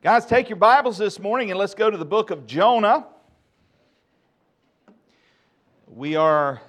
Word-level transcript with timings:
Guys, 0.00 0.24
take 0.26 0.48
your 0.48 0.54
Bibles 0.54 0.96
this 0.96 1.18
morning 1.18 1.50
and 1.50 1.58
let's 1.58 1.74
go 1.74 1.90
to 1.90 1.96
the 1.96 2.04
book 2.04 2.30
of 2.30 2.46
Jonah. 2.46 3.04
We 5.88 6.14
are 6.14 6.62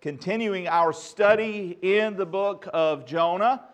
continuing 0.00 0.66
our 0.66 0.94
study 0.94 1.76
in 1.82 2.16
the 2.16 2.24
book 2.24 2.66
of 2.72 3.04
Jonah. 3.04 3.64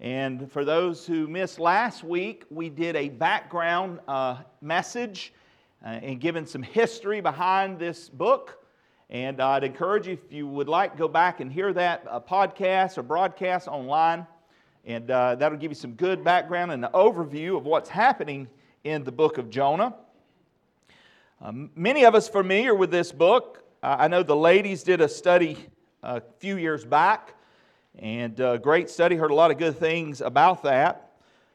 And 0.00 0.52
for 0.52 0.66
those 0.66 1.06
who 1.06 1.26
missed 1.26 1.58
last 1.58 2.04
week, 2.04 2.44
we 2.50 2.68
did 2.68 2.94
a 2.94 3.08
background 3.08 4.00
uh, 4.06 4.42
message 4.60 5.32
uh, 5.82 5.88
and 5.88 6.20
given 6.20 6.46
some 6.46 6.62
history 6.62 7.22
behind 7.22 7.78
this 7.78 8.10
book. 8.10 8.58
And 9.08 9.40
I'd 9.40 9.64
encourage 9.64 10.08
you, 10.08 10.12
if 10.12 10.30
you 10.30 10.46
would 10.46 10.68
like, 10.68 10.98
go 10.98 11.08
back 11.08 11.40
and 11.40 11.50
hear 11.50 11.72
that 11.72 12.04
uh, 12.06 12.20
podcast 12.20 12.98
or 12.98 13.02
broadcast 13.02 13.66
online. 13.66 14.26
And 14.86 15.10
uh, 15.10 15.34
that'll 15.34 15.58
give 15.58 15.72
you 15.72 15.74
some 15.74 15.94
good 15.94 16.22
background 16.22 16.70
and 16.70 16.84
an 16.84 16.92
overview 16.92 17.56
of 17.56 17.66
what's 17.66 17.88
happening 17.88 18.46
in 18.84 19.02
the 19.02 19.10
book 19.10 19.36
of 19.36 19.50
Jonah. 19.50 19.96
Um, 21.42 21.70
many 21.74 22.04
of 22.04 22.14
us 22.14 22.28
familiar 22.28 22.72
with 22.72 22.92
this 22.92 23.10
book. 23.10 23.64
Uh, 23.82 23.96
I 23.98 24.06
know 24.06 24.22
the 24.22 24.36
ladies 24.36 24.84
did 24.84 25.00
a 25.00 25.08
study 25.08 25.58
a 26.04 26.22
few 26.38 26.56
years 26.56 26.84
back, 26.84 27.34
and 27.98 28.40
uh, 28.40 28.58
great 28.58 28.88
study. 28.88 29.16
Heard 29.16 29.32
a 29.32 29.34
lot 29.34 29.50
of 29.50 29.58
good 29.58 29.76
things 29.76 30.20
about 30.20 30.62
that. 30.62 31.10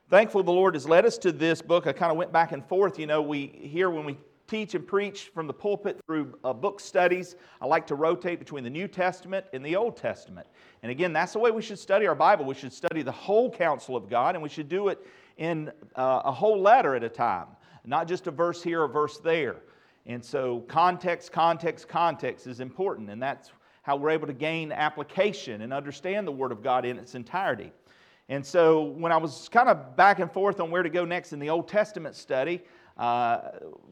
Thankful 0.09 0.43
the 0.43 0.51
Lord 0.51 0.73
has 0.73 0.85
led 0.85 1.05
us 1.05 1.17
to 1.19 1.31
this 1.31 1.61
book. 1.61 1.87
I 1.87 1.93
kind 1.93 2.11
of 2.11 2.17
went 2.17 2.33
back 2.33 2.51
and 2.51 2.65
forth. 2.65 2.99
You 2.99 3.07
know, 3.07 3.21
we 3.21 3.47
here 3.47 3.89
when 3.89 4.03
we 4.03 4.17
teach 4.51 4.75
and 4.75 4.85
preach 4.85 5.31
from 5.33 5.47
the 5.47 5.53
pulpit 5.53 5.97
through 6.05 6.37
uh, 6.43 6.51
book 6.51 6.81
studies. 6.81 7.37
I 7.61 7.65
like 7.65 7.87
to 7.87 7.95
rotate 7.95 8.37
between 8.37 8.65
the 8.65 8.69
New 8.69 8.89
Testament 8.89 9.45
and 9.53 9.65
the 9.65 9.77
Old 9.77 9.95
Testament. 9.95 10.45
And 10.83 10.91
again, 10.91 11.13
that's 11.13 11.31
the 11.31 11.39
way 11.39 11.51
we 11.51 11.61
should 11.61 11.79
study 11.79 12.05
our 12.05 12.15
Bible. 12.15 12.43
We 12.43 12.53
should 12.53 12.73
study 12.73 13.01
the 13.01 13.13
whole 13.13 13.49
counsel 13.49 13.95
of 13.95 14.09
God, 14.09 14.35
and 14.35 14.43
we 14.43 14.49
should 14.49 14.67
do 14.67 14.89
it 14.89 15.07
in 15.37 15.71
uh, 15.95 16.23
a 16.25 16.31
whole 16.33 16.59
letter 16.59 16.95
at 16.95 17.03
a 17.03 17.07
time, 17.07 17.47
not 17.85 18.09
just 18.09 18.27
a 18.27 18.31
verse 18.31 18.61
here, 18.61 18.83
a 18.83 18.89
verse 18.89 19.19
there. 19.19 19.55
And 20.05 20.23
so, 20.23 20.59
context, 20.67 21.31
context, 21.31 21.87
context 21.87 22.45
is 22.45 22.59
important, 22.59 23.09
and 23.09 23.23
that's 23.23 23.51
how 23.83 23.95
we're 23.95 24.09
able 24.09 24.27
to 24.27 24.33
gain 24.33 24.73
application 24.73 25.61
and 25.61 25.71
understand 25.71 26.27
the 26.27 26.31
Word 26.31 26.51
of 26.51 26.61
God 26.61 26.83
in 26.83 26.97
its 26.97 27.15
entirety. 27.15 27.71
And 28.27 28.45
so, 28.45 28.81
when 28.81 29.13
I 29.13 29.17
was 29.17 29.47
kind 29.47 29.69
of 29.69 29.95
back 29.95 30.19
and 30.19 30.29
forth 30.29 30.59
on 30.59 30.69
where 30.71 30.83
to 30.83 30.89
go 30.89 31.05
next 31.05 31.31
in 31.31 31.39
the 31.39 31.49
Old 31.49 31.69
Testament 31.69 32.15
study, 32.15 32.61
uh, 32.97 33.39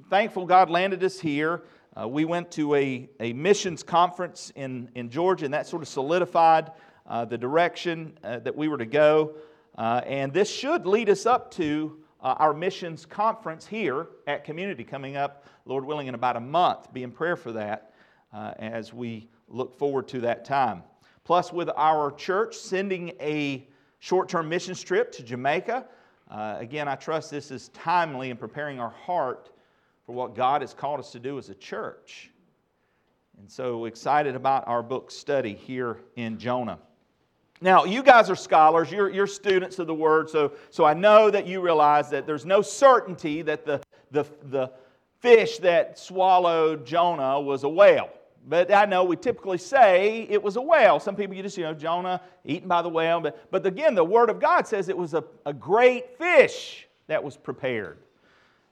thankful 0.09 0.45
God 0.45 0.69
landed 0.69 1.03
us 1.03 1.19
here. 1.19 1.63
Uh, 1.99 2.07
we 2.07 2.25
went 2.25 2.51
to 2.51 2.75
a, 2.75 3.09
a 3.19 3.33
missions 3.33 3.83
conference 3.83 4.51
in, 4.55 4.89
in 4.95 5.09
Georgia, 5.09 5.45
and 5.45 5.53
that 5.53 5.67
sort 5.67 5.81
of 5.81 5.87
solidified 5.87 6.71
uh, 7.07 7.25
the 7.25 7.37
direction 7.37 8.17
uh, 8.23 8.39
that 8.39 8.55
we 8.55 8.67
were 8.67 8.77
to 8.77 8.85
go. 8.85 9.33
Uh, 9.77 10.01
and 10.05 10.33
this 10.33 10.49
should 10.49 10.85
lead 10.85 11.09
us 11.09 11.25
up 11.25 11.51
to 11.51 11.97
our 12.21 12.53
missions 12.53 13.05
conference 13.05 13.65
here 13.65 14.07
at 14.27 14.43
Community 14.43 14.83
coming 14.83 15.15
up, 15.15 15.45
Lord 15.63 15.85
willing, 15.85 16.07
in 16.07 16.15
about 16.15 16.35
a 16.35 16.41
month. 16.41 16.91
Be 16.93 17.03
in 17.03 17.11
prayer 17.11 17.37
for 17.37 17.53
that 17.53 17.93
as 18.33 18.93
we 18.93 19.29
look 19.47 19.79
forward 19.79 20.09
to 20.09 20.19
that 20.21 20.43
time. 20.43 20.83
Plus, 21.23 21.53
with 21.53 21.69
our 21.77 22.11
church 22.11 22.55
sending 22.55 23.13
a 23.21 23.65
short 23.99 24.29
term 24.29 24.49
missions 24.49 24.81
trip 24.81 25.11
to 25.13 25.23
Jamaica. 25.23 25.85
Uh, 26.29 26.57
again, 26.59 26.87
I 26.87 26.95
trust 26.95 27.31
this 27.31 27.49
is 27.49 27.69
timely 27.69 28.29
in 28.29 28.37
preparing 28.37 28.79
our 28.79 28.89
heart 28.91 29.49
for 30.05 30.13
what 30.13 30.35
God 30.35 30.61
has 30.61 30.73
called 30.73 30.99
us 30.99 31.11
to 31.11 31.19
do 31.19 31.37
as 31.37 31.49
a 31.49 31.55
church. 31.55 32.29
And 33.39 33.49
so 33.49 33.85
excited 33.85 34.35
about 34.35 34.67
our 34.67 34.83
book 34.83 35.11
study 35.11 35.53
here 35.53 35.97
in 36.15 36.37
Jonah. 36.37 36.77
Now, 37.61 37.83
you 37.83 38.03
guys 38.03 38.29
are 38.29 38.35
scholars, 38.35 38.91
you're, 38.91 39.09
you're 39.09 39.27
students 39.27 39.79
of 39.79 39.87
the 39.87 39.93
word, 39.93 40.29
so, 40.29 40.53
so 40.69 40.85
I 40.85 40.93
know 40.93 41.29
that 41.29 41.45
you 41.45 41.61
realize 41.61 42.09
that 42.09 42.25
there's 42.25 42.45
no 42.45 42.61
certainty 42.61 43.41
that 43.41 43.65
the, 43.65 43.81
the, 44.11 44.25
the 44.43 44.71
fish 45.19 45.57
that 45.59 45.99
swallowed 45.99 46.85
Jonah 46.85 47.39
was 47.41 47.63
a 47.63 47.69
whale. 47.69 48.09
But 48.47 48.73
I 48.73 48.85
know 48.85 49.03
we 49.03 49.15
typically 49.15 49.57
say 49.57 50.25
it 50.29 50.41
was 50.41 50.55
a 50.55 50.61
whale. 50.61 50.99
Some 50.99 51.15
people, 51.15 51.35
you 51.35 51.43
just, 51.43 51.57
you 51.57 51.63
know, 51.63 51.73
Jonah 51.73 52.21
eaten 52.45 52.67
by 52.67 52.81
the 52.81 52.89
whale. 52.89 53.19
But, 53.19 53.51
but 53.51 53.65
again, 53.65 53.95
the 53.95 54.03
Word 54.03 54.29
of 54.29 54.39
God 54.39 54.67
says 54.67 54.89
it 54.89 54.97
was 54.97 55.13
a, 55.13 55.23
a 55.45 55.53
great 55.53 56.17
fish 56.17 56.87
that 57.07 57.23
was 57.23 57.37
prepared. 57.37 57.99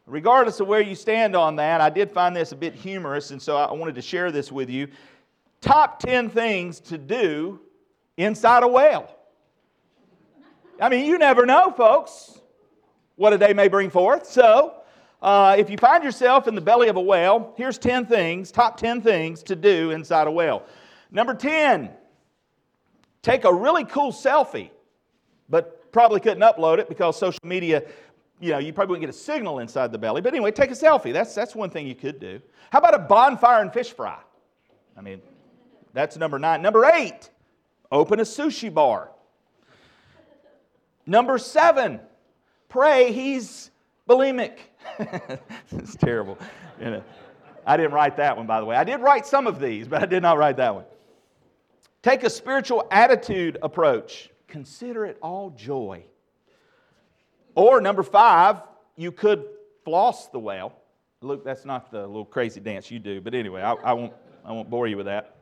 Regardless 0.06 0.60
of 0.62 0.68
where 0.68 0.82
you 0.82 0.96
stand 0.96 1.36
on 1.36 1.58
that, 1.58 1.82
I 1.82 1.90
did 1.90 2.10
find 2.10 2.36
this 2.36 2.54
a 2.54 2.56
bit 2.56 2.74
humorous, 2.74 3.32
and 3.32 3.42
so 3.42 3.58
I 3.58 3.74
wanted 3.74 3.96
to 3.96 4.02
share 4.02 4.32
this 4.32 4.52
with 4.52 4.70
you. 4.70 4.88
Top 5.60 6.00
10 6.00 6.30
things 6.30 6.80
to 6.82 6.98
do 6.98 7.60
inside 8.16 8.64
a 8.64 8.68
whale. 8.68 9.14
I 10.80 10.90
mean, 10.90 11.06
you 11.06 11.18
never 11.18 11.46
know, 11.46 11.72
folks, 11.72 12.40
what 13.16 13.34
a 13.34 13.38
day 13.38 13.52
may 13.54 13.68
bring 13.68 13.90
forth. 13.90 14.28
So, 14.28 14.77
uh, 15.22 15.56
if 15.58 15.70
you 15.70 15.78
find 15.78 16.04
yourself 16.04 16.48
in 16.48 16.56
the 16.56 16.62
belly 16.62 16.90
of 16.90 16.96
a 16.96 17.02
whale, 17.02 17.54
here's 17.58 17.78
10 17.78 18.06
things, 18.06 18.52
top 18.52 18.78
10 18.78 19.02
things 19.02 19.42
to 19.44 19.56
do 19.56 19.92
inside 19.92 20.28
a 20.28 20.32
whale. 20.32 20.64
Number 21.12 21.34
10, 21.34 21.90
take 23.22 23.44
a 23.44 23.54
really 23.54 23.84
cool 23.84 24.12
selfie, 24.12 24.70
but 25.50 25.92
probably 25.92 26.20
couldn't 26.20 26.44
upload 26.44 26.78
it 26.78 26.88
because 26.88 27.18
social 27.18 27.40
media, 27.44 27.84
you 28.40 28.52
know, 28.52 28.60
you 28.60 28.72
probably 28.72 28.92
wouldn't 28.92 29.08
get 29.08 29.16
a 29.16 29.18
signal 29.18 29.60
inside 29.60 29.92
the 29.92 29.98
belly. 29.98 30.22
But 30.22 30.34
anyway, 30.34 30.52
take 30.52 30.70
a 30.70 30.76
selfie. 30.76 31.12
That's, 31.12 31.34
that's 31.34 31.56
one 31.56 31.72
thing 31.72 31.88
you 31.88 31.96
could 31.96 32.20
do. 32.20 32.40
How 32.72 32.80
about 32.80 32.94
a 32.94 33.00
bonfire 33.00 33.62
and 33.62 33.74
fish 33.74 33.92
fry? 33.92 34.20
I 34.96 35.02
mean, 35.02 35.22
that's 35.94 36.18
number 36.18 36.38
nine. 36.38 36.62
Number 36.62 36.86
eight, 36.86 37.32
open 37.92 38.20
a 38.20 38.24
sushi 38.24 38.72
bar. 38.72 39.10
Number 41.08 41.38
seven, 41.38 42.02
pray 42.70 43.14
he's 43.14 43.72
bulimic. 44.08 44.58
it's 45.72 45.96
terrible. 45.96 46.38
You 46.80 46.92
know, 46.92 47.04
I 47.66 47.78
didn't 47.78 47.92
write 47.92 48.18
that 48.18 48.38
one, 48.38 48.48
by 48.48 48.60
the 48.60 48.66
way. 48.66 48.76
I 48.76 48.84
did 48.84 49.02
write 49.02 49.26
some 49.26 49.48
of 49.48 49.60
these, 49.60 49.88
but 49.88 50.02
I 50.02 50.06
did 50.06 50.22
not 50.22 50.38
write 50.38 50.58
that 50.58 50.74
one. 50.74 50.86
Take 52.02 52.24
a 52.24 52.30
spiritual 52.30 52.88
attitude 52.90 53.58
approach. 53.62 54.30
Consider 54.48 55.06
it 55.06 55.18
all 55.22 55.50
joy. 55.50 56.06
Or 57.56 57.82
number 57.82 58.04
five, 58.04 58.62
you 58.96 59.12
could 59.12 59.46
floss 59.84 60.28
the 60.28 60.40
whale. 60.40 60.74
Luke, 61.22 61.44
that's 61.44 61.66
not 61.66 61.92
the 61.92 62.06
little 62.06 62.26
crazy 62.26 62.60
dance 62.60 62.92
you 62.92 63.00
do, 63.00 63.20
but 63.20 63.34
anyway, 63.34 63.62
I, 63.62 63.74
I, 63.74 63.94
won't, 63.94 64.14
I 64.46 64.52
won't 64.52 64.70
bore 64.70 64.88
you 64.88 64.96
with 64.96 65.08
that. 65.08 65.36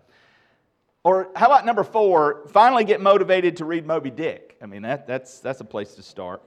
Or 1.04 1.30
how 1.36 1.46
about 1.46 1.66
number 1.66 1.84
four, 1.84 2.48
finally 2.48 2.84
get 2.84 3.00
motivated 3.00 3.58
to 3.58 3.66
read 3.66 3.86
Moby 3.86 4.10
Dick? 4.10 4.58
I 4.62 4.66
mean, 4.66 4.82
that, 4.82 5.06
that's, 5.06 5.40
that's 5.40 5.60
a 5.60 5.66
place 5.66 5.94
to 5.96 6.02
start. 6.02 6.42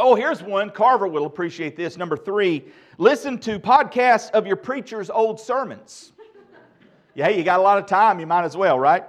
Oh, 0.00 0.14
here's 0.14 0.42
one. 0.42 0.70
Carver 0.70 1.06
will 1.06 1.26
appreciate 1.26 1.76
this. 1.76 1.98
Number 1.98 2.16
three, 2.16 2.64
listen 2.96 3.38
to 3.40 3.58
podcasts 3.60 4.30
of 4.30 4.46
your 4.46 4.56
preacher's 4.56 5.10
old 5.10 5.38
sermons. 5.38 6.12
Yeah, 7.14 7.28
you 7.28 7.44
got 7.44 7.60
a 7.60 7.62
lot 7.62 7.78
of 7.78 7.84
time, 7.84 8.18
you 8.18 8.26
might 8.26 8.44
as 8.44 8.56
well, 8.56 8.78
right? 8.78 9.04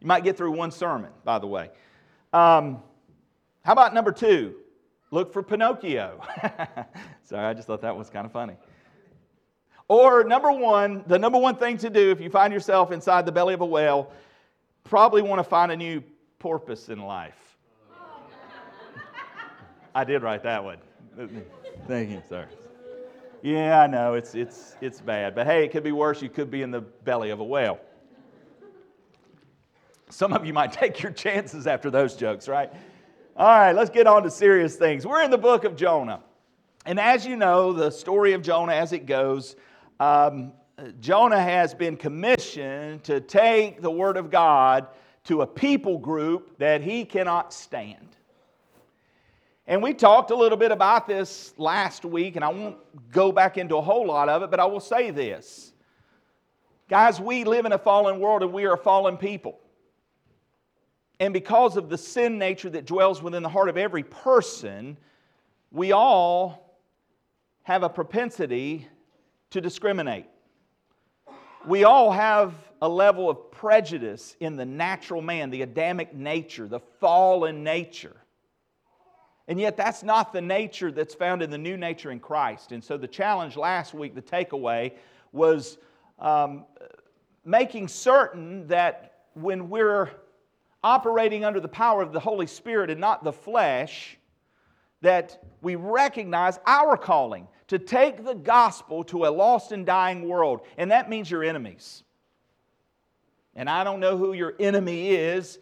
You 0.00 0.08
might 0.08 0.24
get 0.24 0.36
through 0.36 0.50
one 0.50 0.72
sermon, 0.72 1.12
by 1.22 1.38
the 1.38 1.46
way. 1.46 1.70
Um, 2.32 2.82
how 3.64 3.72
about 3.72 3.94
number 3.94 4.10
two? 4.10 4.56
Look 5.12 5.32
for 5.32 5.44
Pinocchio. 5.44 6.20
Sorry, 7.22 7.46
I 7.46 7.54
just 7.54 7.68
thought 7.68 7.82
that 7.82 7.96
was 7.96 8.10
kind 8.10 8.26
of 8.26 8.32
funny. 8.32 8.56
Or 9.86 10.24
number 10.24 10.50
one, 10.50 11.04
the 11.06 11.18
number 11.18 11.38
one 11.38 11.54
thing 11.54 11.78
to 11.78 11.90
do 11.90 12.10
if 12.10 12.20
you 12.20 12.30
find 12.30 12.52
yourself 12.52 12.90
inside 12.90 13.26
the 13.26 13.32
belly 13.32 13.54
of 13.54 13.60
a 13.60 13.66
whale, 13.66 14.10
probably 14.82 15.22
want 15.22 15.38
to 15.38 15.44
find 15.44 15.70
a 15.70 15.76
new 15.76 16.02
porpoise 16.40 16.88
in 16.88 16.98
life. 16.98 17.41
I 19.94 20.04
did 20.04 20.22
write 20.22 20.42
that 20.44 20.64
one. 20.64 20.78
Thank 21.86 22.10
you, 22.10 22.22
sir. 22.28 22.46
Yeah, 23.42 23.80
I 23.80 23.86
know 23.86 24.14
it's 24.14 24.34
it's 24.34 24.76
it's 24.80 25.00
bad, 25.00 25.34
but 25.34 25.46
hey, 25.46 25.64
it 25.64 25.72
could 25.72 25.82
be 25.82 25.92
worse. 25.92 26.22
You 26.22 26.28
could 26.28 26.50
be 26.50 26.62
in 26.62 26.70
the 26.70 26.80
belly 26.80 27.30
of 27.30 27.40
a 27.40 27.44
whale. 27.44 27.80
Some 30.08 30.32
of 30.32 30.46
you 30.46 30.52
might 30.52 30.72
take 30.82 31.02
your 31.02 31.12
chances 31.12 31.66
after 31.66 31.90
those 31.90 32.14
jokes, 32.14 32.48
right? 32.48 32.72
All 33.36 33.46
right, 33.46 33.72
let's 33.72 33.90
get 33.90 34.06
on 34.06 34.22
to 34.22 34.30
serious 34.30 34.76
things. 34.76 35.06
We're 35.06 35.22
in 35.22 35.30
the 35.30 35.38
book 35.38 35.64
of 35.64 35.74
Jonah. 35.74 36.20
And 36.84 37.00
as 37.00 37.26
you 37.26 37.36
know, 37.36 37.72
the 37.72 37.90
story 37.90 38.32
of 38.34 38.42
Jonah 38.42 38.74
as 38.74 38.92
it 38.92 39.06
goes, 39.06 39.56
um, 40.00 40.52
Jonah 41.00 41.40
has 41.40 41.74
been 41.74 41.96
commissioned 41.96 43.04
to 43.04 43.20
take 43.20 43.80
the 43.80 43.90
word 43.90 44.16
of 44.16 44.30
God 44.30 44.88
to 45.24 45.42
a 45.42 45.46
people 45.46 45.98
group 45.98 46.58
that 46.58 46.82
he 46.82 47.04
cannot 47.04 47.52
stand. 47.52 48.16
And 49.66 49.82
we 49.82 49.94
talked 49.94 50.30
a 50.30 50.34
little 50.34 50.58
bit 50.58 50.72
about 50.72 51.06
this 51.06 51.54
last 51.56 52.04
week, 52.04 52.36
and 52.36 52.44
I 52.44 52.48
won't 52.48 52.76
go 53.12 53.30
back 53.30 53.58
into 53.58 53.76
a 53.76 53.80
whole 53.80 54.06
lot 54.06 54.28
of 54.28 54.42
it, 54.42 54.50
but 54.50 54.58
I 54.58 54.64
will 54.64 54.80
say 54.80 55.10
this. 55.10 55.72
Guys, 56.88 57.20
we 57.20 57.44
live 57.44 57.64
in 57.64 57.72
a 57.72 57.78
fallen 57.78 58.20
world 58.20 58.42
and 58.42 58.52
we 58.52 58.64
are 58.64 58.74
a 58.74 58.78
fallen 58.78 59.16
people. 59.16 59.58
And 61.20 61.32
because 61.32 61.76
of 61.76 61.88
the 61.88 61.96
sin 61.96 62.38
nature 62.38 62.68
that 62.70 62.84
dwells 62.84 63.22
within 63.22 63.42
the 63.42 63.48
heart 63.48 63.68
of 63.68 63.76
every 63.76 64.02
person, 64.02 64.98
we 65.70 65.92
all 65.92 66.76
have 67.62 67.84
a 67.84 67.88
propensity 67.88 68.88
to 69.50 69.60
discriminate. 69.60 70.26
We 71.64 71.84
all 71.84 72.10
have 72.10 72.54
a 72.82 72.88
level 72.88 73.30
of 73.30 73.52
prejudice 73.52 74.36
in 74.40 74.56
the 74.56 74.66
natural 74.66 75.22
man, 75.22 75.50
the 75.50 75.62
Adamic 75.62 76.12
nature, 76.12 76.66
the 76.66 76.80
fallen 76.98 77.62
nature. 77.62 78.16
And 79.48 79.60
yet, 79.60 79.76
that's 79.76 80.02
not 80.02 80.32
the 80.32 80.40
nature 80.40 80.92
that's 80.92 81.14
found 81.14 81.42
in 81.42 81.50
the 81.50 81.58
new 81.58 81.76
nature 81.76 82.10
in 82.10 82.20
Christ. 82.20 82.72
And 82.72 82.82
so, 82.82 82.96
the 82.96 83.08
challenge 83.08 83.56
last 83.56 83.92
week, 83.92 84.14
the 84.14 84.22
takeaway, 84.22 84.92
was 85.32 85.78
um, 86.18 86.64
making 87.44 87.88
certain 87.88 88.66
that 88.68 89.24
when 89.34 89.68
we're 89.68 90.10
operating 90.84 91.44
under 91.44 91.60
the 91.60 91.68
power 91.68 92.02
of 92.02 92.12
the 92.12 92.20
Holy 92.20 92.46
Spirit 92.46 92.90
and 92.90 93.00
not 93.00 93.24
the 93.24 93.32
flesh, 93.32 94.18
that 95.00 95.42
we 95.60 95.74
recognize 95.74 96.58
our 96.66 96.96
calling 96.96 97.48
to 97.68 97.78
take 97.78 98.24
the 98.24 98.34
gospel 98.34 99.04
to 99.04 99.26
a 99.26 99.30
lost 99.30 99.72
and 99.72 99.84
dying 99.84 100.28
world. 100.28 100.60
And 100.76 100.90
that 100.90 101.08
means 101.08 101.30
your 101.30 101.42
enemies. 101.42 102.04
And 103.54 103.68
I 103.68 103.84
don't 103.84 104.00
know 104.00 104.16
who 104.16 104.32
your 104.32 104.54
enemy 104.58 105.10
is, 105.10 105.58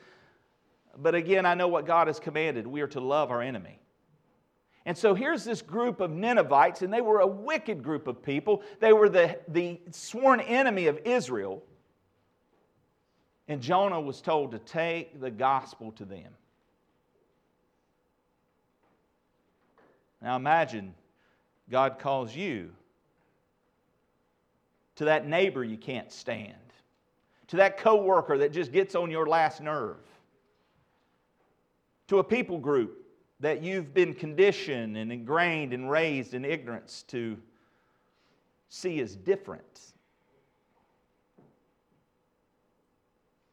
but 0.96 1.14
again, 1.14 1.46
I 1.46 1.54
know 1.54 1.68
what 1.68 1.86
God 1.86 2.06
has 2.06 2.20
commanded. 2.20 2.66
We 2.66 2.80
are 2.80 2.88
to 2.88 3.00
love 3.00 3.30
our 3.30 3.42
enemy. 3.42 3.80
And 4.86 4.96
so 4.96 5.14
here's 5.14 5.44
this 5.44 5.62
group 5.62 6.00
of 6.00 6.10
Ninevites, 6.10 6.82
and 6.82 6.92
they 6.92 7.00
were 7.00 7.20
a 7.20 7.26
wicked 7.26 7.82
group 7.82 8.06
of 8.06 8.22
people. 8.22 8.62
They 8.80 8.92
were 8.92 9.08
the, 9.08 9.38
the 9.48 9.80
sworn 9.90 10.40
enemy 10.40 10.86
of 10.86 10.98
Israel. 11.04 11.62
And 13.46 13.60
Jonah 13.60 14.00
was 14.00 14.20
told 14.20 14.52
to 14.52 14.58
take 14.58 15.20
the 15.20 15.30
gospel 15.30 15.92
to 15.92 16.04
them. 16.04 16.32
Now 20.22 20.36
imagine 20.36 20.94
God 21.70 21.98
calls 21.98 22.34
you 22.34 22.70
to 24.96 25.06
that 25.06 25.26
neighbor 25.26 25.64
you 25.64 25.78
can't 25.78 26.12
stand, 26.12 26.54
to 27.48 27.56
that 27.56 27.78
coworker 27.78 28.38
that 28.38 28.52
just 28.52 28.70
gets 28.70 28.94
on 28.94 29.10
your 29.10 29.26
last 29.26 29.60
nerve, 29.60 29.96
to 32.10 32.18
a 32.18 32.24
people 32.24 32.58
group 32.58 33.06
that 33.38 33.62
you've 33.62 33.94
been 33.94 34.12
conditioned 34.12 34.96
and 34.96 35.12
ingrained 35.12 35.72
and 35.72 35.88
raised 35.88 36.34
in 36.34 36.44
ignorance 36.44 37.04
to 37.04 37.38
see 38.68 38.98
as 38.98 39.14
different. 39.14 39.92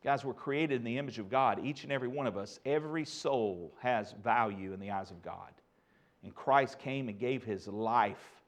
Guys, 0.04 0.26
we're 0.26 0.34
created 0.34 0.78
in 0.78 0.84
the 0.84 0.98
image 0.98 1.20
of 1.20 1.30
God, 1.30 1.64
each 1.64 1.84
and 1.84 1.92
every 1.92 2.08
one 2.08 2.26
of 2.26 2.36
us. 2.36 2.60
Every 2.66 3.06
soul 3.06 3.76
has 3.80 4.16
value 4.24 4.74
in 4.74 4.80
the 4.80 4.90
eyes 4.90 5.12
of 5.12 5.22
God. 5.22 5.52
And 6.24 6.34
Christ 6.34 6.80
came 6.80 7.10
and 7.10 7.20
gave 7.20 7.44
his 7.44 7.68
life. 7.68 8.42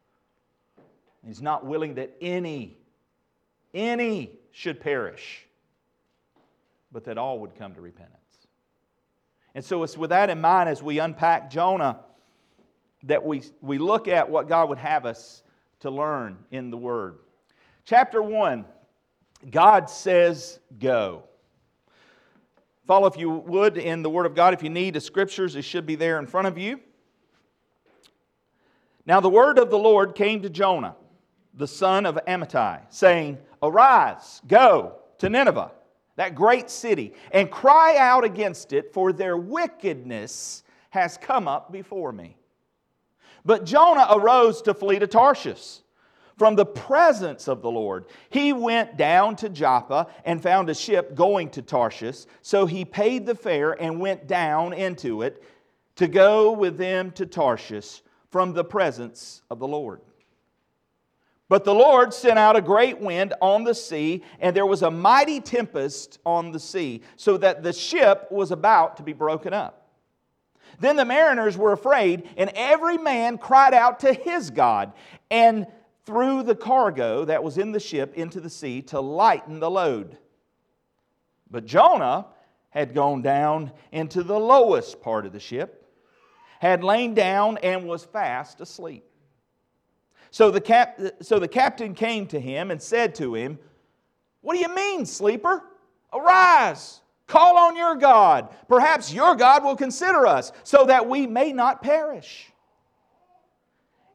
He's 1.23 1.39
not 1.39 1.67
willing 1.67 1.93
that 1.95 2.15
any, 2.19 2.79
any 3.75 4.31
should 4.53 4.81
perish, 4.81 5.45
but 6.91 7.03
that 7.03 7.19
all 7.19 7.37
would 7.41 7.53
come 7.53 7.75
to 7.75 7.81
repentance. 7.81 8.18
And 9.55 9.63
so 9.63 9.83
it's 9.83 9.97
with 9.97 10.11
that 10.11 10.29
in 10.29 10.39
mind 10.41 10.69
as 10.69 10.83
we 10.83 10.99
unpack 10.99 11.49
Jonah 11.49 11.99
that 13.03 13.23
we, 13.23 13.43
we 13.61 13.77
look 13.77 14.07
at 14.07 14.29
what 14.29 14.47
God 14.47 14.69
would 14.69 14.77
have 14.77 15.05
us 15.05 15.43
to 15.79 15.89
learn 15.89 16.37
in 16.51 16.69
the 16.69 16.77
Word. 16.77 17.19
Chapter 17.85 18.21
1, 18.21 18.65
God 19.49 19.89
says, 19.89 20.59
Go. 20.79 21.23
Follow, 22.85 23.07
if 23.07 23.17
you 23.17 23.29
would, 23.29 23.77
in 23.77 24.01
the 24.01 24.09
Word 24.09 24.25
of 24.25 24.35
God. 24.35 24.53
If 24.53 24.63
you 24.63 24.69
need 24.69 24.95
the 24.95 25.01
scriptures, 25.01 25.55
it 25.55 25.61
should 25.61 25.85
be 25.85 25.95
there 25.95 26.19
in 26.19 26.27
front 26.27 26.47
of 26.47 26.57
you. 26.57 26.79
Now, 29.05 29.19
the 29.19 29.29
word 29.29 29.57
of 29.57 29.71
the 29.71 29.77
Lord 29.77 30.13
came 30.13 30.43
to 30.43 30.49
Jonah, 30.49 30.95
the 31.55 31.67
son 31.67 32.05
of 32.05 32.19
Amittai, 32.27 32.81
saying, 32.89 33.39
Arise, 33.63 34.41
go 34.47 34.97
to 35.17 35.29
Nineveh 35.29 35.71
that 36.19 36.35
great 36.35 36.69
city, 36.69 37.13
and 37.31 37.49
cry 37.49 37.95
out 37.95 38.25
against 38.25 38.73
it, 38.73 38.93
for 38.93 39.13
their 39.13 39.37
wickedness 39.37 40.63
has 40.89 41.17
come 41.17 41.47
up 41.47 41.71
before 41.71 42.11
me. 42.11 42.35
But 43.45 43.63
Jonah 43.63 44.05
arose 44.11 44.61
to 44.63 44.73
flee 44.73 44.99
to 44.99 45.07
Tarshish 45.07 45.79
from 46.37 46.57
the 46.57 46.65
presence 46.65 47.47
of 47.47 47.61
the 47.61 47.71
Lord. 47.71 48.03
He 48.31 48.51
went 48.51 48.97
down 48.97 49.37
to 49.37 49.47
Joppa 49.47 50.07
and 50.25 50.43
found 50.43 50.69
a 50.69 50.75
ship 50.75 51.15
going 51.15 51.51
to 51.51 51.61
Tarshish. 51.61 52.25
So 52.41 52.65
he 52.65 52.83
paid 52.83 53.25
the 53.25 53.33
fare 53.33 53.81
and 53.81 54.01
went 54.01 54.27
down 54.27 54.73
into 54.73 55.21
it 55.21 55.41
to 55.95 56.09
go 56.09 56.51
with 56.51 56.77
them 56.77 57.11
to 57.11 57.25
Tarshish 57.25 58.01
from 58.29 58.51
the 58.51 58.65
presence 58.65 59.41
of 59.49 59.59
the 59.59 59.67
Lord. 59.69 60.01
But 61.49 61.65
the 61.65 61.73
Lord 61.73 62.13
sent 62.13 62.37
out 62.37 62.55
a 62.55 62.61
great 62.61 62.99
wind 62.99 63.33
on 63.41 63.63
the 63.63 63.73
sea, 63.73 64.23
and 64.39 64.55
there 64.55 64.67
was 64.67 64.83
a 64.83 64.91
mighty 64.91 65.41
tempest 65.41 66.19
on 66.23 66.51
the 66.51 66.59
sea, 66.59 67.01
so 67.15 67.37
that 67.37 67.63
the 67.63 67.73
ship 67.73 68.27
was 68.31 68.51
about 68.51 68.97
to 68.97 69.03
be 69.03 69.13
broken 69.13 69.51
up. 69.51 69.87
Then 70.79 70.95
the 70.95 71.05
mariners 71.05 71.57
were 71.57 71.71
afraid, 71.71 72.29
and 72.37 72.51
every 72.53 72.99
man 72.99 73.39
cried 73.39 73.73
out 73.73 74.01
to 74.01 74.13
his 74.13 74.51
God, 74.51 74.93
and 75.31 75.65
threw 76.05 76.43
the 76.43 76.55
cargo 76.55 77.25
that 77.25 77.43
was 77.43 77.57
in 77.57 77.71
the 77.71 77.79
ship 77.79 78.13
into 78.13 78.39
the 78.39 78.49
sea 78.49 78.83
to 78.83 78.99
lighten 78.99 79.59
the 79.59 79.71
load. 79.71 80.19
But 81.49 81.65
Jonah 81.65 82.27
had 82.69 82.93
gone 82.93 83.23
down 83.23 83.71
into 83.91 84.21
the 84.21 84.39
lowest 84.39 85.01
part 85.01 85.25
of 85.25 85.33
the 85.33 85.39
ship, 85.39 85.87
had 86.59 86.83
lain 86.83 87.15
down, 87.15 87.57
and 87.57 87.87
was 87.87 88.05
fast 88.05 88.61
asleep. 88.61 89.08
So 90.31 90.51
the, 90.51 90.61
cap- 90.61 90.99
so 91.21 91.39
the 91.39 91.47
captain 91.47 91.93
came 91.93 92.27
to 92.27 92.39
him 92.39 92.71
and 92.71 92.81
said 92.81 93.15
to 93.15 93.35
him, 93.35 93.59
What 94.41 94.53
do 94.53 94.59
you 94.59 94.73
mean, 94.73 95.05
sleeper? 95.05 95.63
Arise, 96.13 97.01
call 97.27 97.57
on 97.57 97.75
your 97.75 97.95
God. 97.95 98.49
Perhaps 98.67 99.13
your 99.13 99.35
God 99.35 99.63
will 99.63 99.75
consider 99.75 100.25
us, 100.27 100.51
so 100.63 100.85
that 100.85 101.07
we 101.07 101.27
may 101.27 101.53
not 101.53 101.81
perish. 101.81 102.51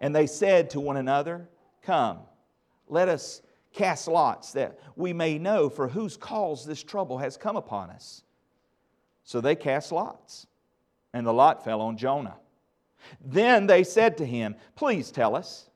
And 0.01 0.15
they 0.15 0.27
said 0.27 0.71
to 0.71 0.81
one 0.81 0.97
another, 0.97 1.49
Come, 1.83 2.19
let 2.89 3.09
us 3.09 3.43
cast 3.73 4.07
lots, 4.09 4.53
that 4.53 4.79
we 4.97 5.13
may 5.13 5.39
know 5.39 5.69
for 5.69 5.89
whose 5.89 6.17
cause 6.17 6.65
this 6.65 6.83
trouble 6.83 7.19
has 7.19 7.37
come 7.37 7.57
upon 7.57 7.91
us. 7.91 8.23
So 9.25 9.41
they 9.41 9.57
cast 9.57 9.91
lots, 9.91 10.47
and 11.13 11.27
the 11.27 11.33
lot 11.33 11.65
fell 11.65 11.81
on 11.81 11.97
Jonah. 11.97 12.37
Then 13.25 13.67
they 13.67 13.85
said 13.85 14.19
to 14.19 14.27
him, 14.27 14.57
Please 14.77 15.11
tell 15.11 15.35
us. 15.35 15.69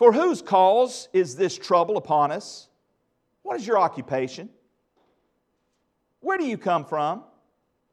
For 0.00 0.14
whose 0.14 0.40
cause 0.40 1.10
is 1.12 1.36
this 1.36 1.58
trouble 1.58 1.98
upon 1.98 2.32
us? 2.32 2.70
What 3.42 3.60
is 3.60 3.66
your 3.66 3.78
occupation? 3.78 4.48
Where 6.20 6.38
do 6.38 6.46
you 6.46 6.56
come 6.56 6.86
from? 6.86 7.22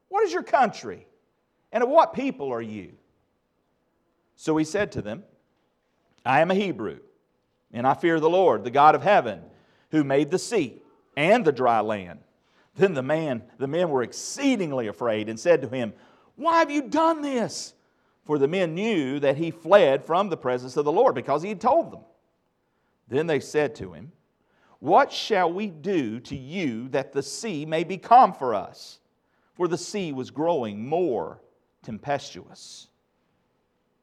What 0.07 0.23
is 0.23 0.31
your 0.31 0.41
country? 0.41 1.05
And 1.69 1.83
of 1.83 1.89
what 1.89 2.13
people 2.13 2.53
are 2.53 2.61
you? 2.61 2.93
So 4.37 4.55
he 4.55 4.63
said 4.63 4.93
to 4.93 5.01
them, 5.01 5.25
I 6.25 6.39
am 6.39 6.49
a 6.49 6.55
Hebrew, 6.55 6.99
and 7.73 7.85
I 7.85 7.93
fear 7.93 8.21
the 8.21 8.29
Lord, 8.29 8.63
the 8.63 8.71
God 8.71 8.95
of 8.95 9.03
heaven, 9.03 9.41
who 9.91 10.05
made 10.05 10.31
the 10.31 10.39
sea 10.39 10.81
and 11.17 11.43
the 11.43 11.51
dry 11.51 11.81
land. 11.81 12.19
Then 12.75 12.93
the 12.93 13.03
man, 13.03 13.43
the 13.57 13.67
men 13.67 13.89
were 13.89 14.03
exceedingly 14.03 14.87
afraid 14.87 15.27
and 15.27 15.37
said 15.37 15.61
to 15.61 15.67
him, 15.67 15.91
Why 16.37 16.59
have 16.59 16.71
you 16.71 16.83
done 16.83 17.21
this? 17.21 17.73
For 18.27 18.37
the 18.37 18.47
men 18.47 18.75
knew 18.75 19.21
that 19.21 19.37
he 19.37 19.51
fled 19.51 20.05
from 20.05 20.27
the 20.27 20.35
presence 20.35 20.75
of 20.75 20.83
the 20.83 20.91
Lord 20.91 21.15
because 21.15 21.41
he 21.41 21.49
had 21.49 21.61
told 21.61 21.91
them. 21.91 22.01
Then 23.07 23.25
they 23.25 23.39
said 23.39 23.73
to 23.75 23.93
him, 23.93 24.11
What 24.79 25.13
shall 25.13 25.51
we 25.51 25.67
do 25.67 26.19
to 26.19 26.35
you 26.35 26.89
that 26.89 27.13
the 27.13 27.23
sea 27.23 27.65
may 27.65 27.85
be 27.85 27.97
calm 27.97 28.33
for 28.33 28.53
us? 28.53 28.99
For 29.55 29.69
the 29.69 29.77
sea 29.77 30.11
was 30.11 30.29
growing 30.29 30.85
more 30.85 31.41
tempestuous. 31.83 32.89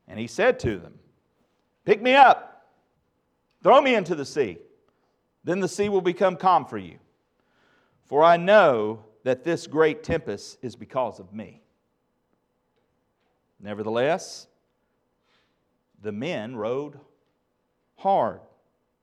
And 0.08 0.18
he 0.18 0.26
said 0.26 0.58
to 0.60 0.78
them, 0.78 0.98
Pick 1.84 2.00
me 2.00 2.14
up, 2.14 2.66
throw 3.62 3.82
me 3.82 3.94
into 3.94 4.14
the 4.14 4.24
sea. 4.24 4.56
Then 5.44 5.60
the 5.60 5.68
sea 5.68 5.90
will 5.90 6.00
become 6.00 6.36
calm 6.36 6.64
for 6.64 6.78
you. 6.78 6.98
For 8.06 8.24
I 8.24 8.38
know 8.38 9.04
that 9.24 9.44
this 9.44 9.66
great 9.66 10.02
tempest 10.02 10.56
is 10.62 10.76
because 10.76 11.20
of 11.20 11.34
me. 11.34 11.63
Nevertheless, 13.64 14.46
the 16.02 16.12
men 16.12 16.54
rowed 16.54 17.00
hard 17.96 18.42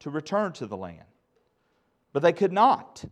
to 0.01 0.11
return 0.11 0.53
to 0.53 0.67
the 0.67 0.77
land. 0.77 1.01
But 2.13 2.21
they 2.21 2.31
could 2.31 2.53
not, 2.53 3.03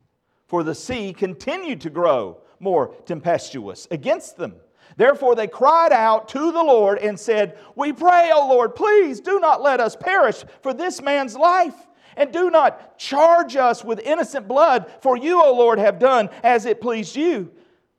for 0.45 0.63
the 0.63 0.75
sea 0.75 1.11
continued 1.11 1.81
to 1.81 1.89
grow 1.89 2.41
more 2.59 2.93
tempestuous 3.07 3.87
against 3.89 4.37
them. 4.37 4.57
Therefore, 4.95 5.33
they 5.33 5.47
cried 5.47 5.91
out 5.91 6.27
to 6.29 6.51
the 6.51 6.63
Lord 6.63 6.99
and 6.99 7.19
said, 7.19 7.57
We 7.75 7.93
pray, 7.93 8.29
O 8.31 8.47
Lord, 8.47 8.75
please 8.75 9.19
do 9.19 9.39
not 9.39 9.63
let 9.63 9.79
us 9.79 9.95
perish 9.95 10.43
for 10.61 10.71
this 10.71 11.01
man's 11.01 11.35
life. 11.35 11.75
And 12.15 12.31
do 12.31 12.51
not 12.51 12.99
charge 12.99 13.55
us 13.55 13.83
with 13.83 13.99
innocent 14.01 14.47
blood, 14.47 14.91
for 15.01 15.17
you, 15.17 15.43
O 15.43 15.51
Lord, 15.55 15.79
have 15.79 15.97
done 15.97 16.29
as 16.43 16.65
it 16.65 16.79
pleased 16.79 17.15
you. 17.15 17.51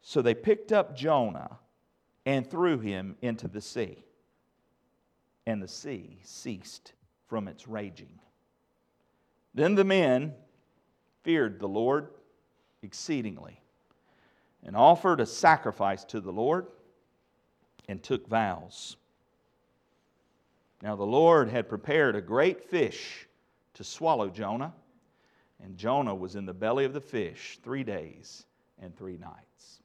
So 0.02 0.22
they 0.22 0.34
picked 0.34 0.70
up 0.70 0.94
Jonah 0.94 1.58
and 2.30 2.48
threw 2.48 2.78
him 2.78 3.16
into 3.22 3.48
the 3.48 3.60
sea. 3.60 3.98
And 5.46 5.60
the 5.60 5.66
sea 5.66 6.20
ceased 6.22 6.92
from 7.26 7.48
its 7.48 7.66
raging. 7.66 8.20
Then 9.52 9.74
the 9.74 9.82
men 9.82 10.34
feared 11.24 11.58
the 11.58 11.66
Lord 11.66 12.06
exceedingly 12.84 13.60
and 14.62 14.76
offered 14.76 15.18
a 15.18 15.26
sacrifice 15.26 16.04
to 16.04 16.20
the 16.20 16.32
Lord. 16.32 16.66
and 17.88 18.00
took 18.00 18.28
vows. 18.28 18.96
Now 20.80 20.94
the 20.94 21.02
Lord 21.02 21.48
had 21.48 21.68
prepared 21.68 22.14
a 22.14 22.20
great 22.20 22.62
fish 22.62 23.26
to 23.74 23.82
swallow 23.82 24.28
Jonah, 24.28 24.72
and 25.60 25.76
Jonah 25.76 26.14
was 26.14 26.36
in 26.36 26.46
the 26.46 26.54
belly 26.54 26.84
of 26.84 26.92
the 26.92 27.00
fish 27.00 27.58
three 27.64 27.82
days 27.82 28.46
and 28.80 28.96
three 28.96 29.16
nights. 29.16 29.79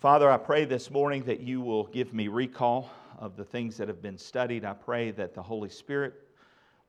Father, 0.00 0.30
I 0.30 0.36
pray 0.36 0.64
this 0.64 0.92
morning 0.92 1.24
that 1.24 1.40
you 1.40 1.60
will 1.60 1.88
give 1.88 2.14
me 2.14 2.28
recall 2.28 2.88
of 3.18 3.34
the 3.34 3.44
things 3.44 3.76
that 3.78 3.88
have 3.88 4.00
been 4.00 4.16
studied. 4.16 4.64
I 4.64 4.72
pray 4.72 5.10
that 5.10 5.34
the 5.34 5.42
Holy 5.42 5.68
Spirit 5.68 6.14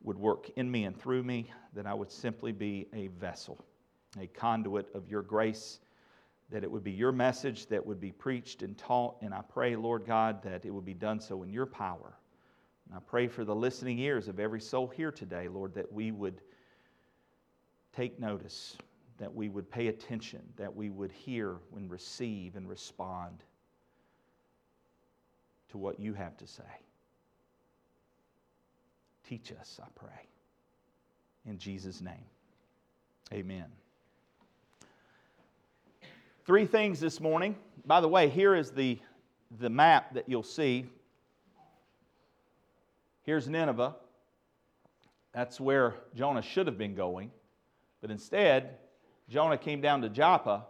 would 0.03 0.19
work 0.19 0.51
in 0.57 0.69
me 0.69 0.83
and 0.83 0.95
through 0.95 1.23
me, 1.23 1.51
that 1.73 1.87
I 1.87 1.93
would 1.95 2.11
simply 2.11 2.51
be 2.51 2.85
a 2.93 3.07
vessel, 3.07 3.57
a 4.19 4.27
conduit 4.27 4.93
of 4.93 5.09
your 5.09 5.23
grace, 5.23 5.79
that 6.51 6.63
it 6.63 6.69
would 6.69 6.83
be 6.83 6.91
your 6.91 7.11
message 7.11 7.65
that 7.69 7.83
would 7.83 7.99
be 7.99 8.11
preached 8.11 8.61
and 8.61 8.77
taught. 8.77 9.15
And 9.23 9.33
I 9.33 9.41
pray, 9.41 9.75
Lord 9.75 10.05
God, 10.05 10.43
that 10.43 10.63
it 10.63 10.69
would 10.69 10.85
be 10.85 10.93
done 10.93 11.19
so 11.19 11.41
in 11.41 11.51
your 11.51 11.65
power. 11.65 12.13
And 12.87 12.95
I 12.95 12.99
pray 12.99 13.27
for 13.27 13.43
the 13.43 13.55
listening 13.55 13.97
ears 13.97 14.27
of 14.27 14.39
every 14.39 14.61
soul 14.61 14.87
here 14.87 15.11
today, 15.11 15.47
Lord, 15.47 15.73
that 15.73 15.91
we 15.91 16.11
would 16.11 16.41
take 17.91 18.19
notice, 18.19 18.77
that 19.19 19.33
we 19.33 19.49
would 19.49 19.69
pay 19.69 19.87
attention, 19.87 20.41
that 20.55 20.73
we 20.73 20.89
would 20.89 21.11
hear 21.11 21.57
and 21.75 21.91
receive 21.91 22.55
and 22.55 22.67
respond 22.67 23.43
to 25.69 25.77
what 25.77 25.99
you 25.99 26.13
have 26.13 26.35
to 26.37 26.47
say. 26.47 26.63
Teach 29.27 29.51
us, 29.51 29.79
I 29.83 29.87
pray. 29.93 30.27
In 31.45 31.57
Jesus' 31.57 32.01
name, 32.01 32.25
amen. 33.31 33.65
Three 36.45 36.65
things 36.65 36.99
this 36.99 37.19
morning. 37.19 37.55
By 37.85 38.01
the 38.01 38.07
way, 38.07 38.29
here 38.29 38.55
is 38.55 38.71
the, 38.71 38.97
the 39.59 39.69
map 39.69 40.13
that 40.13 40.27
you'll 40.27 40.41
see. 40.41 40.85
Here's 43.23 43.47
Nineveh. 43.47 43.95
That's 45.33 45.59
where 45.59 45.95
Jonah 46.15 46.41
should 46.41 46.65
have 46.65 46.77
been 46.77 46.95
going. 46.95 47.31
But 48.01 48.09
instead, 48.09 48.77
Jonah 49.29 49.57
came 49.57 49.79
down 49.79 50.01
to 50.01 50.09
Joppa 50.09 50.65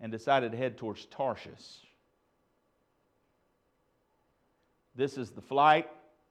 and 0.00 0.12
decided 0.12 0.52
to 0.52 0.58
head 0.58 0.78
towards 0.78 1.04
Tarshish. 1.06 1.82
This 4.94 5.18
is 5.18 5.30
the 5.30 5.40
flight. 5.40 5.88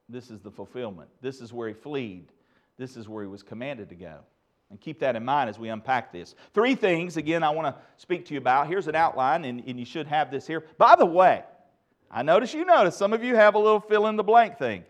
This 0.09 0.31
is 0.31 0.39
the 0.39 0.51
fulfillment. 0.51 1.09
This 1.21 1.41
is 1.41 1.51
where 1.51 1.67
he 1.67 1.73
fled. 1.73 2.25
This 2.77 2.97
is 2.97 3.09
where 3.09 3.23
he 3.23 3.29
was 3.29 3.43
commanded 3.43 3.89
to 3.89 3.95
go. 3.95 4.19
And 4.69 4.79
keep 4.81 4.99
that 4.99 5.15
in 5.15 5.23
mind 5.23 5.49
as 5.49 5.59
we 5.59 5.69
unpack 5.69 6.11
this. 6.11 6.35
Three 6.53 6.75
things, 6.75 7.17
again, 7.17 7.43
I 7.43 7.49
want 7.51 7.67
to 7.67 7.81
speak 7.97 8.25
to 8.27 8.33
you 8.33 8.39
about. 8.39 8.67
Here's 8.67 8.87
an 8.87 8.95
outline, 8.95 9.45
and, 9.45 9.63
and 9.67 9.79
you 9.79 9.85
should 9.85 10.07
have 10.07 10.31
this 10.31 10.47
here. 10.47 10.63
By 10.77 10.95
the 10.95 11.05
way, 11.05 11.43
I 12.09 12.23
notice 12.23 12.53
you 12.53 12.65
notice 12.65 12.95
some 12.95 13.13
of 13.13 13.23
you 13.23 13.35
have 13.35 13.55
a 13.55 13.59
little 13.59 13.79
fill 13.79 14.07
in 14.07 14.15
the 14.15 14.23
blank 14.23 14.57
thing. 14.57 14.83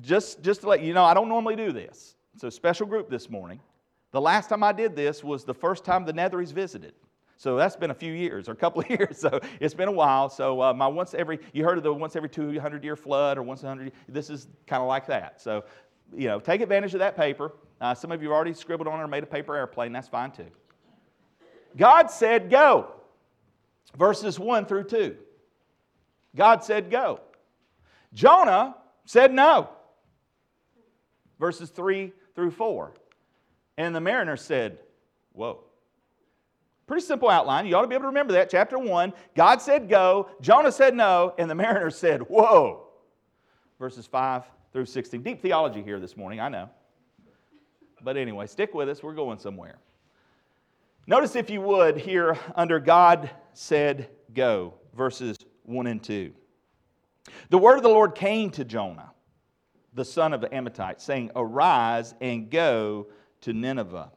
Just, 0.00 0.42
just 0.42 0.60
to 0.62 0.68
let 0.68 0.82
you 0.82 0.92
know, 0.92 1.04
I 1.04 1.14
don't 1.14 1.28
normally 1.28 1.56
do 1.56 1.72
this. 1.72 2.14
A 2.42 2.50
special 2.52 2.86
group 2.86 3.10
this 3.10 3.28
morning. 3.28 3.58
The 4.10 4.20
last 4.20 4.48
time 4.48 4.62
I 4.62 4.72
did 4.72 4.96
this 4.96 5.22
was 5.22 5.44
the 5.44 5.54
first 5.54 5.84
time 5.84 6.04
the 6.04 6.12
Netheries 6.12 6.52
visited. 6.52 6.94
So 7.36 7.56
that's 7.56 7.76
been 7.76 7.90
a 7.92 7.94
few 7.94 8.12
years 8.12 8.48
or 8.48 8.52
a 8.52 8.56
couple 8.56 8.80
of 8.82 8.90
years. 8.90 9.18
So 9.18 9.40
it's 9.60 9.74
been 9.74 9.88
a 9.88 9.92
while. 9.92 10.28
So 10.28 10.60
uh, 10.60 10.74
my 10.74 10.86
once 10.86 11.14
every, 11.14 11.38
you 11.52 11.64
heard 11.64 11.78
of 11.78 11.84
the 11.84 11.92
once 11.92 12.16
every 12.16 12.28
200 12.28 12.84
year 12.84 12.96
flood 12.96 13.38
or 13.38 13.42
once 13.42 13.62
100, 13.62 13.92
this 14.08 14.28
is 14.28 14.48
kind 14.66 14.82
of 14.82 14.88
like 14.88 15.06
that. 15.06 15.40
So, 15.40 15.64
you 16.16 16.26
know, 16.28 16.40
take 16.40 16.60
advantage 16.60 16.94
of 16.94 17.00
that 17.00 17.16
paper. 17.16 17.52
Uh, 17.80 17.94
some 17.94 18.10
of 18.10 18.22
you 18.22 18.28
have 18.28 18.34
already 18.34 18.54
scribbled 18.54 18.88
on 18.88 18.98
it 18.98 19.02
or 19.02 19.08
made 19.08 19.22
a 19.22 19.26
paper 19.26 19.54
airplane. 19.54 19.92
That's 19.92 20.08
fine 20.08 20.32
too. 20.32 20.48
God 21.76 22.10
said, 22.10 22.50
go. 22.50 22.92
Verses 23.96 24.38
1 24.38 24.66
through 24.66 24.84
2. 24.84 25.16
God 26.34 26.64
said, 26.64 26.90
go. 26.90 27.20
Jonah 28.12 28.74
said, 29.04 29.32
no. 29.32 29.70
Verses 31.38 31.70
3 31.70 32.12
through 32.34 32.50
4. 32.50 32.94
And 33.78 33.94
the 33.94 34.00
mariner 34.00 34.36
said, 34.36 34.78
whoa. 35.32 35.60
Pretty 36.88 37.06
simple 37.06 37.30
outline. 37.30 37.64
You 37.64 37.76
ought 37.76 37.82
to 37.82 37.88
be 37.88 37.94
able 37.94 38.02
to 38.02 38.08
remember 38.08 38.32
that. 38.32 38.50
Chapter 38.50 38.76
1, 38.76 39.12
God 39.36 39.62
said 39.62 39.88
go, 39.88 40.30
Jonah 40.40 40.72
said 40.72 40.96
no, 40.96 41.32
and 41.38 41.48
the 41.48 41.54
mariner 41.54 41.90
said, 41.92 42.22
whoa. 42.22 42.88
Verses 43.78 44.06
5 44.06 44.42
through 44.72 44.86
16. 44.86 45.22
Deep 45.22 45.40
theology 45.40 45.80
here 45.82 46.00
this 46.00 46.16
morning, 46.16 46.40
I 46.40 46.48
know. 46.48 46.68
But 48.02 48.16
anyway, 48.16 48.48
stick 48.48 48.74
with 48.74 48.88
us. 48.88 49.02
We're 49.02 49.14
going 49.14 49.38
somewhere. 49.38 49.78
Notice, 51.06 51.36
if 51.36 51.48
you 51.48 51.60
would, 51.60 51.96
here 51.96 52.36
under 52.56 52.80
God 52.80 53.30
said 53.54 54.10
go, 54.34 54.74
verses 54.94 55.36
1 55.62 55.86
and 55.86 56.02
2. 56.02 56.32
The 57.50 57.58
word 57.58 57.76
of 57.76 57.82
the 57.82 57.88
Lord 57.88 58.16
came 58.16 58.50
to 58.50 58.64
Jonah, 58.64 59.12
the 59.94 60.04
son 60.04 60.32
of 60.32 60.40
the 60.40 60.48
Amittai, 60.48 61.00
saying, 61.00 61.30
Arise 61.36 62.14
and 62.20 62.50
go 62.50 63.06
to 63.42 63.52
Nineveh. 63.52 64.10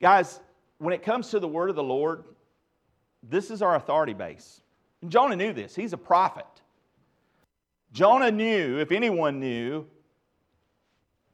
Guys, 0.00 0.40
when 0.78 0.92
it 0.92 1.02
comes 1.02 1.30
to 1.30 1.40
the 1.40 1.48
word 1.48 1.70
of 1.70 1.76
the 1.76 1.82
Lord, 1.82 2.24
this 3.22 3.50
is 3.50 3.62
our 3.62 3.76
authority 3.76 4.12
base. 4.12 4.60
And 5.00 5.10
Jonah 5.10 5.36
knew 5.36 5.52
this. 5.52 5.74
He's 5.74 5.92
a 5.92 5.98
prophet. 5.98 6.46
Jonah 7.92 8.30
knew, 8.30 8.78
if 8.78 8.90
anyone 8.92 9.40
knew, 9.40 9.86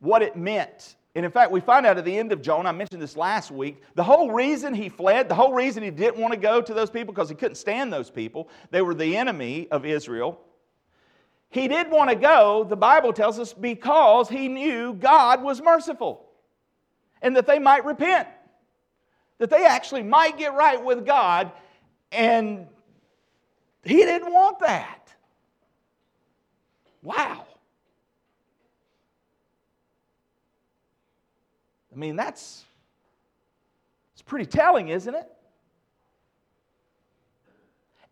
what 0.01 0.23
it 0.23 0.37
meant. 0.37 0.97
And 1.15 1.25
in 1.25 1.31
fact, 1.33 1.51
we 1.51 1.61
find 1.61 1.87
out 1.87 1.99
at 1.99 2.05
the 2.05 2.17
end 2.17 2.33
of 2.33 2.43
Jonah, 2.43 2.69
I 2.69 2.73
mentioned 2.73 3.03
this 3.03 3.17
last 3.17 3.51
week, 3.51 3.83
the 3.95 4.05
whole 4.05 4.31
reason 4.31 4.75
he 4.75 4.89
fled, 4.89 5.29
the 5.29 5.35
whole 5.35 5.53
reason 5.53 5.83
he 5.83 5.91
didn't 5.91 6.21
want 6.21 6.33
to 6.33 6.39
go 6.39 6.61
to 6.61 6.73
those 6.73 6.91
people 6.91 7.13
because 7.13 7.29
he 7.29 7.35
couldn't 7.35 7.57
stand 7.57 7.93
those 7.93 8.11
people, 8.11 8.49
they 8.71 8.83
were 8.83 8.95
the 8.95 9.17
enemy 9.17 9.67
of 9.71 9.85
Israel. 9.85 10.41
He 11.49 11.67
did 11.67 11.91
want 11.91 12.11
to 12.11 12.17
go, 12.17 12.63
the 12.63 12.77
Bible 12.77 13.13
tells 13.13 13.41
us, 13.41 13.53
because 13.53 14.29
he 14.29 14.47
knew 14.47 14.95
God 14.95 15.43
was 15.43 15.61
merciful 15.61 16.30
and 17.23 17.37
that 17.37 17.47
they 17.47 17.59
might 17.59 17.85
repent 17.85 18.29
that 19.41 19.49
they 19.49 19.65
actually 19.65 20.03
might 20.03 20.37
get 20.37 20.53
right 20.55 20.85
with 20.85 21.05
God, 21.07 21.51
and 22.13 22.67
he 23.83 23.97
didn't 23.97 24.31
want 24.31 24.61
that. 24.61 25.09
Wow. 27.03 27.47
I 31.93 31.97
mean, 31.99 32.17
that's 32.17 32.65
it's 34.13 34.23
pretty 34.23 34.45
telling, 34.45 34.89
isn't 34.89 35.15
it? 35.15 35.27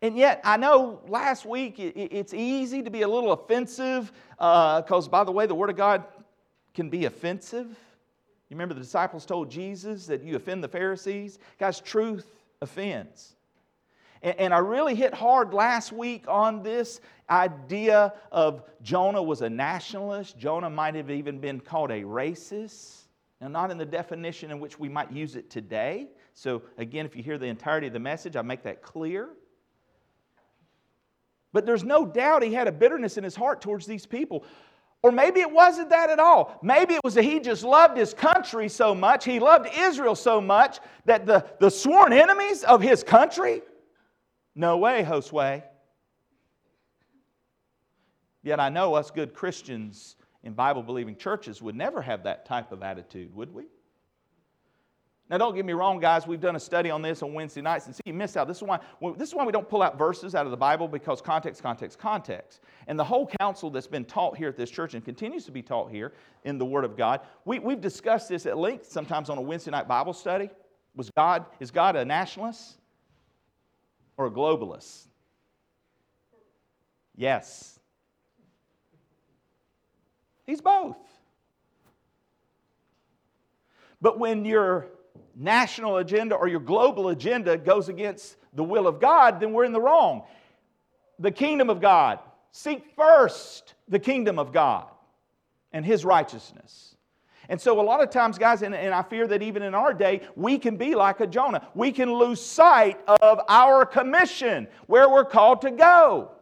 And 0.01 0.17
yet, 0.17 0.41
I 0.45 0.57
know 0.57 1.03
last 1.09 1.45
week 1.45 1.79
it, 1.79 1.95
it's 1.95 2.33
easy 2.33 2.83
to 2.83 2.89
be 2.89 3.03
a 3.03 3.09
little 3.09 3.33
offensive 3.33 4.11
because, 4.39 5.07
uh, 5.07 5.11
by 5.11 5.25
the 5.25 5.33
way, 5.33 5.45
the 5.45 5.55
Word 5.55 5.69
of 5.69 5.77
God 5.77 6.05
can 6.73 6.89
be 6.89 7.05
offensive. 7.05 7.77
You 8.49 8.55
remember 8.55 8.75
the 8.75 8.81
disciples 8.81 9.27
told 9.27 9.51
Jesus 9.51 10.07
that 10.07 10.23
you 10.23 10.37
offend 10.37 10.65
the 10.65 10.69
Pharisees? 10.69 11.39
Guys, 11.59 11.81
truth 11.81 12.27
offends. 12.63 13.37
And, 14.23 14.39
and 14.39 14.55
I 14.55 14.59
really 14.59 14.95
hit 14.95 15.13
hard 15.13 15.53
last 15.53 15.93
week 15.93 16.25
on 16.27 16.63
this 16.63 17.01
idea 17.29 18.15
of 18.33 18.63
Jonah 18.83 19.23
was 19.23 19.43
a 19.43 19.51
nationalist. 19.51 20.39
Jonah 20.39 20.71
might 20.71 20.95
have 20.95 21.11
even 21.11 21.41
been 21.41 21.61
called 21.61 21.91
a 21.91 22.03
racist. 22.03 23.03
Now, 23.41 23.49
not 23.49 23.71
in 23.71 23.79
the 23.79 23.87
definition 23.87 24.51
in 24.51 24.61
which 24.61 24.79
we 24.79 24.89
might 24.89 25.13
use 25.13 25.37
it 25.37 25.51
today. 25.51 26.09
So, 26.35 26.63
again, 26.79 27.07
if 27.07 27.15
you 27.15 27.23
hear 27.23 27.39
the 27.39 27.47
entirety 27.47 27.87
of 27.87 27.93
the 27.93 28.01
message, 28.01 28.35
I 28.35 28.43
make 28.43 28.63
that 28.65 28.83
clear. 28.83 29.29
But 31.53 31.65
there's 31.65 31.85
no 31.85 32.05
doubt 32.05 32.43
he 32.43 32.53
had 32.53 32.69
a 32.69 32.73
bitterness 32.73 33.17
in 33.17 33.25
his 33.25 33.37
heart 33.37 33.61
towards 33.61 33.87
these 33.87 34.07
people. 34.07 34.45
Or 35.03 35.13
maybe 35.13 35.41
it 35.41 35.51
wasn't 35.51 35.91
that 35.91 36.11
at 36.11 36.19
all. 36.19 36.59
Maybe 36.63 36.95
it 36.95 37.01
was 37.05 37.15
that 37.15 37.23
he 37.23 37.39
just 37.39 37.63
loved 37.63 37.97
his 37.97 38.13
country 38.13 38.69
so 38.69 38.95
much, 38.95 39.25
he 39.25 39.39
loved 39.39 39.69
Israel 39.77 40.15
so 40.15 40.41
much 40.41 40.81
that 41.05 41.25
the, 41.25 41.47
the 41.61 41.71
sworn 41.71 42.13
enemies 42.13 42.65
of 42.65 42.83
his 42.83 43.05
country, 43.05 43.63
no 44.55 44.77
way, 44.77 45.05
Jose. 45.05 45.65
Yet 48.43 48.61
I 48.61 48.69
know 48.71 48.95
us 48.95 49.11
good 49.11 49.35
Christians 49.35 50.17
in 50.43 50.55
Bible 50.55 50.83
believing 50.83 51.17
churches 51.17 51.63
would 51.63 51.77
never 51.77 52.03
have 52.03 52.25
that 52.25 52.47
type 52.47 52.73
of 52.73 52.83
attitude, 52.83 53.35
would 53.35 53.53
we? 53.53 53.67
Now, 55.31 55.37
don't 55.37 55.55
get 55.55 55.67
me 55.67 55.75
wrong, 55.75 56.01
guys. 56.01 56.27
We've 56.27 56.41
done 56.41 56.57
a 56.57 56.61
study 56.61 56.91
on 56.91 57.03
this 57.03 57.23
on 57.23 57.35
Wednesday 57.35 57.61
nights, 57.61 57.85
and 57.85 57.95
see, 57.95 58.01
you 58.07 58.15
missed 58.15 58.39
out. 58.39 58.49
This 58.49 58.59
is 58.59 58.63
why 58.63 58.81
this 59.17 59.29
is 59.29 59.35
why 59.35 59.45
we 59.45 59.53
don't 59.53 59.69
pull 59.69 59.83
out 59.83 59.99
verses 59.99 60.35
out 60.35 60.47
of 60.47 60.51
the 60.51 60.57
Bible 60.57 60.89
because 60.89 61.21
context, 61.21 61.63
context, 61.63 61.99
context. 61.99 62.61
And 62.87 62.99
the 62.99 63.05
whole 63.05 63.31
counsel 63.39 63.69
that's 63.69 63.87
been 63.87 64.07
taught 64.07 64.39
here 64.39 64.49
at 64.49 64.57
this 64.57 64.71
church 64.71 64.95
and 64.95 65.05
continues 65.05 65.45
to 65.45 65.51
be 65.53 65.61
taught 65.61 65.91
here 65.91 66.15
in 66.45 66.57
the 66.57 66.65
Word 66.65 66.85
of 66.85 66.97
God. 66.97 67.21
We, 67.45 67.59
we've 67.59 67.81
discussed 67.81 68.31
this 68.31 68.47
at 68.47 68.57
length 68.57 68.87
sometimes 68.87 69.29
on 69.29 69.37
a 69.37 69.43
Wednesday 69.43 69.71
night 69.71 69.87
Bible 69.87 70.15
study. 70.15 70.49
Was 70.97 71.11
God 71.11 71.45
is 71.61 71.71
God 71.71 71.95
a 71.95 72.07
nationalist 72.07 72.79
or 74.17 74.27
a 74.27 74.31
globalist? 74.31 75.09
Yes. 77.17 77.79
He's 80.47 80.63
both. 80.63 80.97
But 84.01 84.19
when 84.19 84.47
you're 84.47 84.87
national 85.35 85.99
agenda 85.99 86.35
or 86.35 86.49
your 86.49 86.61
global 86.61 87.09
agenda 87.09 87.57
goes 87.57 87.89
against 87.89 88.37
the 88.55 88.65
will 88.65 88.87
of 88.87 89.01
God, 89.01 89.41
then 89.41 89.53
we're 89.53 89.65
in 89.65 89.73
the 89.73 89.81
wrong. 89.81 90.25
the 91.19 91.31
kingdom 91.31 91.69
of 91.69 91.81
God. 91.81 92.21
Seek 92.53 92.85
first 92.97 93.75
the 93.89 93.99
kingdom 93.99 94.39
of 94.39 94.53
God 94.53 94.87
and 95.73 95.85
his 95.85 96.05
righteousness. 96.05 96.97
And 97.49 97.61
so, 97.61 97.81
a 97.81 97.83
lot 97.83 98.03
of 98.03 98.11
times, 98.11 98.37
guys, 98.37 98.63
and, 98.63 98.75
and, 98.75 98.95
I 98.95 99.03
fear 99.03 99.27
that 99.27 99.43
even 99.43 99.63
in 99.63 99.75
our 99.75 99.95
day, 99.95 100.21
we 100.37 100.59
can 100.59 100.77
be 100.77 100.95
like 100.95 101.21
a 101.21 101.27
Jonah. 101.27 101.67
We 101.75 101.93
can 101.93 102.13
lose 102.13 102.43
sight 102.43 103.01
of 103.07 103.41
our 103.49 103.87
commission, 103.87 104.69
where 104.87 105.09
we're 105.09 105.25
called 105.25 105.63
to 105.63 105.71
go. 105.71 106.33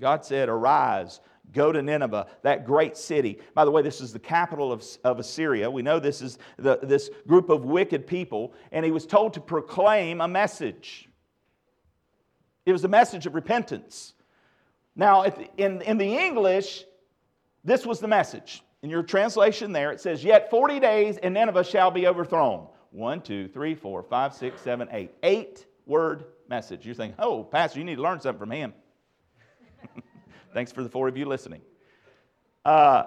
God 0.00 0.24
said, 0.24 0.48
Arise, 0.48 1.20
go 1.54 1.72
to 1.72 1.80
Nineveh, 1.80 2.26
that 2.42 2.66
great 2.66 2.96
city. 2.96 3.38
By 3.54 3.64
the 3.64 3.70
way, 3.70 3.80
this 3.80 4.00
is 4.00 4.12
the 4.12 4.18
capital 4.18 4.72
of, 4.72 4.84
of 5.04 5.18
Assyria. 5.18 5.70
We 5.70 5.82
know 5.82 5.98
this 5.98 6.20
is 6.20 6.38
the, 6.58 6.78
this 6.82 7.08
group 7.26 7.48
of 7.48 7.64
wicked 7.64 8.06
people, 8.06 8.52
and 8.72 8.84
he 8.84 8.90
was 8.90 9.06
told 9.06 9.34
to 9.34 9.40
proclaim 9.40 10.20
a 10.20 10.28
message. 10.28 11.08
It 12.66 12.72
was 12.72 12.84
a 12.84 12.88
message 12.88 13.26
of 13.26 13.34
repentance. 13.34 14.14
Now, 14.96 15.24
in, 15.56 15.82
in 15.82 15.98
the 15.98 16.16
English, 16.18 16.84
this 17.64 17.86
was 17.86 18.00
the 18.00 18.08
message. 18.08 18.62
In 18.82 18.90
your 18.90 19.02
translation 19.02 19.72
there, 19.72 19.92
it 19.92 20.00
says, 20.00 20.22
Yet 20.22 20.50
40 20.50 20.78
days 20.78 21.16
and 21.16 21.34
Nineveh 21.34 21.64
shall 21.64 21.90
be 21.90 22.06
overthrown. 22.06 22.68
One, 22.90 23.22
two, 23.22 23.48
three, 23.48 23.74
four, 23.74 24.02
five, 24.02 24.34
six, 24.34 24.60
seven, 24.60 24.88
eight. 24.92 25.10
Eight 25.22 25.66
word 25.86 26.26
message. 26.48 26.86
You're 26.86 26.94
saying, 26.94 27.14
Oh, 27.18 27.42
Pastor, 27.42 27.78
you 27.78 27.84
need 27.84 27.96
to 27.96 28.02
learn 28.02 28.20
something 28.20 28.38
from 28.38 28.50
him. 28.50 28.72
Thanks 30.54 30.70
for 30.70 30.84
the 30.84 30.88
four 30.88 31.08
of 31.08 31.16
you 31.16 31.26
listening. 31.26 31.60
Uh, 32.64 33.06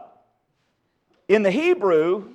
in 1.30 1.44
the 1.44 1.50
Hebrew, 1.50 2.34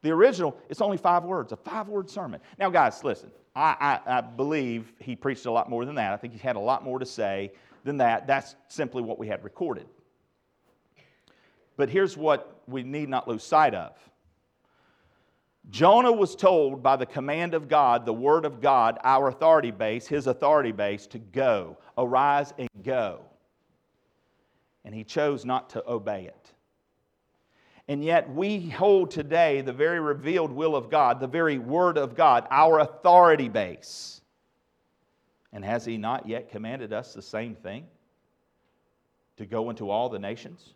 the 0.00 0.10
original, 0.10 0.56
it's 0.70 0.80
only 0.80 0.96
five 0.96 1.24
words, 1.24 1.52
a 1.52 1.56
five 1.56 1.86
word 1.86 2.08
sermon. 2.08 2.40
Now, 2.58 2.70
guys, 2.70 3.04
listen, 3.04 3.30
I, 3.54 4.00
I, 4.06 4.18
I, 4.18 4.20
believe 4.22 4.92
he 4.98 5.14
preached 5.14 5.44
a 5.44 5.50
lot 5.50 5.68
more 5.68 5.84
than 5.84 5.96
that. 5.96 6.14
I 6.14 6.16
think 6.16 6.32
he 6.32 6.38
had 6.38 6.56
a 6.56 6.60
lot 6.60 6.82
more 6.82 6.98
to 6.98 7.06
say 7.06 7.52
than 7.84 7.98
that. 7.98 8.26
That's 8.26 8.56
simply 8.68 9.02
what 9.02 9.18
we 9.18 9.28
had 9.28 9.44
recorded. 9.44 9.86
But 11.76 11.90
here's 11.90 12.16
what 12.16 12.62
we 12.66 12.82
need 12.82 13.08
not 13.10 13.28
lose 13.28 13.44
sight 13.44 13.74
of 13.74 13.92
Jonah 15.68 16.12
was 16.12 16.34
told 16.34 16.82
by 16.82 16.96
the 16.96 17.06
command 17.06 17.52
of 17.52 17.68
God, 17.68 18.06
the 18.06 18.14
word 18.14 18.46
of 18.46 18.62
God, 18.62 18.98
our 19.04 19.28
authority 19.28 19.70
base, 19.70 20.06
his 20.06 20.26
authority 20.26 20.72
base, 20.72 21.06
to 21.08 21.18
go, 21.18 21.76
arise 21.98 22.54
and 22.58 22.68
go. 22.82 23.27
And 24.84 24.94
he 24.94 25.04
chose 25.04 25.44
not 25.44 25.70
to 25.70 25.88
obey 25.88 26.24
it. 26.24 26.52
And 27.88 28.04
yet, 28.04 28.30
we 28.30 28.68
hold 28.68 29.10
today 29.10 29.62
the 29.62 29.72
very 29.72 29.98
revealed 29.98 30.52
will 30.52 30.76
of 30.76 30.90
God, 30.90 31.20
the 31.20 31.26
very 31.26 31.58
word 31.58 31.96
of 31.96 32.14
God, 32.14 32.46
our 32.50 32.80
authority 32.80 33.48
base. 33.48 34.20
And 35.52 35.64
has 35.64 35.86
he 35.86 35.96
not 35.96 36.28
yet 36.28 36.50
commanded 36.50 36.92
us 36.92 37.14
the 37.14 37.22
same 37.22 37.54
thing? 37.54 37.86
To 39.38 39.46
go 39.46 39.70
into 39.70 39.88
all 39.88 40.10
the 40.10 40.18
nations? 40.18 40.74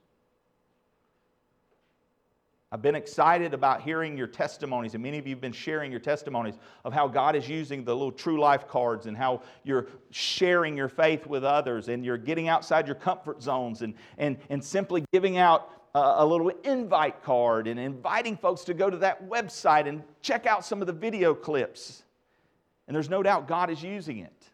I've 2.73 2.81
been 2.81 2.95
excited 2.95 3.53
about 3.53 3.83
hearing 3.83 4.17
your 4.17 4.27
testimonies, 4.27 4.95
and 4.95 5.03
many 5.03 5.19
of 5.19 5.27
you 5.27 5.35
have 5.35 5.43
been 5.43 5.53
sharing 5.53 5.91
your 5.91 6.01
testimonies 6.01 6.55
of 6.87 6.95
how 6.95 7.07
God 7.07 7.37
is 7.37 7.47
using 7.47 7.85
the 7.85 7.95
little 7.95 8.11
true 8.11 8.41
life 8.41 8.67
cards 8.67 9.05
and 9.05 9.15
how 9.15 9.43
you're 9.63 9.89
sharing 10.11 10.75
your 10.75 10.89
faith 10.89 11.27
with 11.27 11.45
others 11.45 11.89
and 11.89 12.03
you're 12.03 12.17
getting 12.17 12.49
outside 12.49 12.87
your 12.87 12.95
comfort 12.95 13.43
zones 13.43 13.83
and, 13.83 13.93
and, 14.17 14.39
and 14.49 14.65
simply 14.65 15.05
giving 15.13 15.37
out 15.37 15.71
a, 15.95 16.15
a 16.19 16.27
little 16.27 16.49
invite 16.65 17.23
card 17.23 17.69
and 17.69 17.79
inviting 17.79 18.39
folks 18.39 18.63
to 18.65 18.73
go 18.73 18.89
to 18.89 18.97
that 18.97 19.29
website 19.29 19.87
and 19.87 20.03
check 20.23 20.47
out 20.47 20.65
some 20.65 20.81
of 20.81 20.87
the 20.87 20.95
video 20.95 21.35
clips. 21.35 22.05
And 22.89 22.95
there's 22.95 23.11
no 23.11 23.23
doubt 23.23 23.49
God 23.49 23.69
is 23.69 23.83
using 23.83 24.21
it. 24.21 24.49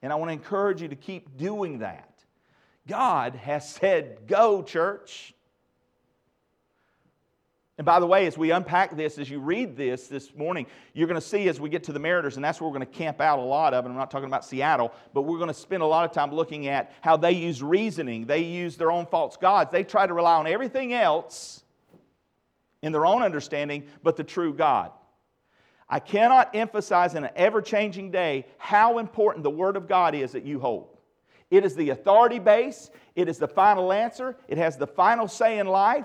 And 0.00 0.10
I 0.10 0.16
want 0.16 0.30
to 0.30 0.32
encourage 0.32 0.80
you 0.80 0.88
to 0.88 0.96
keep 0.96 1.36
doing 1.36 1.80
that. 1.80 2.24
God 2.86 3.34
has 3.34 3.68
said, 3.68 4.26
Go, 4.26 4.62
church. 4.62 5.34
And 7.78 7.84
by 7.84 8.00
the 8.00 8.06
way, 8.06 8.26
as 8.26 8.36
we 8.36 8.50
unpack 8.50 8.96
this, 8.96 9.18
as 9.18 9.30
you 9.30 9.38
read 9.38 9.76
this 9.76 10.08
this 10.08 10.34
morning, 10.34 10.66
you're 10.94 11.06
going 11.06 11.20
to 11.20 11.26
see 11.26 11.48
as 11.48 11.60
we 11.60 11.68
get 11.68 11.84
to 11.84 11.92
the 11.92 12.00
Mariners, 12.00 12.34
and 12.34 12.44
that's 12.44 12.60
where 12.60 12.68
we're 12.68 12.76
going 12.76 12.86
to 12.86 12.98
camp 12.98 13.20
out 13.20 13.38
a 13.38 13.42
lot 13.42 13.72
of. 13.72 13.84
And 13.84 13.92
I'm 13.92 13.98
not 13.98 14.10
talking 14.10 14.26
about 14.26 14.44
Seattle, 14.44 14.92
but 15.14 15.22
we're 15.22 15.38
going 15.38 15.48
to 15.48 15.54
spend 15.54 15.84
a 15.84 15.86
lot 15.86 16.04
of 16.04 16.10
time 16.10 16.34
looking 16.34 16.66
at 16.66 16.92
how 17.02 17.16
they 17.16 17.30
use 17.30 17.62
reasoning. 17.62 18.26
They 18.26 18.40
use 18.40 18.76
their 18.76 18.90
own 18.90 19.06
false 19.06 19.36
gods. 19.36 19.70
They 19.70 19.84
try 19.84 20.08
to 20.08 20.12
rely 20.12 20.34
on 20.34 20.48
everything 20.48 20.92
else 20.92 21.62
in 22.82 22.90
their 22.90 23.06
own 23.06 23.22
understanding 23.22 23.84
but 24.02 24.16
the 24.16 24.24
true 24.24 24.52
God. 24.52 24.90
I 25.88 26.00
cannot 26.00 26.56
emphasize 26.56 27.14
in 27.14 27.24
an 27.24 27.30
ever 27.36 27.62
changing 27.62 28.10
day 28.10 28.46
how 28.58 28.98
important 28.98 29.44
the 29.44 29.50
Word 29.50 29.76
of 29.76 29.88
God 29.88 30.16
is 30.16 30.32
that 30.32 30.44
you 30.44 30.58
hold. 30.58 30.98
It 31.50 31.64
is 31.64 31.74
the 31.74 31.90
authority 31.90 32.40
base, 32.40 32.90
it 33.14 33.28
is 33.28 33.38
the 33.38 33.48
final 33.48 33.92
answer, 33.92 34.36
it 34.48 34.58
has 34.58 34.76
the 34.76 34.86
final 34.86 35.28
say 35.28 35.60
in 35.60 35.66
life 35.66 36.04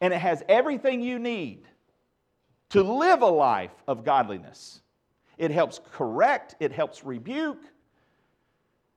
and 0.00 0.12
it 0.12 0.18
has 0.18 0.42
everything 0.48 1.00
you 1.00 1.18
need 1.18 1.66
to 2.70 2.82
live 2.82 3.22
a 3.22 3.26
life 3.26 3.74
of 3.86 4.04
godliness. 4.04 4.82
It 5.36 5.50
helps 5.50 5.80
correct, 5.92 6.56
it 6.60 6.72
helps 6.72 7.04
rebuke. 7.04 7.62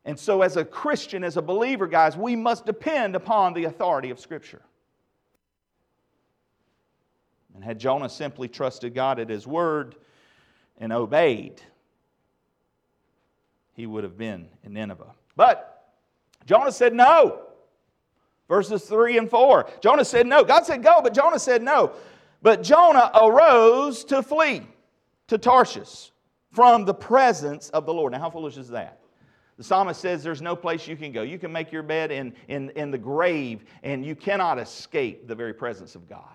And 0.03 0.19
so, 0.19 0.41
as 0.41 0.57
a 0.57 0.65
Christian, 0.65 1.23
as 1.23 1.37
a 1.37 1.41
believer, 1.41 1.87
guys, 1.87 2.17
we 2.17 2.35
must 2.35 2.65
depend 2.65 3.15
upon 3.15 3.53
the 3.53 3.65
authority 3.65 4.09
of 4.09 4.19
Scripture. 4.19 4.61
And 7.53 7.63
had 7.63 7.77
Jonah 7.77 8.09
simply 8.09 8.47
trusted 8.47 8.95
God 8.95 9.19
at 9.19 9.29
his 9.29 9.45
word 9.45 9.95
and 10.77 10.91
obeyed, 10.91 11.61
he 13.73 13.85
would 13.85 14.03
have 14.03 14.17
been 14.17 14.47
in 14.63 14.73
Nineveh. 14.73 15.13
But 15.35 15.91
Jonah 16.45 16.71
said 16.71 16.93
no. 16.93 17.43
Verses 18.51 18.83
3 18.83 19.17
and 19.17 19.29
4. 19.29 19.69
Jonah 19.79 20.03
said 20.03 20.27
no. 20.27 20.43
God 20.43 20.65
said 20.65 20.83
go, 20.83 20.99
but 21.01 21.13
Jonah 21.13 21.39
said 21.39 21.63
no. 21.63 21.93
But 22.41 22.61
Jonah 22.61 23.09
arose 23.15 24.03
to 24.03 24.21
flee 24.21 24.67
to 25.27 25.37
Tarshish 25.37 26.11
from 26.51 26.83
the 26.83 26.93
presence 26.93 27.69
of 27.69 27.85
the 27.85 27.93
Lord. 27.93 28.11
Now, 28.11 28.19
how 28.19 28.29
foolish 28.29 28.57
is 28.57 28.67
that? 28.67 28.99
The 29.55 29.63
psalmist 29.63 30.01
says 30.01 30.21
there's 30.21 30.41
no 30.41 30.57
place 30.57 30.85
you 30.85 30.97
can 30.97 31.13
go. 31.13 31.21
You 31.21 31.39
can 31.39 31.53
make 31.53 31.71
your 31.71 31.81
bed 31.81 32.11
in, 32.11 32.33
in, 32.49 32.71
in 32.71 32.91
the 32.91 32.97
grave, 32.97 33.63
and 33.83 34.05
you 34.05 34.17
cannot 34.17 34.59
escape 34.59 35.29
the 35.29 35.35
very 35.35 35.53
presence 35.53 35.95
of 35.95 36.09
God. 36.09 36.25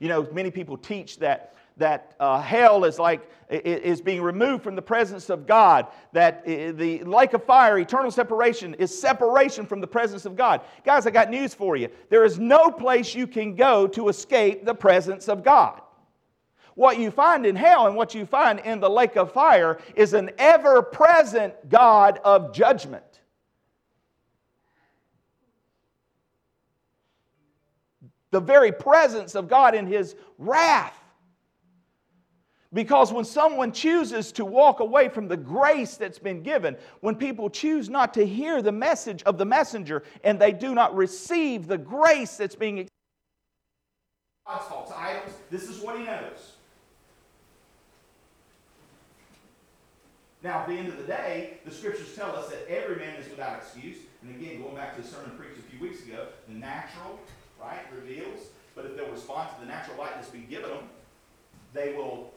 You 0.00 0.08
know, 0.08 0.28
many 0.30 0.50
people 0.50 0.76
teach 0.76 1.18
that 1.20 1.54
that 1.78 2.14
uh, 2.20 2.40
hell 2.40 2.84
is 2.84 2.98
like 2.98 3.28
is 3.50 4.02
being 4.02 4.20
removed 4.20 4.62
from 4.62 4.76
the 4.76 4.82
presence 4.82 5.30
of 5.30 5.46
God, 5.46 5.86
that 6.12 6.44
the 6.44 7.02
lake 7.04 7.32
of 7.32 7.44
fire, 7.44 7.78
eternal 7.78 8.10
separation, 8.10 8.74
is 8.74 8.98
separation 8.98 9.64
from 9.64 9.80
the 9.80 9.86
presence 9.86 10.26
of 10.26 10.36
God. 10.36 10.60
Guys, 10.84 11.06
I 11.06 11.10
got 11.10 11.30
news 11.30 11.54
for 11.54 11.76
you. 11.76 11.88
There 12.10 12.24
is 12.24 12.38
no 12.38 12.70
place 12.70 13.14
you 13.14 13.26
can 13.26 13.54
go 13.54 13.86
to 13.88 14.08
escape 14.10 14.66
the 14.66 14.74
presence 14.74 15.28
of 15.28 15.42
God. 15.42 15.80
What 16.74 16.98
you 16.98 17.10
find 17.10 17.44
in 17.46 17.56
hell 17.56 17.86
and 17.86 17.96
what 17.96 18.14
you 18.14 18.26
find 18.26 18.60
in 18.60 18.80
the 18.80 18.90
lake 18.90 19.16
of 19.16 19.32
fire 19.32 19.78
is 19.96 20.12
an 20.14 20.30
ever 20.38 20.82
present 20.82 21.68
God 21.68 22.20
of 22.24 22.52
judgment. 22.52 23.02
The 28.30 28.40
very 28.40 28.72
presence 28.72 29.34
of 29.34 29.48
God 29.48 29.74
in 29.74 29.86
His 29.86 30.14
wrath. 30.36 30.97
Because 32.72 33.12
when 33.12 33.24
someone 33.24 33.72
chooses 33.72 34.30
to 34.32 34.44
walk 34.44 34.80
away 34.80 35.08
from 35.08 35.26
the 35.26 35.36
grace 35.36 35.96
that's 35.96 36.18
been 36.18 36.42
given, 36.42 36.76
when 37.00 37.14
people 37.14 37.48
choose 37.48 37.88
not 37.88 38.12
to 38.14 38.26
hear 38.26 38.60
the 38.60 38.72
message 38.72 39.22
of 39.22 39.38
the 39.38 39.46
messenger 39.46 40.02
and 40.22 40.38
they 40.38 40.52
do 40.52 40.74
not 40.74 40.94
receive 40.94 41.66
the 41.66 41.78
grace 41.78 42.36
that's 42.36 42.54
being 42.54 42.86
God's 44.46 44.92
idols, 44.96 45.32
this 45.50 45.68
is 45.68 45.80
what 45.80 45.98
he 45.98 46.04
knows. 46.04 46.54
Now, 50.42 50.60
at 50.60 50.68
the 50.68 50.74
end 50.74 50.88
of 50.88 50.96
the 50.96 51.04
day, 51.04 51.58
the 51.64 51.70
scriptures 51.70 52.14
tell 52.14 52.36
us 52.36 52.48
that 52.48 52.66
every 52.68 52.96
man 52.96 53.16
is 53.16 53.28
without 53.28 53.56
excuse. 53.56 53.96
And 54.22 54.34
again, 54.34 54.62
going 54.62 54.76
back 54.76 54.94
to 54.96 55.02
the 55.02 55.08
sermon 55.08 55.32
preached 55.36 55.58
a 55.58 55.62
few 55.62 55.80
weeks 55.80 56.02
ago, 56.04 56.26
the 56.46 56.54
natural, 56.54 57.18
right, 57.60 57.80
reveals. 57.94 58.48
But 58.74 58.86
if 58.86 58.96
they'll 58.96 59.10
respond 59.10 59.50
to 59.54 59.60
the 59.60 59.66
natural 59.66 59.98
light 59.98 60.14
that's 60.14 60.28
been 60.28 60.46
given 60.46 60.70
them, 60.70 60.88
they 61.74 61.94
will 61.94 62.32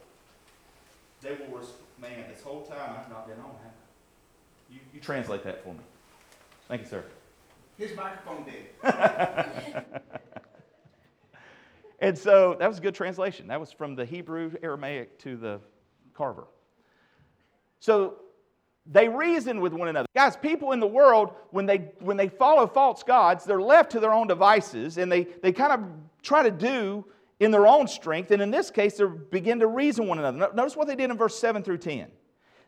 they 1.22 1.30
will, 1.30 1.58
res- 1.58 1.72
man, 2.00 2.24
this 2.28 2.42
whole 2.42 2.62
time 2.62 2.96
I've 2.98 3.08
not 3.08 3.26
been 3.26 3.38
on, 3.38 3.44
have 3.44 3.72
I? 3.72 4.72
You, 4.72 4.80
you 4.94 5.00
translate 5.00 5.44
that 5.44 5.62
for 5.62 5.72
me. 5.74 5.80
Thank 6.68 6.82
you, 6.82 6.88
sir. 6.88 7.04
His 7.78 7.96
microphone 7.96 8.44
did. 8.44 8.66
and 12.00 12.16
so 12.16 12.56
that 12.58 12.68
was 12.68 12.78
a 12.78 12.80
good 12.80 12.94
translation. 12.94 13.46
That 13.48 13.60
was 13.60 13.72
from 13.72 13.94
the 13.94 14.04
Hebrew 14.04 14.52
Aramaic 14.62 15.18
to 15.20 15.36
the 15.36 15.60
Carver. 16.14 16.46
So 17.80 18.16
they 18.86 19.08
reason 19.08 19.60
with 19.60 19.72
one 19.72 19.88
another. 19.88 20.08
Guys, 20.14 20.36
people 20.36 20.72
in 20.72 20.80
the 20.80 20.86
world, 20.86 21.34
when 21.50 21.66
they, 21.66 21.90
when 22.00 22.16
they 22.16 22.28
follow 22.28 22.66
false 22.66 23.02
gods, 23.02 23.44
they're 23.44 23.62
left 23.62 23.92
to 23.92 24.00
their 24.00 24.12
own 24.12 24.26
devices 24.26 24.98
and 24.98 25.10
they, 25.10 25.24
they 25.42 25.52
kind 25.52 25.72
of 25.72 25.80
try 26.22 26.42
to 26.42 26.50
do 26.50 27.04
in 27.42 27.50
their 27.50 27.66
own 27.66 27.88
strength, 27.88 28.30
and 28.30 28.40
in 28.40 28.52
this 28.52 28.70
case, 28.70 28.98
they 28.98 29.04
begin 29.04 29.58
to 29.58 29.66
reason 29.66 30.06
one 30.06 30.16
another. 30.16 30.54
Notice 30.54 30.76
what 30.76 30.86
they 30.86 30.94
did 30.94 31.10
in 31.10 31.16
verse 31.16 31.36
7 31.36 31.64
through 31.64 31.78
10. 31.78 32.06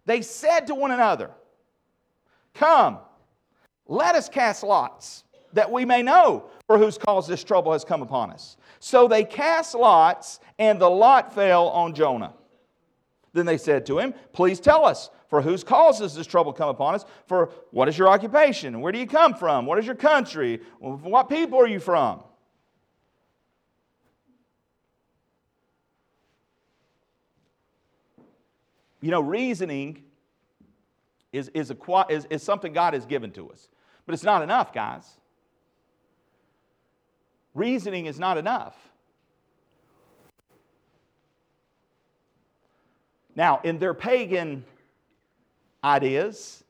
They 0.04 0.20
said 0.20 0.66
to 0.66 0.74
one 0.74 0.90
another, 0.90 1.30
Come, 2.54 2.98
let 3.86 4.16
us 4.16 4.28
cast 4.28 4.64
lots, 4.64 5.22
that 5.52 5.70
we 5.70 5.84
may 5.84 6.02
know 6.02 6.46
for 6.66 6.76
whose 6.76 6.98
cause 6.98 7.28
this 7.28 7.44
trouble 7.44 7.70
has 7.70 7.84
come 7.84 8.02
upon 8.02 8.32
us. 8.32 8.56
So 8.80 9.06
they 9.06 9.22
cast 9.22 9.76
lots, 9.76 10.40
and 10.58 10.80
the 10.80 10.90
lot 10.90 11.32
fell 11.32 11.68
on 11.68 11.94
Jonah. 11.94 12.34
Then 13.32 13.46
they 13.46 13.58
said 13.58 13.86
to 13.86 14.00
him, 14.00 14.12
Please 14.32 14.58
tell 14.58 14.84
us, 14.84 15.08
for 15.28 15.40
whose 15.40 15.62
cause 15.62 16.00
has 16.00 16.16
this 16.16 16.26
trouble 16.26 16.52
come 16.52 16.68
upon 16.68 16.96
us? 16.96 17.04
For 17.28 17.50
what 17.70 17.88
is 17.88 17.96
your 17.96 18.08
occupation? 18.08 18.80
Where 18.80 18.90
do 18.90 18.98
you 18.98 19.06
come 19.06 19.34
from? 19.34 19.66
What 19.66 19.78
is 19.78 19.86
your 19.86 19.94
country? 19.94 20.60
What 20.80 21.28
people 21.28 21.60
are 21.60 21.68
you 21.68 21.78
from? 21.78 22.24
You 29.04 29.10
know, 29.10 29.20
reasoning 29.20 30.02
is, 31.30 31.50
is, 31.52 31.70
a, 31.70 32.06
is, 32.08 32.24
is 32.30 32.42
something 32.42 32.72
God 32.72 32.94
has 32.94 33.04
given 33.04 33.32
to 33.32 33.50
us. 33.50 33.68
But 34.06 34.14
it's 34.14 34.22
not 34.22 34.40
enough, 34.40 34.72
guys. 34.72 35.04
Reasoning 37.52 38.06
is 38.06 38.18
not 38.18 38.38
enough. 38.38 38.74
Now, 43.36 43.60
in 43.62 43.78
their 43.78 43.92
pagan 43.92 44.64
ideas, 45.84 46.64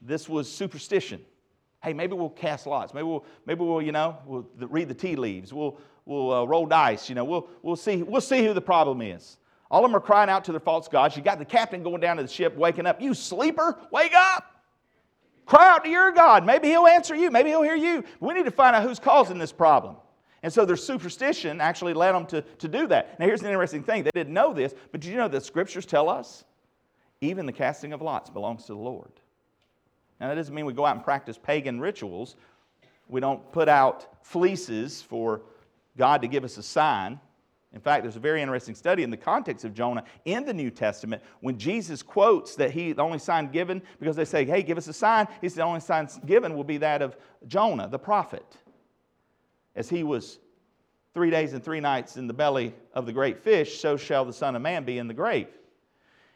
this 0.00 0.26
was 0.26 0.50
superstition. 0.50 1.20
Hey, 1.82 1.92
maybe 1.92 2.14
we'll 2.14 2.30
cast 2.30 2.66
lots. 2.66 2.94
Maybe 2.94 3.04
we'll, 3.04 3.26
maybe 3.44 3.62
we'll 3.62 3.82
you 3.82 3.92
know, 3.92 4.16
we'll 4.24 4.46
read 4.56 4.88
the 4.88 4.94
tea 4.94 5.16
leaves. 5.16 5.52
We'll, 5.52 5.78
we'll 6.06 6.32
uh, 6.32 6.44
roll 6.44 6.64
dice. 6.64 7.10
You 7.10 7.14
know, 7.14 7.24
we'll, 7.24 7.46
we'll, 7.60 7.76
see, 7.76 8.02
we'll 8.02 8.22
see 8.22 8.42
who 8.46 8.54
the 8.54 8.62
problem 8.62 9.02
is. 9.02 9.36
All 9.70 9.84
of 9.84 9.90
them 9.90 9.96
are 9.96 10.00
crying 10.00 10.28
out 10.28 10.44
to 10.44 10.52
their 10.52 10.60
false 10.60 10.88
gods. 10.88 11.16
You 11.16 11.22
got 11.22 11.38
the 11.38 11.44
captain 11.44 11.82
going 11.82 12.00
down 12.00 12.16
to 12.16 12.22
the 12.22 12.28
ship, 12.28 12.56
waking 12.56 12.86
up. 12.86 13.00
You 13.00 13.14
sleeper, 13.14 13.78
wake 13.90 14.14
up. 14.14 14.64
Cry 15.46 15.68
out 15.68 15.84
to 15.84 15.90
your 15.90 16.12
God. 16.12 16.44
Maybe 16.44 16.68
he'll 16.68 16.86
answer 16.86 17.14
you. 17.14 17.30
Maybe 17.30 17.50
he'll 17.50 17.62
hear 17.62 17.76
you. 17.76 18.04
We 18.20 18.34
need 18.34 18.44
to 18.44 18.50
find 18.50 18.74
out 18.74 18.82
who's 18.82 18.98
causing 18.98 19.38
this 19.38 19.52
problem. 19.52 19.96
And 20.42 20.52
so 20.52 20.64
their 20.64 20.76
superstition 20.76 21.60
actually 21.60 21.92
led 21.92 22.12
them 22.12 22.26
to, 22.26 22.42
to 22.42 22.68
do 22.68 22.86
that. 22.86 23.18
Now, 23.20 23.26
here's 23.26 23.42
an 23.42 23.48
interesting 23.48 23.82
thing. 23.82 24.04
They 24.04 24.10
didn't 24.14 24.32
know 24.32 24.52
this, 24.52 24.74
but 24.90 25.04
you 25.04 25.16
know 25.16 25.28
the 25.28 25.40
scriptures 25.40 25.86
tell 25.86 26.08
us 26.08 26.44
even 27.20 27.46
the 27.46 27.52
casting 27.52 27.92
of 27.92 28.00
lots 28.00 28.30
belongs 28.30 28.64
to 28.66 28.72
the 28.72 28.78
Lord? 28.78 29.12
Now, 30.20 30.28
that 30.28 30.34
doesn't 30.34 30.54
mean 30.54 30.66
we 30.66 30.72
go 30.72 30.86
out 30.86 30.96
and 30.96 31.04
practice 31.04 31.38
pagan 31.38 31.80
rituals. 31.80 32.36
We 33.08 33.20
don't 33.20 33.50
put 33.52 33.68
out 33.68 34.24
fleeces 34.24 35.02
for 35.02 35.42
God 35.96 36.22
to 36.22 36.28
give 36.28 36.44
us 36.44 36.56
a 36.56 36.62
sign. 36.62 37.20
In 37.72 37.80
fact, 37.80 38.02
there's 38.02 38.16
a 38.16 38.20
very 38.20 38.42
interesting 38.42 38.74
study 38.74 39.04
in 39.04 39.10
the 39.10 39.16
context 39.16 39.64
of 39.64 39.74
Jonah 39.74 40.02
in 40.24 40.44
the 40.44 40.52
New 40.52 40.70
Testament 40.70 41.22
when 41.40 41.56
Jesus 41.56 42.02
quotes 42.02 42.56
that 42.56 42.72
he, 42.72 42.92
the 42.92 43.02
only 43.02 43.20
sign 43.20 43.50
given, 43.52 43.80
because 44.00 44.16
they 44.16 44.24
say, 44.24 44.44
hey, 44.44 44.62
give 44.62 44.76
us 44.76 44.88
a 44.88 44.92
sign, 44.92 45.28
he 45.40 45.48
said 45.48 45.58
the 45.58 45.62
only 45.62 45.80
sign 45.80 46.08
given 46.26 46.56
will 46.56 46.64
be 46.64 46.78
that 46.78 47.00
of 47.00 47.16
Jonah, 47.46 47.88
the 47.88 47.98
prophet. 47.98 48.56
As 49.76 49.88
he 49.88 50.02
was 50.02 50.40
three 51.14 51.30
days 51.30 51.52
and 51.52 51.62
three 51.62 51.78
nights 51.78 52.16
in 52.16 52.26
the 52.26 52.34
belly 52.34 52.74
of 52.92 53.06
the 53.06 53.12
great 53.12 53.38
fish, 53.38 53.80
so 53.80 53.96
shall 53.96 54.24
the 54.24 54.32
Son 54.32 54.56
of 54.56 54.62
Man 54.62 54.84
be 54.84 54.98
in 54.98 55.06
the 55.06 55.14
grave. 55.14 55.48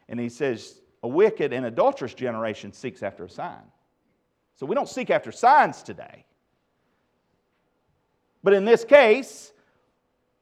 And 0.08 0.20
he 0.20 0.28
says, 0.28 0.80
a 1.02 1.08
wicked 1.08 1.52
and 1.52 1.66
adulterous 1.66 2.14
generation 2.14 2.72
seeks 2.72 3.02
after 3.02 3.24
a 3.24 3.30
sign. 3.30 3.62
So 4.54 4.66
we 4.66 4.76
don't 4.76 4.88
seek 4.88 5.10
after 5.10 5.32
signs 5.32 5.82
today. 5.82 6.24
But 8.44 8.52
in 8.52 8.64
this 8.64 8.84
case, 8.84 9.52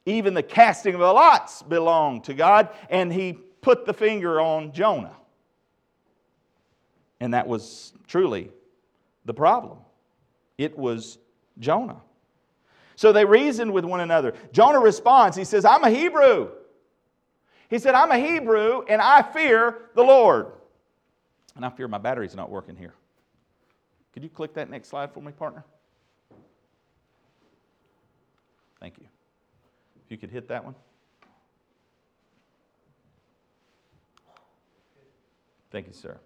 even 0.05 0.33
the 0.33 0.43
casting 0.43 0.93
of 0.93 0.99
the 0.99 1.11
lots 1.11 1.61
belonged 1.63 2.25
to 2.25 2.33
God, 2.33 2.69
and 2.89 3.11
he 3.11 3.33
put 3.33 3.85
the 3.85 3.93
finger 3.93 4.41
on 4.41 4.71
Jonah. 4.73 5.15
And 7.19 7.33
that 7.33 7.47
was 7.47 7.93
truly 8.07 8.51
the 9.23 9.33
problem. 9.33 9.77
It 10.57 10.77
was 10.77 11.17
Jonah. 11.59 12.01
So 12.95 13.11
they 13.11 13.25
reasoned 13.25 13.71
with 13.71 13.85
one 13.85 14.01
another. 14.01 14.33
Jonah 14.51 14.79
responds, 14.79 15.37
he 15.37 15.45
says, 15.45 15.65
I'm 15.65 15.83
a 15.83 15.89
Hebrew. 15.89 16.49
He 17.69 17.79
said, 17.79 17.95
I'm 17.95 18.11
a 18.11 18.19
Hebrew 18.19 18.83
and 18.87 19.01
I 19.01 19.21
fear 19.21 19.89
the 19.95 20.03
Lord. 20.03 20.47
And 21.55 21.65
I 21.65 21.69
fear 21.69 21.87
my 21.87 21.97
battery's 21.97 22.35
not 22.35 22.49
working 22.49 22.75
here. 22.75 22.93
Could 24.13 24.23
you 24.23 24.29
click 24.29 24.53
that 24.55 24.69
next 24.69 24.89
slide 24.89 25.11
for 25.11 25.21
me, 25.21 25.31
partner? 25.31 25.63
Thank 28.79 28.99
you 28.99 29.07
you 30.13 30.17
could 30.19 30.29
hit 30.29 30.47
that 30.49 30.63
one. 30.63 30.75
Thank 35.71 35.87
you, 35.87 35.93
sir. 35.93 36.19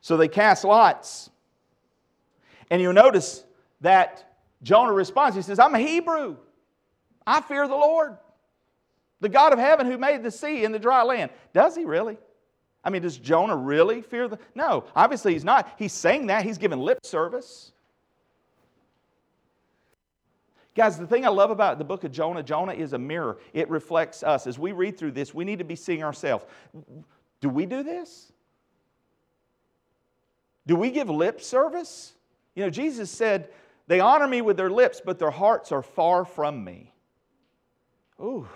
So 0.00 0.16
they 0.16 0.26
cast 0.26 0.64
lots. 0.64 1.28
And 2.70 2.80
you'll 2.80 2.94
notice 2.94 3.44
that 3.82 4.36
Jonah 4.62 4.94
responds. 4.94 5.36
He 5.36 5.42
says, 5.42 5.58
I'm 5.58 5.74
a 5.74 5.78
Hebrew. 5.78 6.36
I 7.26 7.42
fear 7.42 7.68
the 7.68 7.74
Lord, 7.74 8.16
the 9.20 9.28
God 9.28 9.52
of 9.52 9.58
heaven 9.58 9.86
who 9.86 9.98
made 9.98 10.22
the 10.22 10.30
sea 10.30 10.64
and 10.64 10.74
the 10.74 10.78
dry 10.78 11.02
land. 11.02 11.30
Does 11.52 11.76
he 11.76 11.84
really? 11.84 12.16
I 12.82 12.88
mean, 12.88 13.02
does 13.02 13.18
Jonah 13.18 13.56
really 13.56 14.00
fear 14.00 14.28
the. 14.28 14.38
No, 14.54 14.84
obviously 14.96 15.34
he's 15.34 15.44
not. 15.44 15.74
He's 15.78 15.92
saying 15.92 16.28
that. 16.28 16.42
He's 16.44 16.56
giving 16.56 16.78
lip 16.78 17.04
service. 17.04 17.72
Guys, 20.74 20.98
the 20.98 21.06
thing 21.06 21.24
I 21.24 21.28
love 21.28 21.50
about 21.50 21.78
the 21.78 21.84
book 21.84 22.02
of 22.02 22.10
Jonah, 22.10 22.42
Jonah 22.42 22.72
is 22.72 22.94
a 22.94 22.98
mirror. 22.98 23.38
It 23.52 23.70
reflects 23.70 24.24
us. 24.24 24.46
As 24.46 24.58
we 24.58 24.72
read 24.72 24.98
through 24.98 25.12
this, 25.12 25.32
we 25.32 25.44
need 25.44 25.60
to 25.60 25.64
be 25.64 25.76
seeing 25.76 26.02
ourselves. 26.02 26.44
Do 27.40 27.48
we 27.48 27.64
do 27.64 27.84
this? 27.84 28.32
Do 30.66 30.74
we 30.74 30.90
give 30.90 31.08
lip 31.08 31.40
service? 31.40 32.14
You 32.56 32.64
know, 32.64 32.70
Jesus 32.70 33.10
said, 33.10 33.50
They 33.86 34.00
honor 34.00 34.26
me 34.26 34.42
with 34.42 34.56
their 34.56 34.70
lips, 34.70 35.00
but 35.04 35.18
their 35.18 35.30
hearts 35.30 35.70
are 35.70 35.82
far 35.82 36.24
from 36.24 36.64
me. 36.64 36.92
Ooh. 38.20 38.48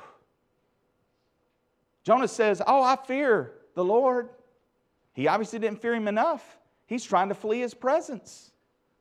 Jonah 2.03 2.29
says, 2.29 2.61
Oh, 2.67 2.83
I 2.83 2.97
fear 2.97 3.53
the 3.75 3.85
Lord. 3.85 4.31
He 5.13 5.29
obviously 5.29 5.61
didn't 5.61 5.81
fear 5.81 5.95
him 5.95 6.09
enough. 6.09 6.59
He's 6.87 7.05
trying 7.05 7.29
to 7.29 7.35
flee 7.35 7.61
his 7.61 7.75
presence 7.75 8.51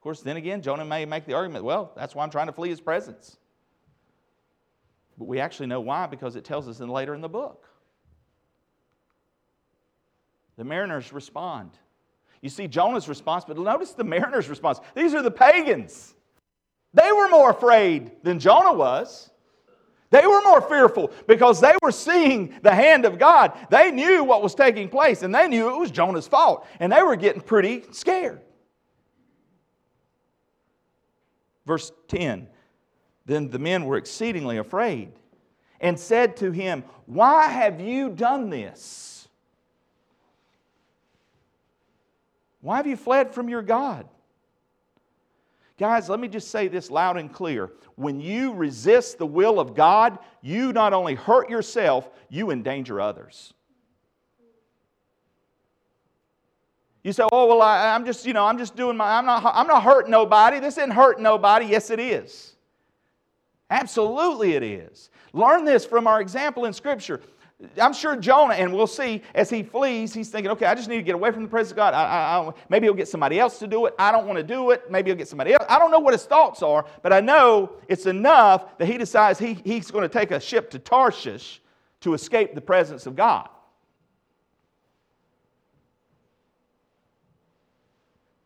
course, 0.08 0.22
then 0.22 0.38
again, 0.38 0.62
Jonah 0.62 0.86
may 0.86 1.04
make 1.04 1.26
the 1.26 1.34
argument, 1.34 1.66
well, 1.66 1.92
that's 1.94 2.16
why 2.16 2.24
I'm 2.24 2.30
trying 2.30 2.48
to 2.48 2.54
flee 2.54 2.70
his 2.70 2.80
presence. 2.80 3.36
But 5.18 5.28
we 5.28 5.42
actually 5.42 5.66
know 5.66 5.82
why 5.82 6.08
because 6.08 6.38
it 6.38 6.46
tells 6.46 6.70
us 6.70 6.80
in 6.80 6.88
later 6.88 7.14
in 7.14 7.20
the 7.20 7.28
book. 7.28 7.68
The 10.56 10.64
mariners 10.64 11.12
respond. 11.12 11.72
You 12.42 12.48
see 12.48 12.70
Jonah's 12.70 13.10
response, 13.10 13.44
but 13.46 13.58
notice 13.58 13.92
the 13.92 14.06
mariners' 14.06 14.48
response. 14.48 14.80
These 14.96 15.14
are 15.14 15.22
the 15.22 15.30
pagans. 15.30 16.16
They 16.94 17.12
were 17.12 17.28
more 17.28 17.50
afraid 17.50 18.12
than 18.24 18.40
Jonah 18.40 18.72
was. 18.72 19.30
They 20.10 20.26
were 20.26 20.42
more 20.42 20.62
fearful 20.62 21.12
because 21.28 21.60
they 21.60 21.76
were 21.82 21.92
seeing 21.92 22.58
the 22.62 22.74
hand 22.74 23.04
of 23.04 23.20
God. 23.20 23.52
They 23.70 23.92
knew 23.92 24.24
what 24.24 24.42
was 24.42 24.56
taking 24.56 24.88
place 24.88 25.22
and 25.22 25.36
they 25.36 25.50
knew 25.50 25.70
it 25.70 25.78
was 25.78 25.92
Jonah's 25.92 26.30
fault. 26.30 26.66
And 26.80 26.94
they 26.94 27.04
were 27.04 27.18
getting 27.18 27.42
pretty 27.42 27.84
scared. 27.92 28.42
Verse 31.68 31.92
10 32.08 32.48
Then 33.26 33.50
the 33.50 33.60
men 33.60 33.86
were 33.86 33.98
exceedingly 33.98 34.58
afraid 34.58 35.12
and 35.82 36.00
said 36.00 36.38
to 36.38 36.52
him, 36.52 36.84
Why 37.06 37.48
have 37.48 37.82
you 37.82 38.10
done 38.10 38.50
this? 38.50 39.28
Why 42.62 42.78
have 42.78 42.88
you 42.88 42.98
fled 42.98 43.34
from 43.34 43.50
your 43.50 43.62
God? 43.62 44.08
Guys, 45.78 46.10
let 46.10 46.20
me 46.20 46.28
just 46.28 46.50
say 46.50 46.68
this 46.68 46.90
loud 46.90 47.18
and 47.18 47.32
clear. 47.32 47.72
When 47.96 48.20
you 48.20 48.54
resist 48.54 49.20
the 49.20 49.28
will 49.28 49.60
of 49.60 49.76
God, 49.76 50.18
you 50.42 50.74
not 50.74 50.94
only 50.94 51.14
hurt 51.14 51.50
yourself, 51.50 52.10
you 52.30 52.50
endanger 52.50 53.00
others. 53.00 53.54
You 57.08 57.14
say, 57.14 57.24
oh, 57.32 57.48
well, 57.48 57.62
I, 57.62 57.96
am 57.96 58.06
just, 58.06 58.26
you 58.26 58.34
know, 58.34 58.44
I'm 58.46 58.58
just 58.58 58.76
doing 58.76 58.98
my, 58.98 59.18
I'm 59.18 59.26
not, 59.26 59.42
I'm 59.56 59.66
not 59.66 59.82
hurting 59.82 60.12
nobody. 60.12 60.60
This 60.60 60.78
isn't 60.78 60.92
hurting 60.92 61.24
nobody. 61.24 61.68
Yes, 61.68 61.90
it 61.90 62.02
is. 62.02 62.54
Absolutely, 63.70 64.56
it 64.56 64.64
is. 64.64 65.10
Learn 65.32 65.64
this 65.64 65.86
from 65.86 66.06
our 66.06 66.20
example 66.20 66.66
in 66.66 66.74
Scripture. 66.74 67.22
I'm 67.82 67.94
sure 67.94 68.18
Jonah, 68.18 68.56
and 68.56 68.74
we'll 68.74 68.88
see 68.88 69.22
as 69.34 69.50
he 69.50 69.64
flees, 69.64 70.14
he's 70.14 70.28
thinking, 70.28 70.52
okay, 70.52 70.66
I 70.66 70.76
just 70.76 70.90
need 70.90 70.98
to 70.98 71.02
get 71.02 71.16
away 71.16 71.32
from 71.32 71.44
the 71.44 71.50
presence 71.50 71.72
of 71.72 71.78
God. 71.78 71.94
I, 71.94 72.04
I, 72.04 72.40
I, 72.40 72.52
maybe 72.68 72.88
he'll 72.88 72.94
get 72.94 73.08
somebody 73.08 73.40
else 73.40 73.58
to 73.60 73.68
do 73.68 73.86
it. 73.86 73.96
I 73.98 74.12
don't 74.12 74.28
want 74.28 74.36
to 74.36 74.44
do 74.44 74.72
it. 74.72 74.92
Maybe 74.92 75.10
he'll 75.10 75.18
get 75.18 75.30
somebody 75.30 75.54
else. 75.54 75.64
I 75.70 75.80
don't 75.80 75.92
know 75.92 76.00
what 76.00 76.14
his 76.14 76.26
thoughts 76.26 76.62
are, 76.62 76.86
but 77.04 77.14
I 77.14 77.22
know 77.22 77.72
it's 77.88 78.06
enough 78.06 78.78
that 78.80 78.86
he 78.86 78.98
decides 78.98 79.40
he, 79.40 79.54
he's 79.64 79.92
going 79.92 80.04
to 80.04 80.10
take 80.10 80.32
a 80.32 80.42
ship 80.42 80.70
to 80.72 80.80
Tarshish 80.80 81.62
to 82.02 82.14
escape 82.16 82.54
the 82.54 82.60
presence 82.60 83.06
of 83.06 83.16
God. 83.16 83.48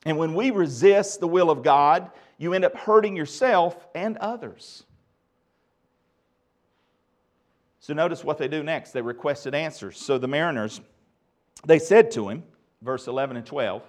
And 0.06 0.18
when 0.18 0.34
we 0.34 0.52
resist 0.52 1.20
the 1.20 1.28
will 1.28 1.50
of 1.50 1.64
God, 1.64 2.12
you 2.38 2.54
end 2.54 2.66
up 2.66 2.76
hurting 2.76 3.16
yourself 3.16 3.88
and 3.94 4.18
others. 4.18 4.84
So 7.80 7.94
notice 7.94 8.24
what 8.24 8.38
they 8.38 8.48
do 8.48 8.64
next. 8.64 8.92
They 8.92 9.02
requested 9.02 9.54
answers. 9.54 9.98
So 9.98 10.18
the 10.18 10.28
mariners, 10.28 10.82
they 11.66 11.80
said 11.80 12.12
to 12.12 12.30
him, 12.30 12.44
verse 12.82 13.08
11 13.08 13.38
and 13.38 13.46
12, 13.46 13.84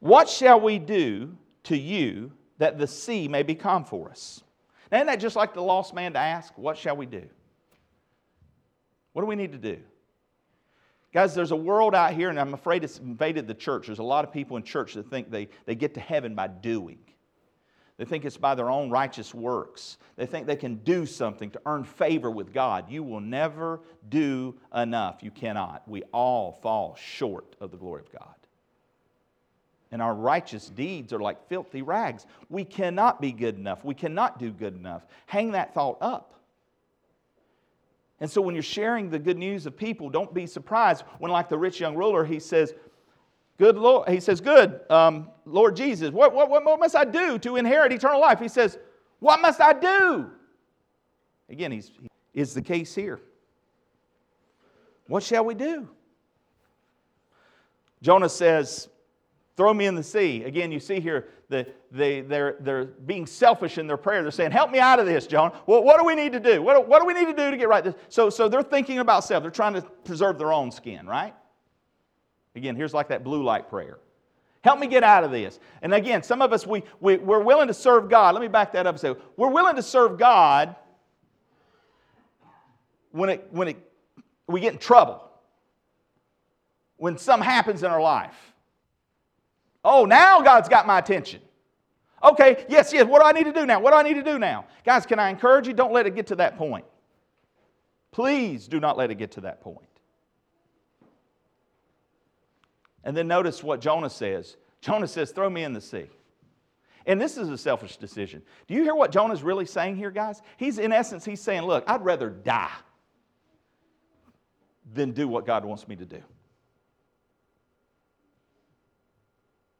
What 0.00 0.28
shall 0.28 0.60
we 0.60 0.78
do 0.78 1.36
to 1.64 1.76
you 1.76 2.32
that 2.58 2.78
the 2.78 2.86
sea 2.86 3.28
may 3.28 3.42
be 3.42 3.54
calm 3.54 3.84
for 3.84 4.10
us? 4.10 4.42
Now, 4.90 4.98
isn't 4.98 5.06
that 5.08 5.20
just 5.20 5.36
like 5.36 5.54
the 5.54 5.62
lost 5.62 5.94
man 5.94 6.12
to 6.12 6.18
ask, 6.18 6.56
What 6.56 6.78
shall 6.78 6.96
we 6.96 7.06
do? 7.06 7.24
What 9.12 9.22
do 9.22 9.26
we 9.26 9.36
need 9.36 9.52
to 9.52 9.58
do? 9.58 9.78
Guys, 11.16 11.34
there's 11.34 11.50
a 11.50 11.56
world 11.56 11.94
out 11.94 12.12
here, 12.12 12.28
and 12.28 12.38
I'm 12.38 12.52
afraid 12.52 12.84
it's 12.84 12.98
invaded 12.98 13.46
the 13.46 13.54
church. 13.54 13.86
There's 13.86 14.00
a 14.00 14.02
lot 14.02 14.22
of 14.22 14.30
people 14.30 14.58
in 14.58 14.62
church 14.62 14.92
that 14.92 15.08
think 15.08 15.30
they, 15.30 15.48
they 15.64 15.74
get 15.74 15.94
to 15.94 16.00
heaven 16.00 16.34
by 16.34 16.46
doing. 16.46 16.98
They 17.96 18.04
think 18.04 18.26
it's 18.26 18.36
by 18.36 18.54
their 18.54 18.68
own 18.68 18.90
righteous 18.90 19.32
works. 19.32 19.96
They 20.16 20.26
think 20.26 20.46
they 20.46 20.56
can 20.56 20.74
do 20.74 21.06
something 21.06 21.50
to 21.52 21.60
earn 21.64 21.84
favor 21.84 22.30
with 22.30 22.52
God. 22.52 22.90
You 22.90 23.02
will 23.02 23.22
never 23.22 23.80
do 24.10 24.56
enough. 24.74 25.22
You 25.22 25.30
cannot. 25.30 25.88
We 25.88 26.02
all 26.12 26.52
fall 26.52 26.94
short 26.96 27.56
of 27.60 27.70
the 27.70 27.78
glory 27.78 28.02
of 28.02 28.12
God. 28.12 28.34
And 29.92 30.02
our 30.02 30.14
righteous 30.14 30.68
deeds 30.68 31.14
are 31.14 31.20
like 31.20 31.48
filthy 31.48 31.80
rags. 31.80 32.26
We 32.50 32.62
cannot 32.62 33.22
be 33.22 33.32
good 33.32 33.56
enough. 33.56 33.82
We 33.86 33.94
cannot 33.94 34.38
do 34.38 34.50
good 34.50 34.76
enough. 34.76 35.06
Hang 35.24 35.52
that 35.52 35.72
thought 35.72 35.96
up. 36.02 36.35
And 38.20 38.30
so 38.30 38.40
when 38.40 38.54
you're 38.54 38.62
sharing 38.62 39.10
the 39.10 39.18
good 39.18 39.36
news 39.36 39.66
of 39.66 39.76
people, 39.76 40.08
don't 40.08 40.32
be 40.32 40.46
surprised 40.46 41.04
when, 41.18 41.30
like 41.30 41.48
the 41.48 41.58
rich 41.58 41.80
young 41.80 41.94
ruler, 41.94 42.24
he 42.24 42.40
says, 42.40 42.74
Good 43.58 43.76
Lord, 43.76 44.08
he 44.08 44.20
says, 44.20 44.40
Good, 44.40 44.80
um, 44.90 45.28
Lord 45.44 45.76
Jesus, 45.76 46.10
what, 46.10 46.34
what, 46.34 46.50
what 46.50 46.80
must 46.80 46.96
I 46.96 47.04
do 47.04 47.38
to 47.38 47.56
inherit 47.56 47.92
eternal 47.92 48.20
life? 48.20 48.38
He 48.38 48.48
says, 48.48 48.78
What 49.18 49.40
must 49.40 49.60
I 49.60 49.72
do? 49.72 50.30
Again, 51.48 51.72
he's, 51.72 51.90
he 52.32 52.40
is 52.40 52.54
the 52.54 52.62
case 52.62 52.94
here. 52.94 53.20
What 55.08 55.22
shall 55.22 55.44
we 55.44 55.54
do? 55.54 55.88
Jonah 58.02 58.28
says, 58.28 58.88
Throw 59.56 59.72
me 59.72 59.86
in 59.86 59.94
the 59.94 60.02
sea. 60.02 60.44
Again, 60.44 60.70
you 60.70 60.78
see 60.78 61.00
here, 61.00 61.28
the, 61.48 61.66
they, 61.90 62.20
they're, 62.20 62.56
they're 62.60 62.84
being 62.84 63.26
selfish 63.26 63.78
in 63.78 63.86
their 63.86 63.96
prayer. 63.96 64.22
They're 64.22 64.30
saying, 64.30 64.50
Help 64.50 64.70
me 64.70 64.78
out 64.78 64.98
of 64.98 65.06
this, 65.06 65.26
John. 65.26 65.52
Well, 65.66 65.82
what 65.82 65.98
do 65.98 66.04
we 66.04 66.14
need 66.14 66.32
to 66.32 66.40
do? 66.40 66.62
What, 66.62 66.86
what 66.86 67.00
do 67.00 67.06
we 67.06 67.14
need 67.14 67.26
to 67.26 67.32
do 67.32 67.50
to 67.50 67.56
get 67.56 67.68
right? 67.68 67.94
So, 68.08 68.28
so 68.28 68.48
they're 68.48 68.62
thinking 68.62 68.98
about 68.98 69.24
self. 69.24 69.42
They're 69.42 69.50
trying 69.50 69.74
to 69.74 69.82
preserve 69.82 70.38
their 70.38 70.52
own 70.52 70.70
skin, 70.70 71.06
right? 71.06 71.34
Again, 72.54 72.76
here's 72.76 72.92
like 72.92 73.08
that 73.08 73.24
blue 73.24 73.42
light 73.42 73.70
prayer. 73.70 73.98
Help 74.62 74.78
me 74.78 74.88
get 74.88 75.04
out 75.04 75.24
of 75.24 75.30
this. 75.30 75.60
And 75.80 75.94
again, 75.94 76.22
some 76.22 76.42
of 76.42 76.52
us, 76.52 76.66
we, 76.66 76.82
we, 77.00 77.16
we're 77.16 77.42
willing 77.42 77.68
to 77.68 77.74
serve 77.74 78.10
God. 78.10 78.34
Let 78.34 78.40
me 78.40 78.48
back 78.48 78.72
that 78.72 78.86
up 78.86 78.94
and 78.94 79.00
say, 79.00 79.14
we're 79.36 79.50
willing 79.50 79.76
to 79.76 79.82
serve 79.82 80.18
God 80.18 80.74
when, 83.12 83.30
it, 83.30 83.46
when 83.52 83.68
it, 83.68 83.76
we 84.48 84.60
get 84.60 84.72
in 84.72 84.78
trouble, 84.78 85.22
when 86.96 87.16
something 87.16 87.48
happens 87.48 87.82
in 87.82 87.90
our 87.90 88.02
life. 88.02 88.34
Oh, 89.88 90.04
now 90.04 90.42
God's 90.42 90.68
got 90.68 90.84
my 90.84 90.98
attention. 90.98 91.40
Okay, 92.20 92.66
yes, 92.68 92.92
yes, 92.92 93.06
what 93.06 93.22
do 93.22 93.28
I 93.28 93.30
need 93.30 93.44
to 93.44 93.52
do 93.52 93.64
now? 93.64 93.78
What 93.78 93.92
do 93.92 93.96
I 93.96 94.02
need 94.02 94.14
to 94.14 94.22
do 94.22 94.36
now? 94.36 94.66
Guys, 94.84 95.06
can 95.06 95.20
I 95.20 95.30
encourage 95.30 95.68
you? 95.68 95.74
Don't 95.74 95.92
let 95.92 96.06
it 96.06 96.16
get 96.16 96.26
to 96.26 96.34
that 96.36 96.58
point. 96.58 96.84
Please 98.10 98.66
do 98.66 98.80
not 98.80 98.96
let 98.96 99.12
it 99.12 99.14
get 99.14 99.30
to 99.32 99.42
that 99.42 99.60
point. 99.60 99.86
And 103.04 103.16
then 103.16 103.28
notice 103.28 103.62
what 103.62 103.80
Jonah 103.80 104.10
says. 104.10 104.56
Jonah 104.80 105.06
says, 105.06 105.30
Throw 105.30 105.48
me 105.48 105.62
in 105.62 105.72
the 105.72 105.80
sea. 105.80 106.06
And 107.06 107.20
this 107.20 107.36
is 107.36 107.48
a 107.48 107.58
selfish 107.58 107.96
decision. 107.96 108.42
Do 108.66 108.74
you 108.74 108.82
hear 108.82 108.96
what 108.96 109.12
Jonah's 109.12 109.44
really 109.44 109.66
saying 109.66 109.94
here, 109.94 110.10
guys? 110.10 110.42
He's, 110.56 110.78
in 110.78 110.90
essence, 110.90 111.24
he's 111.24 111.40
saying, 111.40 111.62
Look, 111.62 111.84
I'd 111.86 112.04
rather 112.04 112.30
die 112.30 112.72
than 114.92 115.12
do 115.12 115.28
what 115.28 115.46
God 115.46 115.64
wants 115.64 115.86
me 115.86 115.94
to 115.94 116.04
do. 116.04 116.22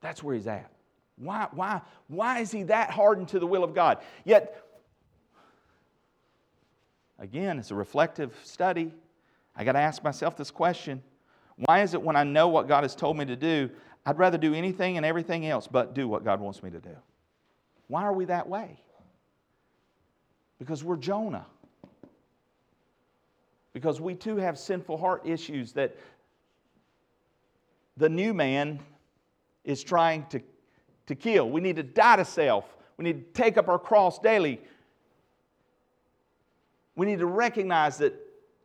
That's 0.01 0.23
where 0.23 0.35
he's 0.35 0.47
at. 0.47 0.71
Why, 1.17 1.49
why, 1.53 1.81
why 2.09 2.41
is 2.41 2.51
he 2.51 2.65
that 2.65 2.91
hardened 2.91 3.29
to 3.29 3.39
the 3.39 3.47
will 3.47 3.65
of 3.65 3.75
God? 3.75 3.99
Yet, 4.25 4.63
again, 7.19 7.59
it's 7.59 7.71
a 7.71 7.75
reflective 7.75 8.35
study. 8.45 8.93
I 9.57 9.65
got 9.65 9.73
to 9.73 9.79
ask 9.79 10.05
myself 10.05 10.37
this 10.37 10.51
question 10.51 11.03
why 11.57 11.81
is 11.81 11.95
it 11.95 12.03
when 12.03 12.17
I 12.17 12.25
know 12.25 12.49
what 12.49 12.69
God 12.69 12.85
has 12.85 12.95
told 12.95 13.17
me 13.17 13.25
to 13.25 13.37
do, 13.37 13.71
I'd 14.05 14.19
rather 14.19 14.37
do 14.37 14.55
anything 14.55 14.99
and 14.99 15.07
everything 15.07 15.47
else 15.47 15.67
but 15.67 15.95
do 15.95 16.07
what 16.07 16.23
God 16.23 16.39
wants 16.39 16.63
me 16.63 16.71
to 16.71 16.81
do? 16.81 16.95
Why 17.89 18.03
are 18.03 18.13
we 18.13 18.27
that 18.27 18.47
way? 18.47 18.79
Because 20.59 20.85
we're 20.85 20.97
Jonah. 20.97 21.47
Because 23.73 24.01
we 24.01 24.15
too 24.15 24.37
have 24.37 24.59
sinful 24.59 24.99
heart 24.99 25.23
issues 25.25 25.73
that 25.73 25.97
the 27.97 28.09
new 28.09 28.35
man 28.35 28.81
is 29.67 29.85
trying 29.85 30.25
to, 30.31 30.41
to 31.07 31.15
kill. 31.15 31.51
We 31.51 31.61
need 31.61 31.77
to 31.77 31.83
die 31.83 32.17
to 32.17 32.25
self. 32.25 32.65
We 32.97 33.05
need 33.05 33.35
to 33.35 33.43
take 33.43 33.59
up 33.59 33.69
our 33.69 33.79
cross 33.79 34.19
daily. 34.19 34.61
We 36.95 37.05
need 37.05 37.19
to 37.19 37.27
recognize 37.27 37.99
that 37.99 38.15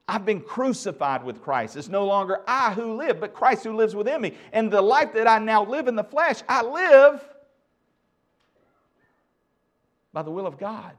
I've 0.08 0.26
been 0.26 0.42
crucified 0.42 1.24
with 1.24 1.42
Christ. 1.42 1.76
It's 1.76 1.90
no 1.90 2.06
longer 2.06 2.42
I 2.48 2.74
who 2.74 2.96
live, 2.96 3.20
but 3.20 3.34
Christ 3.34 3.64
who 3.64 3.76
lives 3.76 3.96
within 3.96 4.22
me. 4.22 4.36
And 4.54 4.72
the 4.72 4.82
life 4.82 5.14
that 5.14 5.28
I 5.28 5.40
now 5.40 5.66
live 5.66 5.88
in 5.88 5.96
the 5.96 6.04
flesh, 6.04 6.42
I 6.48 6.64
live 6.64 7.22
by 10.14 10.22
the 10.22 10.32
will 10.32 10.48
of 10.48 10.58
God. 10.58 10.92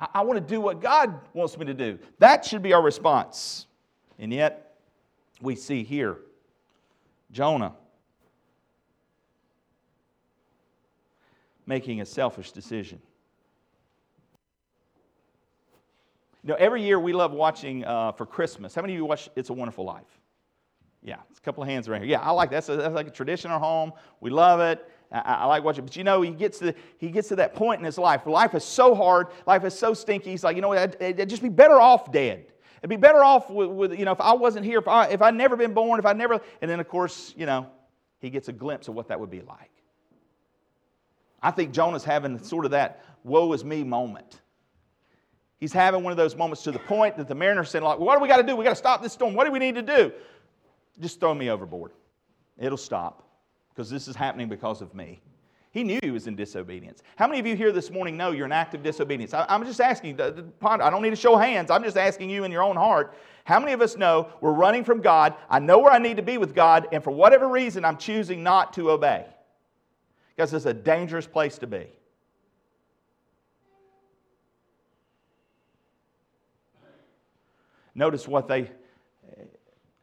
I, 0.00 0.08
I 0.14 0.20
want 0.22 0.36
to 0.36 0.54
do 0.54 0.60
what 0.60 0.80
God 0.80 1.20
wants 1.32 1.56
me 1.58 1.66
to 1.66 1.74
do. 1.74 1.98
That 2.18 2.44
should 2.44 2.62
be 2.62 2.72
our 2.72 2.82
response. 2.82 3.66
And 4.18 4.32
yet, 4.32 4.78
we 5.40 5.54
see 5.54 5.84
here 5.84 6.18
Jonah 7.32 7.74
making 11.70 12.00
a 12.00 12.04
selfish 12.04 12.50
decision. 12.50 13.00
You 16.42 16.48
know, 16.48 16.56
every 16.56 16.82
year 16.82 16.98
we 16.98 17.12
love 17.12 17.32
watching 17.32 17.84
uh, 17.84 18.10
for 18.12 18.26
Christmas. 18.26 18.74
How 18.74 18.82
many 18.82 18.94
of 18.94 18.98
you 18.98 19.04
watch 19.04 19.28
It's 19.36 19.50
a 19.50 19.52
Wonderful 19.52 19.84
Life? 19.84 20.18
Yeah, 21.02 21.16
it's 21.30 21.38
a 21.38 21.42
couple 21.42 21.62
of 21.62 21.68
hands 21.68 21.88
around 21.88 22.00
here. 22.00 22.10
Yeah, 22.10 22.20
I 22.20 22.32
like 22.32 22.50
that. 22.50 22.66
That's, 22.66 22.68
a, 22.70 22.76
that's 22.76 22.94
like 22.94 23.06
a 23.06 23.12
tradition 23.12 23.50
in 23.50 23.54
our 23.54 23.60
home. 23.60 23.92
We 24.20 24.30
love 24.30 24.58
it. 24.60 24.84
I, 25.12 25.20
I, 25.20 25.46
like 25.46 25.62
watching. 25.62 25.84
But 25.84 25.94
you 25.96 26.02
know, 26.02 26.22
he 26.22 26.32
gets 26.32 26.58
to 26.58 26.74
he 26.98 27.10
gets 27.10 27.28
to 27.28 27.36
that 27.36 27.54
point 27.54 27.78
in 27.78 27.84
his 27.84 27.98
life. 27.98 28.26
Life 28.26 28.54
is 28.54 28.64
so 28.64 28.94
hard. 28.94 29.28
Life 29.46 29.64
is 29.64 29.78
so 29.78 29.94
stinky. 29.94 30.30
He's 30.30 30.42
like, 30.42 30.56
you 30.56 30.62
know, 30.62 30.72
I'd, 30.72 31.00
I'd 31.00 31.28
just 31.28 31.42
be 31.42 31.48
better 31.48 31.80
off 31.80 32.10
dead. 32.10 32.46
I'd 32.82 32.90
be 32.90 32.96
better 32.96 33.22
off 33.22 33.48
with, 33.50 33.70
with, 33.70 33.98
you 33.98 34.04
know, 34.04 34.12
if 34.12 34.20
I 34.20 34.32
wasn't 34.32 34.66
here, 34.66 34.78
if 34.78 34.88
I 34.88 35.06
if 35.06 35.22
I'd 35.22 35.34
never 35.34 35.56
been 35.56 35.72
born, 35.72 36.00
if 36.00 36.06
I 36.06 36.14
never. 36.14 36.40
And 36.60 36.70
then 36.70 36.80
of 36.80 36.88
course, 36.88 37.32
you 37.36 37.46
know, 37.46 37.66
he 38.18 38.28
gets 38.28 38.48
a 38.48 38.52
glimpse 38.52 38.88
of 38.88 38.94
what 38.94 39.08
that 39.08 39.20
would 39.20 39.30
be 39.30 39.42
like. 39.42 39.69
I 41.42 41.50
think 41.50 41.72
Jonah's 41.72 42.04
having 42.04 42.42
sort 42.42 42.64
of 42.64 42.72
that 42.72 43.04
woe 43.24 43.52
is 43.52 43.64
me 43.64 43.82
moment. 43.84 44.40
He's 45.58 45.72
having 45.72 46.02
one 46.02 46.10
of 46.10 46.16
those 46.16 46.36
moments 46.36 46.62
to 46.62 46.72
the 46.72 46.78
point 46.78 47.16
that 47.18 47.28
the 47.28 47.34
mariner's 47.34 47.70
saying, 47.70 47.84
like, 47.84 47.98
what 47.98 48.16
do 48.16 48.22
we 48.22 48.28
got 48.28 48.38
to 48.38 48.42
do? 48.42 48.56
We 48.56 48.64
got 48.64 48.70
to 48.70 48.76
stop 48.76 49.02
this 49.02 49.12
storm. 49.12 49.34
What 49.34 49.44
do 49.44 49.52
we 49.52 49.58
need 49.58 49.74
to 49.74 49.82
do? 49.82 50.12
Just 51.00 51.20
throw 51.20 51.34
me 51.34 51.50
overboard. 51.50 51.92
It'll 52.58 52.78
stop 52.78 53.28
because 53.70 53.90
this 53.90 54.08
is 54.08 54.16
happening 54.16 54.48
because 54.48 54.80
of 54.80 54.94
me. 54.94 55.20
He 55.72 55.84
knew 55.84 56.00
he 56.02 56.10
was 56.10 56.26
in 56.26 56.34
disobedience. 56.34 57.02
How 57.14 57.28
many 57.28 57.38
of 57.38 57.46
you 57.46 57.54
here 57.54 57.70
this 57.70 57.90
morning 57.90 58.16
know 58.16 58.32
you're 58.32 58.46
in 58.46 58.52
active 58.52 58.82
disobedience? 58.82 59.32
I, 59.34 59.46
am 59.48 59.64
just 59.64 59.80
asking, 59.80 60.20
uh, 60.20 60.32
I 60.62 60.90
don't 60.90 61.02
need 61.02 61.10
to 61.10 61.16
show 61.16 61.36
hands. 61.36 61.70
I'm 61.70 61.84
just 61.84 61.96
asking 61.96 62.28
you 62.28 62.42
in 62.42 62.50
your 62.50 62.62
own 62.62 62.74
heart. 62.74 63.14
How 63.44 63.60
many 63.60 63.72
of 63.72 63.80
us 63.80 63.96
know 63.96 64.28
we're 64.40 64.52
running 64.52 64.82
from 64.82 65.00
God? 65.00 65.34
I 65.48 65.60
know 65.60 65.78
where 65.78 65.92
I 65.92 65.98
need 65.98 66.16
to 66.16 66.22
be 66.22 66.38
with 66.38 66.54
God, 66.54 66.88
and 66.90 67.04
for 67.04 67.12
whatever 67.12 67.48
reason, 67.48 67.84
I'm 67.84 67.96
choosing 67.96 68.42
not 68.42 68.72
to 68.74 68.90
obey. 68.90 69.26
Because 70.40 70.54
it's 70.54 70.64
a 70.64 70.72
dangerous 70.72 71.26
place 71.26 71.58
to 71.58 71.66
be. 71.66 71.86
Notice 77.94 78.26
what 78.26 78.48
they, 78.48 78.70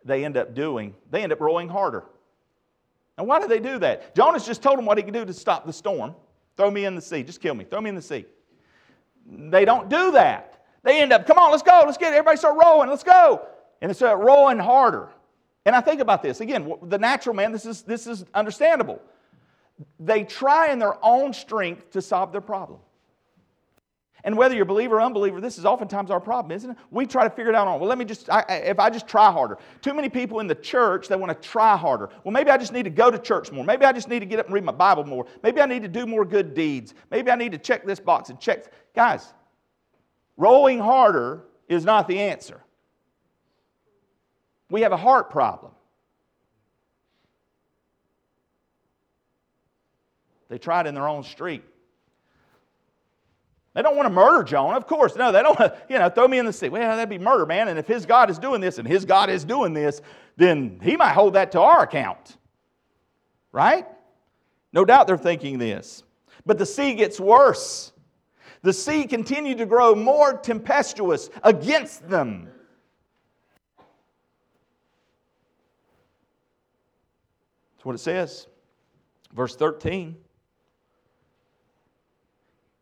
they 0.06 0.24
end 0.24 0.38
up 0.38 0.54
doing. 0.54 0.94
They 1.10 1.24
end 1.24 1.32
up 1.32 1.42
rowing 1.42 1.68
harder. 1.68 2.04
Now, 3.18 3.24
why 3.24 3.40
did 3.40 3.50
they 3.50 3.60
do 3.60 3.80
that? 3.80 4.14
Jonah's 4.14 4.46
just 4.46 4.62
told 4.62 4.78
them 4.78 4.86
what 4.86 5.00
he 5.00 5.04
could 5.04 5.16
do 5.16 5.26
to 5.26 5.34
stop 5.34 5.66
the 5.66 5.74
storm. 5.74 6.14
Throw 6.56 6.70
me 6.70 6.86
in 6.86 6.94
the 6.94 7.02
sea. 7.02 7.24
Just 7.24 7.42
kill 7.42 7.56
me. 7.56 7.64
Throw 7.64 7.82
me 7.82 7.90
in 7.90 7.96
the 7.96 8.02
sea. 8.04 8.28
They 9.26 9.66
don't 9.66 9.90
do 9.90 10.12
that. 10.12 10.66
They 10.84 11.02
end 11.02 11.14
up, 11.14 11.26
come 11.26 11.40
on, 11.40 11.50
let's 11.50 11.64
go. 11.64 11.82
Let's 11.84 11.98
get 11.98 12.14
it. 12.14 12.18
Everybody 12.18 12.38
start 12.38 12.64
rowing. 12.64 12.92
Let's 12.92 13.04
go. 13.04 13.48
And 13.82 13.90
they 13.90 13.96
start 13.96 14.20
rowing 14.20 14.60
harder. 14.60 15.10
And 15.66 15.76
I 15.76 15.82
think 15.82 16.00
about 16.00 16.22
this. 16.22 16.42
Again, 16.42 16.72
the 16.84 17.00
natural 17.00 17.34
man, 17.34 17.52
this 17.52 17.66
is, 17.66 17.82
this 17.82 18.06
is 18.06 18.24
understandable. 18.36 19.02
They 20.00 20.24
try 20.24 20.72
in 20.72 20.80
their 20.80 20.96
own 21.04 21.34
strength 21.34 21.92
to 21.92 22.02
solve 22.02 22.32
their 22.32 22.42
problem. 22.42 22.80
And 24.24 24.36
whether 24.36 24.56
you're 24.56 24.66
believer 24.66 24.98
or 24.98 25.02
unbeliever, 25.02 25.40
this 25.40 25.58
is 25.58 25.66
oftentimes 25.66 26.12
our 26.12 26.20
problem, 26.20 26.52
isn't 26.52 26.72
it? 26.72 26.78
We 26.92 27.06
try 27.06 27.24
to 27.24 27.30
figure 27.30 27.50
it 27.50 27.56
out 27.56 27.68
on, 27.68 27.80
well, 27.80 27.88
let 27.88 27.98
me 27.98 28.04
just, 28.04 28.30
I, 28.30 28.42
if 28.50 28.80
I 28.80 28.90
just 28.90 29.08
try 29.08 29.32
harder. 29.32 29.58
Too 29.82 29.94
many 29.94 30.10
people 30.10 30.40
in 30.40 30.48
the 30.48 30.56
church, 30.56 31.08
they 31.08 31.16
want 31.16 31.30
to 31.30 31.48
try 31.48 31.78
harder. 31.78 32.10
Well, 32.24 32.34
maybe 32.34 32.50
I 32.50 32.58
just 32.58 32.74
need 32.74 32.84
to 32.84 32.90
go 32.90 33.10
to 33.10 33.20
church 33.20 33.52
more. 33.52 33.64
Maybe 33.64 33.86
I 33.86 33.94
just 33.94 34.10
need 34.10 34.20
to 34.20 34.26
get 34.26 34.40
up 34.40 34.48
and 34.48 34.56
read 34.56 34.66
my 34.66 34.72
Bible 34.74 35.06
more. 35.06 35.28
Maybe 35.44 35.62
I 35.62 35.66
need 35.66 35.84
to 35.84 35.88
do 35.88 36.06
more 36.06 36.26
good 36.26 36.54
deeds. 36.54 36.94
Maybe 37.12 37.32
I 37.32 37.36
need 37.36 37.54
to 37.54 37.58
check 37.58 37.86
this 37.86 38.00
box 38.00 38.30
and 38.30 38.40
check. 38.40 38.66
Guys, 38.94 39.34
Rolling 40.38 40.80
harder 40.80 41.42
is 41.68 41.84
not 41.84 42.08
the 42.08 42.20
answer. 42.20 42.62
We 44.70 44.82
have 44.82 44.92
a 44.92 44.98
heart 44.98 45.32
problem. 45.32 45.72
They 50.50 50.58
tried 50.58 50.88
in 50.88 50.96
their 50.96 51.08
own 51.08 51.24
street. 51.24 51.64
They 53.74 53.84
don't 53.84 53.96
want 53.96 54.08
to 54.08 54.14
murder 54.14 54.44
Jonah, 54.44 54.76
of 54.76 54.88
course. 54.88 55.16
No, 55.16 55.32
they 55.32 55.44
don't 55.44 55.60
you 55.90 56.00
know, 56.00 56.10
throw 56.10 56.28
me 56.28 56.40
in 56.40 56.46
the 56.46 56.54
sea. 56.54 56.70
Well, 56.70 56.96
that'd 56.96 57.10
be 57.10 57.20
murder, 57.20 57.46
man. 57.46 57.68
And 57.68 57.78
if 57.78 57.86
his 57.86 58.08
God 58.08 58.30
is 58.32 58.40
doing 58.40 58.60
this 58.60 58.80
and 58.80 58.88
his 58.88 59.06
God 59.06 59.30
is 59.30 59.46
doing 59.46 59.74
this, 59.74 60.02
then 60.36 60.80
he 60.82 60.98
might 60.98 61.14
hold 61.14 61.34
that 61.34 61.52
to 61.52 61.62
our 61.62 61.84
account. 61.84 62.38
Right? 63.52 63.86
No 64.74 64.84
doubt 64.84 65.06
they're 65.06 65.18
thinking 65.18 65.60
this. 65.60 66.04
But 66.44 66.58
the 66.58 66.66
sea 66.66 66.96
gets 66.96 67.20
worse. 67.20 67.92
The 68.64 68.74
sea 68.74 69.06
continued 69.06 69.60
to 69.60 69.66
grow 69.66 69.94
more 69.94 70.34
tempestuous 70.38 71.30
against 71.44 72.10
them. 72.10 72.50
That's 77.76 77.86
what 77.86 77.94
it 77.94 78.00
says. 78.00 78.48
Verse 79.34 79.56
13. 79.56 80.16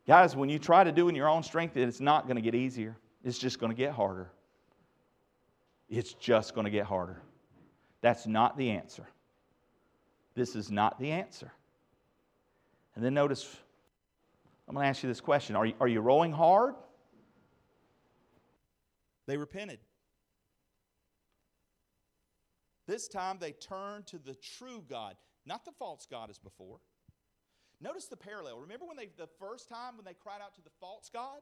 Guys, 0.08 0.36
when 0.36 0.50
you 0.50 0.60
try 0.60 0.84
to 0.84 0.92
do 0.92 1.10
in 1.10 1.16
your 1.16 1.28
own 1.28 1.42
strength, 1.42 1.76
it's 1.78 2.00
not 2.00 2.26
going 2.26 2.36
to 2.36 2.42
get 2.42 2.54
easier. 2.54 2.96
It's 3.24 3.40
just 3.40 3.60
going 3.60 3.72
to 3.72 3.76
get 3.76 3.92
harder. 3.92 4.30
It's 5.90 6.14
just 6.14 6.54
going 6.54 6.66
to 6.66 6.72
get 6.72 6.86
harder. 6.86 7.22
That's 8.02 8.28
not 8.28 8.58
the 8.58 8.70
answer. 8.70 9.08
This 10.36 10.56
is 10.56 10.70
not 10.70 11.00
the 11.00 11.12
answer. 11.12 11.52
And 12.96 13.04
then 13.04 13.14
notice, 13.14 13.58
I'm 14.68 14.76
going 14.76 14.84
to 14.84 14.90
ask 14.90 15.02
you 15.02 15.10
this 15.10 15.22
question 15.22 15.56
Are 15.56 15.66
you, 15.66 15.74
are 15.80 15.88
you 15.88 16.02
rolling 16.02 16.32
hard? 16.32 16.76
They 19.26 19.38
repented. 19.38 19.80
This 22.88 23.08
time 23.08 23.38
they 23.40 23.54
turned 23.54 24.06
to 24.08 24.20
the 24.20 24.36
true 24.36 24.84
God, 24.88 25.16
not 25.48 25.66
the 25.66 25.72
false 25.72 26.06
God 26.10 26.30
as 26.30 26.38
before. 26.38 26.78
Notice 27.82 28.06
the 28.06 28.18
parallel. 28.18 28.60
Remember 28.60 28.86
when 28.86 28.98
they 28.98 29.10
the 29.18 29.28
first 29.40 29.70
time 29.70 29.98
when 29.98 30.06
they 30.06 30.14
cried 30.14 30.42
out 30.42 30.56
to 30.56 30.62
the 30.62 30.70
false 30.80 31.10
God? 31.14 31.40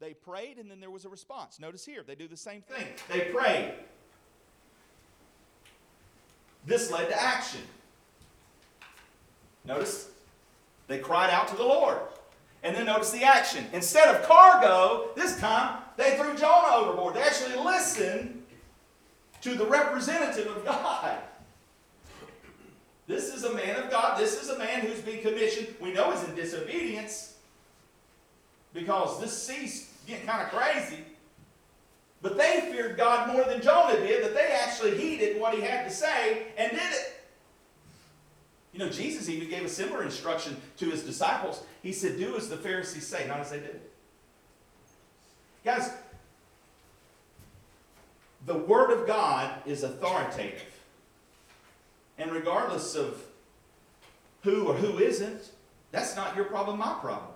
They 0.00 0.12
prayed 0.12 0.58
and 0.58 0.70
then 0.70 0.80
there 0.80 0.90
was 0.90 1.04
a 1.04 1.08
response. 1.08 1.58
Notice 1.60 1.84
here, 1.84 2.02
they 2.06 2.14
do 2.14 2.28
the 2.28 2.36
same 2.36 2.62
thing. 2.62 2.86
They 3.08 3.32
prayed. 3.32 3.72
This 6.66 6.90
led 6.90 7.08
to 7.08 7.20
action. 7.20 7.60
Notice 9.64 10.10
they 10.88 10.98
cried 10.98 11.30
out 11.30 11.48
to 11.48 11.56
the 11.56 11.64
Lord. 11.64 11.98
And 12.62 12.74
then 12.74 12.86
notice 12.86 13.10
the 13.10 13.22
action. 13.24 13.66
Instead 13.72 14.14
of 14.14 14.22
cargo, 14.26 15.10
this 15.14 15.38
time 15.38 15.82
they 15.96 16.16
threw 16.16 16.34
Jonah 16.34 16.76
overboard. 16.76 17.14
They 17.14 17.22
actually 17.22 17.56
listened 17.56 18.42
to 19.42 19.54
the 19.54 19.66
representative 19.66 20.46
of 20.56 20.64
God. 20.64 21.18
This 23.06 23.34
is 23.34 23.44
a 23.44 23.52
man 23.52 23.76
of 23.76 23.90
God. 23.90 24.18
This 24.18 24.42
is 24.42 24.48
a 24.48 24.58
man 24.58 24.80
who's 24.80 25.00
been 25.00 25.20
commissioned. 25.20 25.74
We 25.80 25.92
know 25.92 26.10
he's 26.10 26.24
in 26.24 26.34
disobedience 26.34 27.34
because 28.72 29.20
this 29.20 29.46
sea's 29.46 29.90
getting 30.06 30.26
kind 30.26 30.42
of 30.42 30.48
crazy. 30.48 31.04
But 32.22 32.38
they 32.38 32.62
feared 32.72 32.96
God 32.96 33.32
more 33.32 33.44
than 33.44 33.60
Jonah 33.60 33.98
did, 34.00 34.24
that 34.24 34.34
they 34.34 34.58
actually 34.62 34.96
heeded 34.96 35.38
what 35.38 35.54
he 35.54 35.60
had 35.60 35.84
to 35.84 35.90
say 35.90 36.46
and 36.56 36.70
did 36.72 36.80
it. 36.80 37.14
You 38.72 38.78
know, 38.80 38.88
Jesus 38.88 39.28
even 39.28 39.48
gave 39.48 39.64
a 39.64 39.68
similar 39.68 40.02
instruction 40.02 40.56
to 40.78 40.86
his 40.86 41.02
disciples. 41.02 41.62
He 41.82 41.92
said, 41.92 42.18
Do 42.18 42.36
as 42.36 42.48
the 42.48 42.56
Pharisees 42.56 43.06
say, 43.06 43.28
not 43.28 43.40
as 43.40 43.50
they 43.50 43.60
did. 43.60 43.80
Guys, 45.64 45.92
the 48.46 48.56
Word 48.56 48.90
of 48.90 49.06
God 49.06 49.50
is 49.64 49.82
authoritative. 49.82 50.73
And 52.18 52.32
regardless 52.32 52.94
of 52.94 53.22
who 54.42 54.68
or 54.68 54.74
who 54.74 54.98
isn't, 54.98 55.50
that's 55.90 56.16
not 56.16 56.36
your 56.36 56.44
problem, 56.46 56.78
my 56.78 56.96
problem. 57.00 57.30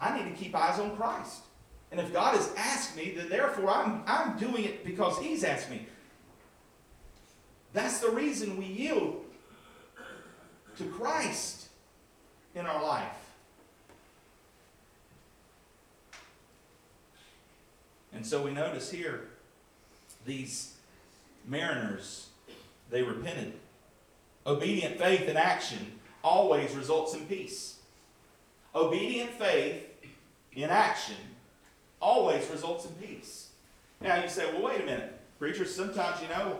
I 0.00 0.18
need 0.18 0.30
to 0.30 0.36
keep 0.36 0.54
eyes 0.54 0.78
on 0.80 0.96
Christ. 0.96 1.42
And 1.90 2.00
if 2.00 2.12
God 2.12 2.34
has 2.34 2.52
asked 2.56 2.96
me, 2.96 3.14
then 3.16 3.28
therefore 3.28 3.70
I'm, 3.70 4.02
I'm 4.06 4.36
doing 4.36 4.64
it 4.64 4.84
because 4.84 5.18
He's 5.18 5.44
asked 5.44 5.70
me. 5.70 5.86
That's 7.72 8.00
the 8.00 8.10
reason 8.10 8.56
we 8.56 8.66
yield 8.66 9.24
to 10.78 10.84
Christ 10.84 11.68
in 12.54 12.66
our 12.66 12.82
life. 12.82 13.24
And 18.12 18.24
so 18.24 18.42
we 18.42 18.52
notice 18.52 18.90
here 18.90 19.28
these 20.24 20.74
mariners 21.46 22.28
they 22.90 23.02
repented. 23.02 23.54
Obedient 24.46 24.98
faith 24.98 25.28
in 25.28 25.36
action 25.36 25.98
always 26.22 26.74
results 26.74 27.14
in 27.14 27.26
peace. 27.26 27.78
Obedient 28.74 29.30
faith 29.30 29.86
in 30.52 30.70
action 30.70 31.16
always 32.00 32.48
results 32.50 32.84
in 32.84 32.92
peace. 32.94 33.50
Now 34.00 34.22
you 34.22 34.28
say, 34.28 34.52
well, 34.52 34.62
wait 34.62 34.80
a 34.82 34.84
minute. 34.84 35.18
Preacher, 35.38 35.64
sometimes, 35.64 36.20
you 36.20 36.28
know, 36.28 36.58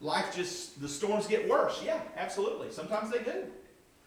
life 0.00 0.34
just, 0.34 0.80
the 0.80 0.88
storms 0.88 1.26
get 1.26 1.48
worse. 1.48 1.82
Yeah, 1.84 2.00
absolutely. 2.16 2.70
Sometimes 2.70 3.10
they 3.10 3.18
do. 3.18 3.44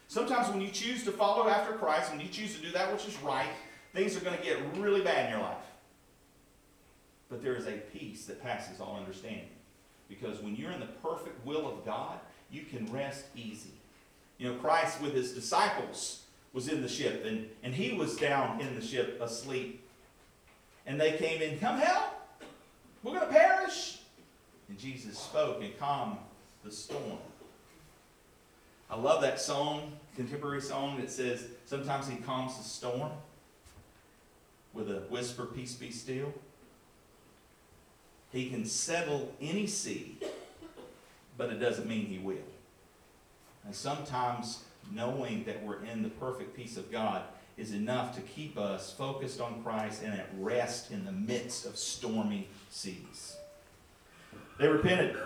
Sometimes 0.08 0.50
when 0.50 0.62
you 0.62 0.70
choose 0.70 1.04
to 1.06 1.12
follow 1.12 1.48
after 1.48 1.74
Christ, 1.74 2.12
when 2.12 2.20
you 2.20 2.28
choose 2.28 2.56
to 2.56 2.62
do 2.62 2.72
that 2.72 2.92
which 2.92 3.06
is 3.08 3.18
right, 3.22 3.50
things 3.94 4.16
are 4.16 4.22
going 4.22 4.38
to 4.38 4.44
get 4.44 4.58
really 4.78 5.02
bad 5.02 5.26
in 5.26 5.32
your 5.32 5.42
life. 5.42 5.58
But 7.30 7.42
there 7.42 7.56
is 7.56 7.68
a 7.68 7.72
peace 7.72 8.26
that 8.26 8.42
passes 8.42 8.82
all 8.82 8.98
understanding. 8.98 9.48
Because 10.12 10.42
when 10.42 10.58
you're 10.58 10.72
in 10.72 10.82
the 10.82 10.88
perfect 11.02 11.46
will 11.46 11.66
of 11.66 11.86
God, 11.86 12.20
you 12.52 12.64
can 12.64 12.92
rest 12.92 13.24
easy. 13.34 13.72
You 14.38 14.50
know, 14.50 14.56
Christ 14.56 15.00
with 15.02 15.14
his 15.14 15.32
disciples 15.32 16.24
was 16.52 16.68
in 16.68 16.82
the 16.82 16.90
ship, 16.90 17.26
and, 17.26 17.48
and 17.64 17.74
he 17.74 17.94
was 17.94 18.18
down 18.18 18.60
in 18.60 18.76
the 18.76 18.86
ship 18.86 19.22
asleep. 19.22 19.88
And 20.86 21.00
they 21.00 21.14
came 21.14 21.42
in, 21.42 21.60
Come 21.60 21.80
help! 21.80 22.12
We're 23.04 23.14
going 23.14 23.26
to 23.26 23.34
perish! 23.34 24.00
And 24.68 24.78
Jesus 24.78 25.18
spoke 25.18 25.64
and 25.64 25.78
calmed 25.80 26.18
the 26.66 26.72
storm. 26.72 27.18
I 28.90 28.98
love 28.98 29.22
that 29.22 29.40
song, 29.40 29.94
contemporary 30.18 30.62
song 30.62 31.00
that 31.00 31.10
says, 31.10 31.46
Sometimes 31.66 32.10
he 32.10 32.18
calms 32.18 32.58
the 32.58 32.64
storm 32.66 33.12
with 34.74 34.92
a 34.92 35.04
whisper, 35.10 35.46
Peace 35.46 35.76
be 35.76 35.90
still. 35.90 36.34
He 38.32 38.50
can 38.50 38.66
settle 38.66 39.34
any 39.42 39.68
sea, 39.68 40.18
but 41.38 41.50
it 41.50 41.60
doesn't 41.60 41.88
mean 41.88 42.06
he 42.06 42.18
will. 42.18 42.38
And 43.66 43.76
sometimes 43.76 44.64
knowing 44.92 45.44
that 45.46 45.64
we're 45.64 45.84
in 45.84 46.02
the 46.04 46.10
perfect 46.10 46.56
peace 46.56 46.78
of 46.78 46.92
God 46.92 47.24
is 47.58 47.74
enough 47.74 48.16
to 48.16 48.22
keep 48.22 48.58
us 48.58 48.94
focused 48.94 49.42
on 49.42 49.62
Christ 49.64 50.02
and 50.04 50.14
at 50.14 50.30
rest 50.40 50.92
in 50.92 51.06
the 51.06 51.12
midst 51.12 51.66
of 51.66 51.78
stormy 51.78 52.48
seas. 52.70 53.36
They 54.58 54.68
repented. 54.68 55.18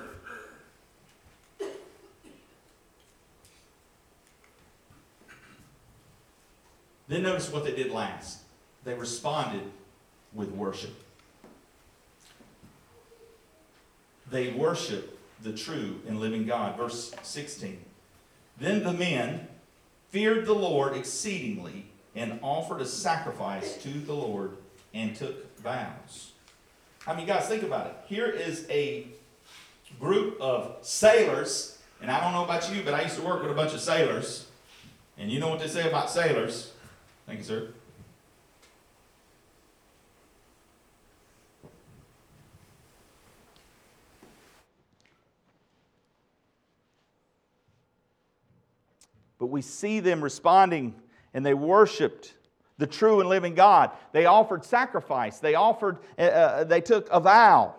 Then 7.08 7.22
notice 7.22 7.52
what 7.52 7.64
they 7.64 7.76
did 7.76 7.92
last. 7.92 8.40
They 8.84 8.96
responded 8.96 9.62
with 10.34 10.50
worship. 10.50 11.05
They 14.30 14.52
worship 14.52 15.20
the 15.42 15.54
true 15.54 16.02
and 16.08 16.20
living 16.20 16.46
God. 16.46 16.78
Verse 16.78 17.14
16. 17.22 17.80
Then 18.58 18.84
the 18.84 18.94
men 18.94 19.48
feared 20.10 20.46
the 20.46 20.54
Lord 20.56 20.96
exceedingly 20.96 21.86
and 22.16 22.40
offered 22.42 22.82
a 22.82 22.86
sacrifice 22.86 23.78
to 23.84 23.90
the 23.90 24.14
Lord 24.14 24.58
and 24.94 25.16
took 25.16 25.58
vows. 25.60 26.32
I 27.06 27.16
mean, 27.16 27.28
guys, 27.28 27.48
think 27.48 27.64
about 27.64 27.88
it. 27.88 27.96
Here 28.08 28.28
is 28.28 28.66
a 28.70 29.08
group 30.00 30.40
of 30.42 30.78
sailors, 30.82 31.78
and 32.02 32.10
I 32.10 32.22
don't 32.22 32.34
know 32.34 32.44
about 32.44 32.74
you, 32.74 32.82
but 32.84 32.94
I 32.94 33.04
used 33.04 33.18
to 33.18 33.22
work 33.22 33.42
with 33.42 33.52
a 33.52 33.56
bunch 33.56 33.74
of 33.74 33.82
sailors. 33.82 34.48
And 35.18 35.30
you 35.30 35.40
know 35.40 35.50
what 35.50 35.60
they 35.60 35.68
say 35.68 35.88
about 35.88 36.10
sailors? 36.10 36.74
Thank 37.26 37.40
you, 37.40 37.46
sir. 37.46 37.68
But 49.40 49.48
we 49.48 49.62
see 49.62 50.00
them 50.00 50.24
responding, 50.24 50.96
and 51.34 51.46
they 51.46 51.54
worshiped 51.54 52.34
the 52.78 52.88
true 52.88 53.20
and 53.20 53.30
living 53.30 53.56
God. 53.56 53.92
They 54.12 54.26
offered 54.26 54.66
sacrifice, 54.66 55.40
they 55.40 55.56
offered, 55.56 56.00
uh, 56.18 56.22
uh 56.22 56.64
they 56.64 56.82
took 56.82 57.08
a 57.12 57.20
vow. 57.20 57.76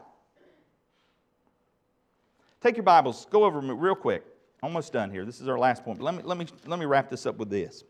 Take 2.60 2.76
your 2.76 2.84
Bibles, 2.84 3.26
go 3.30 3.44
over 3.44 3.60
them 3.60 3.78
real 3.78 3.94
quick. 3.94 4.24
Almost 4.62 4.92
done 4.92 5.10
here. 5.10 5.24
This 5.24 5.40
is 5.40 5.48
our 5.48 5.58
last 5.58 5.84
point. 5.84 5.98
But 5.98 6.06
let 6.06 6.14
me, 6.16 6.22
let 6.24 6.38
me, 6.38 6.46
let 6.66 6.78
me 6.78 6.86
wrap 6.86 7.10
this 7.10 7.26
up 7.26 7.36
with 7.36 7.50
this. 7.50 7.84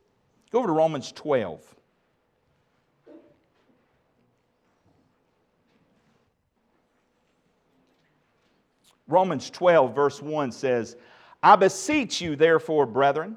Go 0.51 0.59
over 0.59 0.67
to 0.67 0.73
Romans 0.73 1.13
12. 1.13 1.77
Romans 9.09 9.51
12, 9.51 9.95
verse 9.95 10.21
1 10.21 10.51
says, 10.51 10.97
I 11.43 11.55
beseech 11.55 12.21
you, 12.21 12.35
therefore, 12.35 12.87
brethren, 12.87 13.37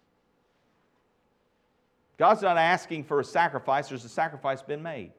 God's 2.21 2.43
not 2.43 2.55
asking 2.55 3.05
for 3.05 3.19
a 3.19 3.23
sacrifice, 3.23 3.89
there's 3.89 4.05
a 4.05 4.09
sacrifice 4.09 4.61
been 4.61 4.83
made. 4.83 5.11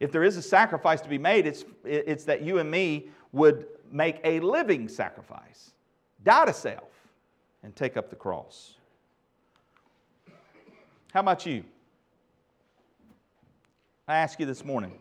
If 0.00 0.12
there 0.12 0.22
is 0.22 0.36
a 0.36 0.42
sacrifice 0.42 1.00
to 1.00 1.08
be 1.08 1.16
made, 1.16 1.46
it's, 1.46 1.64
it's 1.82 2.24
that 2.24 2.42
you 2.42 2.58
and 2.58 2.70
me 2.70 3.08
would 3.32 3.64
make 3.90 4.20
a 4.22 4.38
living 4.40 4.86
sacrifice, 4.86 5.72
die 6.22 6.44
to 6.44 6.52
self, 6.52 6.90
and 7.62 7.74
take 7.74 7.96
up 7.96 8.10
the 8.10 8.16
cross. 8.16 8.74
How 11.14 11.20
about 11.20 11.46
you? 11.46 11.64
I 14.06 14.18
ask 14.18 14.38
you 14.38 14.44
this 14.44 14.62
morning 14.62 14.98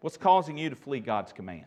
what's 0.00 0.16
causing 0.16 0.58
you 0.58 0.70
to 0.70 0.76
flee 0.76 0.98
God's 0.98 1.32
command? 1.32 1.66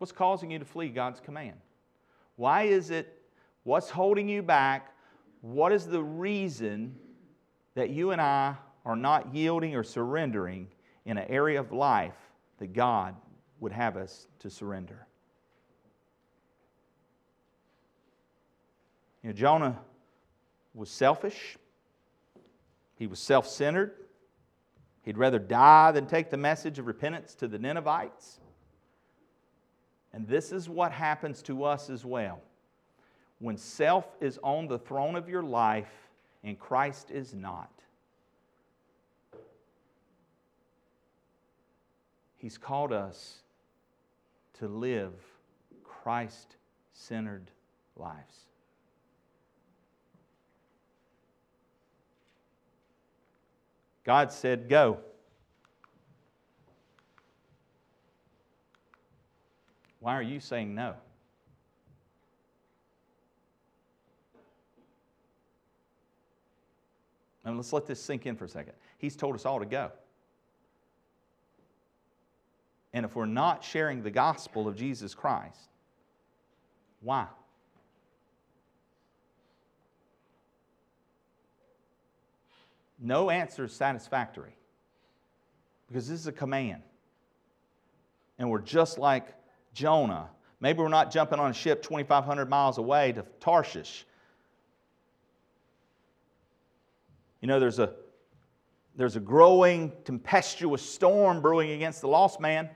What's 0.00 0.12
causing 0.12 0.50
you 0.50 0.58
to 0.58 0.64
flee 0.64 0.88
God's 0.88 1.20
command? 1.20 1.58
Why 2.36 2.62
is 2.62 2.88
it? 2.88 3.20
What's 3.64 3.90
holding 3.90 4.30
you 4.30 4.42
back? 4.42 4.94
What 5.42 5.72
is 5.72 5.86
the 5.86 6.02
reason 6.02 6.96
that 7.74 7.90
you 7.90 8.10
and 8.10 8.18
I 8.18 8.54
are 8.86 8.96
not 8.96 9.34
yielding 9.34 9.76
or 9.76 9.82
surrendering 9.82 10.68
in 11.04 11.18
an 11.18 11.26
area 11.28 11.60
of 11.60 11.70
life 11.70 12.16
that 12.60 12.72
God 12.72 13.14
would 13.60 13.72
have 13.72 13.98
us 13.98 14.26
to 14.38 14.48
surrender? 14.48 15.06
You 19.22 19.28
know, 19.28 19.34
Jonah 19.34 19.78
was 20.72 20.88
selfish, 20.88 21.58
he 22.96 23.06
was 23.06 23.18
self 23.18 23.46
centered. 23.46 23.92
He'd 25.02 25.18
rather 25.18 25.38
die 25.38 25.92
than 25.92 26.06
take 26.06 26.30
the 26.30 26.38
message 26.38 26.78
of 26.78 26.86
repentance 26.86 27.34
to 27.34 27.48
the 27.48 27.58
Ninevites. 27.58 28.40
And 30.12 30.26
this 30.26 30.52
is 30.52 30.68
what 30.68 30.92
happens 30.92 31.42
to 31.42 31.64
us 31.64 31.88
as 31.88 32.04
well. 32.04 32.40
When 33.38 33.56
self 33.56 34.06
is 34.20 34.38
on 34.42 34.66
the 34.66 34.78
throne 34.78 35.16
of 35.16 35.28
your 35.28 35.42
life 35.42 35.92
and 36.44 36.58
Christ 36.58 37.10
is 37.10 37.34
not, 37.34 37.70
He's 42.36 42.56
called 42.56 42.90
us 42.90 43.40
to 44.54 44.66
live 44.66 45.12
Christ 45.84 46.56
centered 46.92 47.50
lives. 47.96 48.46
God 54.04 54.32
said, 54.32 54.68
Go. 54.70 55.00
Why 60.00 60.14
are 60.14 60.22
you 60.22 60.40
saying 60.40 60.74
no? 60.74 60.94
And 67.44 67.56
let's 67.56 67.72
let 67.72 67.86
this 67.86 68.02
sink 68.02 68.26
in 68.26 68.36
for 68.36 68.44
a 68.44 68.48
second. 68.48 68.74
He's 68.98 69.16
told 69.16 69.34
us 69.34 69.46
all 69.46 69.60
to 69.60 69.66
go. 69.66 69.90
And 72.92 73.04
if 73.04 73.14
we're 73.14 73.26
not 73.26 73.62
sharing 73.62 74.02
the 74.02 74.10
gospel 74.10 74.66
of 74.66 74.76
Jesus 74.76 75.14
Christ, 75.14 75.68
why? 77.00 77.26
No 82.98 83.30
answer 83.30 83.64
is 83.64 83.72
satisfactory 83.72 84.54
because 85.88 86.08
this 86.08 86.20
is 86.20 86.26
a 86.26 86.32
command. 86.32 86.82
And 88.38 88.50
we're 88.50 88.60
just 88.60 88.98
like 88.98 89.34
Jonah. 89.72 90.30
Maybe 90.60 90.80
we're 90.80 90.88
not 90.88 91.10
jumping 91.10 91.38
on 91.38 91.50
a 91.50 91.54
ship 91.54 91.82
2,500 91.82 92.48
miles 92.48 92.78
away 92.78 93.12
to 93.12 93.24
Tarshish. 93.40 94.04
You 97.40 97.48
know, 97.48 97.58
there's 97.58 97.78
a, 97.78 97.94
there's 98.96 99.16
a 99.16 99.20
growing 99.20 99.92
tempestuous 100.04 100.82
storm 100.82 101.40
brewing 101.40 101.70
against 101.70 102.02
the 102.02 102.08
lost 102.08 102.40
man. 102.40 102.68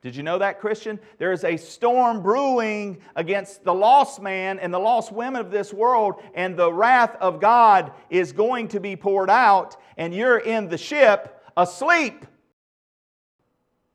Did 0.00 0.14
you 0.14 0.22
know 0.22 0.38
that, 0.38 0.60
Christian? 0.60 1.00
There 1.18 1.32
is 1.32 1.42
a 1.44 1.56
storm 1.56 2.22
brewing 2.22 2.98
against 3.16 3.64
the 3.64 3.74
lost 3.74 4.22
man 4.22 4.60
and 4.60 4.72
the 4.72 4.78
lost 4.78 5.10
women 5.10 5.40
of 5.40 5.50
this 5.50 5.72
world, 5.74 6.22
and 6.34 6.56
the 6.56 6.72
wrath 6.72 7.16
of 7.20 7.40
God 7.40 7.92
is 8.08 8.32
going 8.32 8.68
to 8.68 8.80
be 8.80 8.94
poured 8.94 9.28
out, 9.28 9.76
and 9.96 10.14
you're 10.14 10.38
in 10.38 10.68
the 10.68 10.78
ship 10.78 11.42
asleep. 11.56 12.24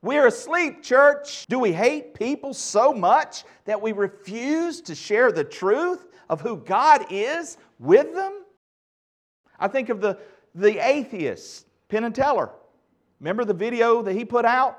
We're 0.04 0.28
asleep, 0.28 0.84
church. 0.84 1.48
Do 1.48 1.58
we 1.60 1.72
hate 1.72 2.14
people 2.14 2.54
so 2.54 2.92
much 2.92 3.46
that 3.64 3.82
we 3.82 3.94
refuse 3.94 4.82
to 4.82 4.96
share 4.96 5.32
the 5.32 5.46
truth 5.46 6.06
of 6.30 6.42
who 6.42 6.58
God 6.58 7.06
is 7.10 7.58
with 7.80 8.14
them? 8.14 8.44
I 9.58 9.70
think 9.70 9.88
of 9.88 10.02
the, 10.02 10.20
the 10.54 10.86
atheist, 10.86 11.68
Penn 11.88 12.04
and 12.04 12.14
Teller. 12.14 12.50
Remember 13.22 13.46
the 13.46 13.54
video 13.54 14.02
that 14.02 14.12
he 14.12 14.26
put 14.26 14.44
out? 14.44 14.78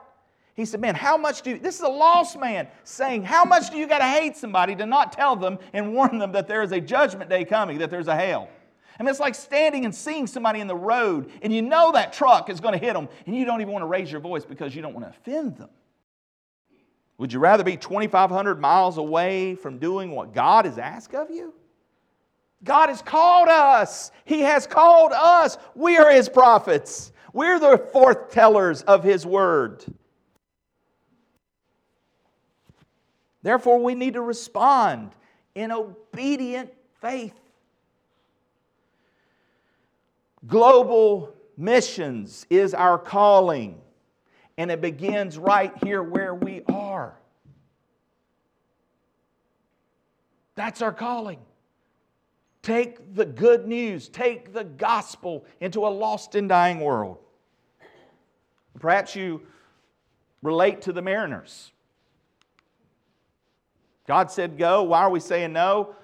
He 0.56 0.66
said, 0.66 0.82
Man, 0.82 0.94
how 0.94 1.16
much 1.16 1.40
do 1.40 1.52
you, 1.52 1.58
this 1.58 1.76
is 1.76 1.80
a 1.80 1.88
lost 1.88 2.38
man 2.38 2.68
saying, 2.84 3.24
How 3.24 3.46
much 3.46 3.70
do 3.70 3.78
you 3.78 3.88
got 3.88 4.00
to 4.00 4.04
hate 4.04 4.36
somebody 4.36 4.76
to 4.76 4.84
not 4.84 5.10
tell 5.10 5.36
them 5.36 5.58
and 5.72 5.94
warn 5.94 6.18
them 6.18 6.32
that 6.32 6.46
there 6.48 6.62
is 6.62 6.72
a 6.72 6.82
judgment 6.82 7.30
day 7.30 7.46
coming, 7.46 7.78
that 7.78 7.90
there's 7.90 8.08
a 8.08 8.14
hell? 8.14 8.50
I 8.98 9.02
mean, 9.02 9.10
it's 9.10 9.20
like 9.20 9.34
standing 9.34 9.84
and 9.84 9.94
seeing 9.94 10.26
somebody 10.26 10.60
in 10.60 10.66
the 10.66 10.76
road 10.76 11.30
and 11.42 11.52
you 11.52 11.62
know 11.62 11.92
that 11.92 12.12
truck 12.12 12.48
is 12.48 12.60
going 12.60 12.78
to 12.78 12.84
hit 12.84 12.94
them 12.94 13.08
and 13.26 13.36
you 13.36 13.44
don't 13.44 13.60
even 13.60 13.72
want 13.72 13.82
to 13.82 13.86
raise 13.86 14.10
your 14.10 14.20
voice 14.20 14.44
because 14.44 14.74
you 14.74 14.82
don't 14.82 14.94
want 14.94 15.04
to 15.04 15.10
offend 15.10 15.56
them. 15.56 15.70
Would 17.18 17.32
you 17.32 17.38
rather 17.38 17.64
be 17.64 17.76
2,500 17.76 18.60
miles 18.60 18.98
away 18.98 19.54
from 19.54 19.78
doing 19.78 20.10
what 20.10 20.32
God 20.32 20.64
has 20.64 20.78
asked 20.78 21.14
of 21.14 21.30
you? 21.30 21.54
God 22.64 22.88
has 22.88 23.02
called 23.02 23.48
us. 23.48 24.10
He 24.24 24.40
has 24.40 24.66
called 24.66 25.12
us. 25.12 25.58
We 25.74 25.96
are 25.98 26.10
His 26.10 26.28
prophets. 26.28 27.12
We're 27.32 27.58
the 27.58 27.78
forth 27.92 28.30
tellers 28.30 28.82
of 28.82 29.04
His 29.04 29.26
word. 29.26 29.84
Therefore, 33.42 33.82
we 33.82 33.94
need 33.94 34.14
to 34.14 34.22
respond 34.22 35.10
in 35.54 35.70
obedient 35.70 36.72
faith. 37.00 37.38
Global 40.46 41.34
missions 41.56 42.46
is 42.50 42.74
our 42.74 42.98
calling, 42.98 43.80
and 44.58 44.70
it 44.70 44.80
begins 44.80 45.38
right 45.38 45.72
here 45.82 46.02
where 46.02 46.34
we 46.34 46.62
are. 46.68 47.18
That's 50.54 50.82
our 50.82 50.92
calling. 50.92 51.38
Take 52.62 53.14
the 53.14 53.26
good 53.26 53.66
news, 53.66 54.08
take 54.08 54.52
the 54.52 54.64
gospel 54.64 55.44
into 55.60 55.86
a 55.86 55.88
lost 55.88 56.34
and 56.34 56.48
dying 56.48 56.80
world. 56.80 57.18
Perhaps 58.78 59.14
you 59.14 59.42
relate 60.42 60.82
to 60.82 60.92
the 60.92 61.02
mariners. 61.02 61.72
God 64.06 64.30
said 64.30 64.58
go. 64.58 64.82
Why 64.82 65.00
are 65.00 65.10
we 65.10 65.20
saying 65.20 65.52
no? 65.52 65.94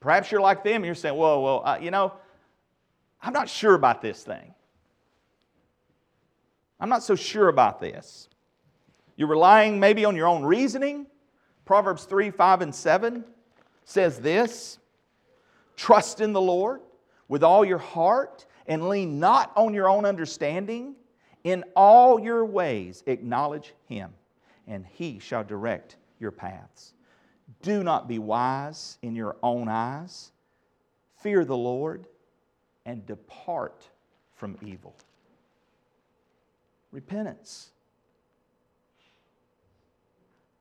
Perhaps 0.00 0.32
you're 0.32 0.40
like 0.40 0.64
them. 0.64 0.84
You're 0.84 0.94
saying, 0.94 1.16
whoa, 1.16 1.40
well, 1.40 1.62
uh, 1.64 1.78
you 1.80 1.90
know, 1.90 2.12
I'm 3.22 3.32
not 3.32 3.48
sure 3.48 3.74
about 3.74 4.02
this 4.02 4.22
thing. 4.24 4.54
I'm 6.80 6.88
not 6.88 7.04
so 7.04 7.14
sure 7.14 7.48
about 7.48 7.80
this. 7.80 8.28
You're 9.16 9.28
relying 9.28 9.78
maybe 9.78 10.04
on 10.04 10.16
your 10.16 10.26
own 10.26 10.42
reasoning. 10.42 11.06
Proverbs 11.64 12.04
3 12.04 12.30
5 12.30 12.62
and 12.62 12.74
7 12.74 13.24
says 13.84 14.18
this 14.18 14.78
Trust 15.76 16.20
in 16.20 16.32
the 16.32 16.40
Lord 16.40 16.80
with 17.28 17.44
all 17.44 17.64
your 17.64 17.78
heart 17.78 18.46
and 18.66 18.88
lean 18.88 19.20
not 19.20 19.52
on 19.56 19.74
your 19.74 19.88
own 19.88 20.04
understanding. 20.04 20.96
In 21.44 21.64
all 21.74 22.20
your 22.20 22.44
ways 22.44 23.02
acknowledge 23.06 23.74
him, 23.88 24.12
and 24.68 24.86
he 24.86 25.18
shall 25.18 25.42
direct 25.42 25.96
your 26.20 26.30
paths. 26.30 26.94
Do 27.62 27.82
not 27.82 28.06
be 28.06 28.20
wise 28.20 28.98
in 29.02 29.16
your 29.16 29.36
own 29.42 29.68
eyes. 29.68 30.30
Fear 31.16 31.44
the 31.44 31.56
Lord 31.56 32.06
and 32.84 33.06
depart 33.06 33.88
from 34.34 34.56
evil. 34.62 34.94
Repentance. 36.90 37.70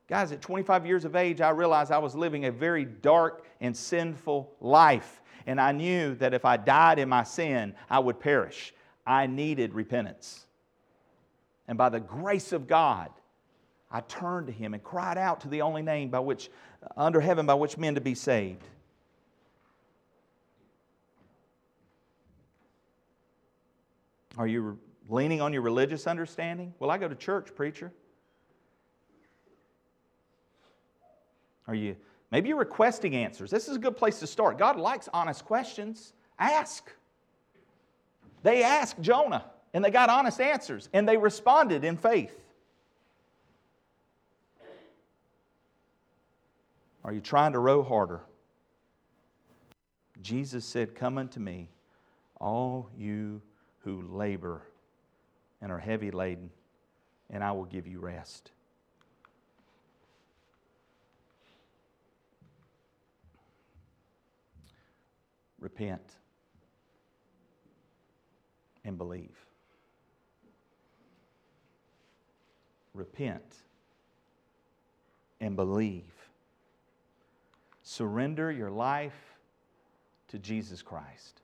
Guys, 0.07 0.32
at 0.32 0.41
25 0.41 0.86
years 0.86 1.05
of 1.05 1.15
age, 1.15 1.39
I 1.39 1.51
realized 1.51 1.91
I 1.91 1.97
was 1.97 2.15
living 2.15 2.45
a 2.45 2.51
very 2.51 2.84
dark 2.86 3.45
and 3.61 3.76
sinful 3.76 4.51
life. 4.59 5.22
And 5.45 5.59
I 5.59 5.72
knew 5.72 6.15
that 6.15 6.34
if 6.34 6.45
I 6.45 6.57
died 6.57 6.99
in 6.99 7.09
my 7.09 7.24
sin, 7.24 7.74
I 7.89 7.99
would 7.99 8.19
perish. 8.19 8.74
I 9.07 9.28
needed 9.28 9.74
repentance. 9.74 10.45
And 11.67 11.78
by 11.78 11.89
the 11.89 11.99
grace 11.99 12.51
of 12.51 12.67
God, 12.67 13.09
I 13.89 14.01
turned 14.01 14.47
to 14.47 14.53
Him 14.53 14.74
and 14.74 14.84
cried 14.84 15.17
out 15.17 15.41
to 15.41 15.47
the 15.47 15.61
only 15.61 15.82
name 15.82 16.09
by 16.09 16.19
which, 16.19 16.49
under 16.95 17.22
heaven 17.22 17.45
by 17.45 17.53
which 17.53 17.78
men 17.78 17.95
to 17.95 18.01
be 18.01 18.15
saved. 18.15 18.63
Are 24.38 24.47
you 24.47 24.79
leaning 25.09 25.41
on 25.41 25.53
your 25.53 25.61
religious 25.61 26.07
understanding? 26.07 26.73
Well, 26.79 26.89
I 26.89 26.97
go 26.97 27.07
to 27.07 27.15
church, 27.15 27.53
preacher. 27.55 27.91
Are 31.67 31.75
you 31.75 31.95
maybe 32.32 32.49
you're 32.49 32.57
requesting 32.57 33.15
answers? 33.15 33.51
This 33.51 33.67
is 33.67 33.75
a 33.75 33.79
good 33.79 33.97
place 33.97 34.19
to 34.19 34.27
start. 34.27 34.57
God 34.57 34.77
likes 34.77 35.09
honest 35.13 35.45
questions. 35.45 36.13
Ask. 36.39 36.91
They 38.43 38.63
asked 38.63 38.99
Jonah 39.01 39.45
and 39.73 39.84
they 39.86 39.91
got 39.91 40.09
honest 40.09 40.41
answers 40.41 40.89
and 40.93 41.07
they 41.07 41.17
responded 41.17 41.84
in 41.84 41.97
faith. 41.97 42.38
Are 47.03 47.13
you 47.13 47.21
trying 47.21 47.53
to 47.53 47.59
row 47.59 47.84
harder? 47.84 48.21
Jesus 50.21 50.65
said, 50.65 50.93
Come 50.93 51.17
unto 51.17 51.39
me, 51.39 51.69
all 52.39 52.89
you 52.97 53.41
who 53.84 54.01
labor 54.01 54.61
and 55.61 55.71
are 55.71 55.79
heavy 55.79 56.11
laden, 56.11 56.49
and 57.29 57.43
I 57.43 57.51
will 57.51 57.65
give 57.65 57.88
you 57.88 57.99
rest. 57.99 58.51
Repent 65.59 66.01
and 68.84 68.97
believe. 68.97 69.38
Repent 72.93 73.55
and 75.39 75.55
believe. 75.55 76.13
Surrender 77.84 78.51
your 78.51 78.71
life 78.71 79.38
to 80.29 80.39
Jesus 80.39 80.82
Christ. 80.82 81.41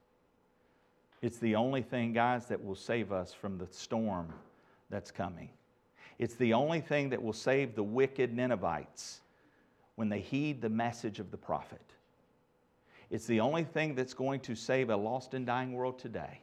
It's 1.22 1.38
the 1.38 1.56
only 1.56 1.82
thing, 1.82 2.14
guys, 2.14 2.46
that 2.48 2.64
will 2.64 2.76
save 2.76 3.12
us 3.12 3.34
from 3.34 3.58
the 3.58 3.68
storm 3.72 4.32
that's 4.90 5.12
coming. 5.12 5.50
It's 6.20 6.36
the 6.36 6.54
only 6.54 6.82
thing 6.82 7.10
that 7.10 7.22
will 7.22 7.34
save 7.34 7.76
the 7.76 7.84
wicked 7.84 8.36
Ninevites 8.36 9.22
when 9.96 10.10
they 10.10 10.20
heed 10.20 10.62
the 10.62 10.70
message 10.70 11.20
of 11.20 11.32
the 11.32 11.38
prophet. 11.38 11.82
It's 13.10 13.26
the 13.26 13.40
only 13.40 13.64
thing 13.64 13.96
that's 13.96 14.14
going 14.14 14.42
to 14.42 14.56
save 14.56 14.90
a 14.90 14.96
lost 14.96 15.34
and 15.34 15.46
dying 15.46 15.74
world 15.74 15.98
today 15.98 16.42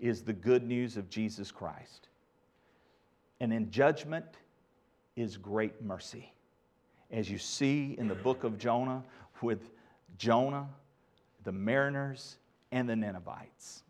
is 0.00 0.22
the 0.22 0.32
good 0.32 0.64
news 0.64 0.96
of 0.96 1.08
Jesus 1.08 1.50
Christ. 1.50 2.08
And 3.40 3.52
in 3.52 3.70
judgment 3.70 4.26
is 5.16 5.36
great 5.36 5.82
mercy. 5.82 6.32
As 7.10 7.30
you 7.30 7.38
see 7.38 7.94
in 7.98 8.08
the 8.08 8.14
book 8.14 8.44
of 8.44 8.58
Jonah 8.58 9.02
with 9.40 9.70
Jonah, 10.18 10.68
the 11.44 11.52
mariners, 11.52 12.38
and 12.72 12.88
the 12.88 12.96
Ninevites. 12.96 13.82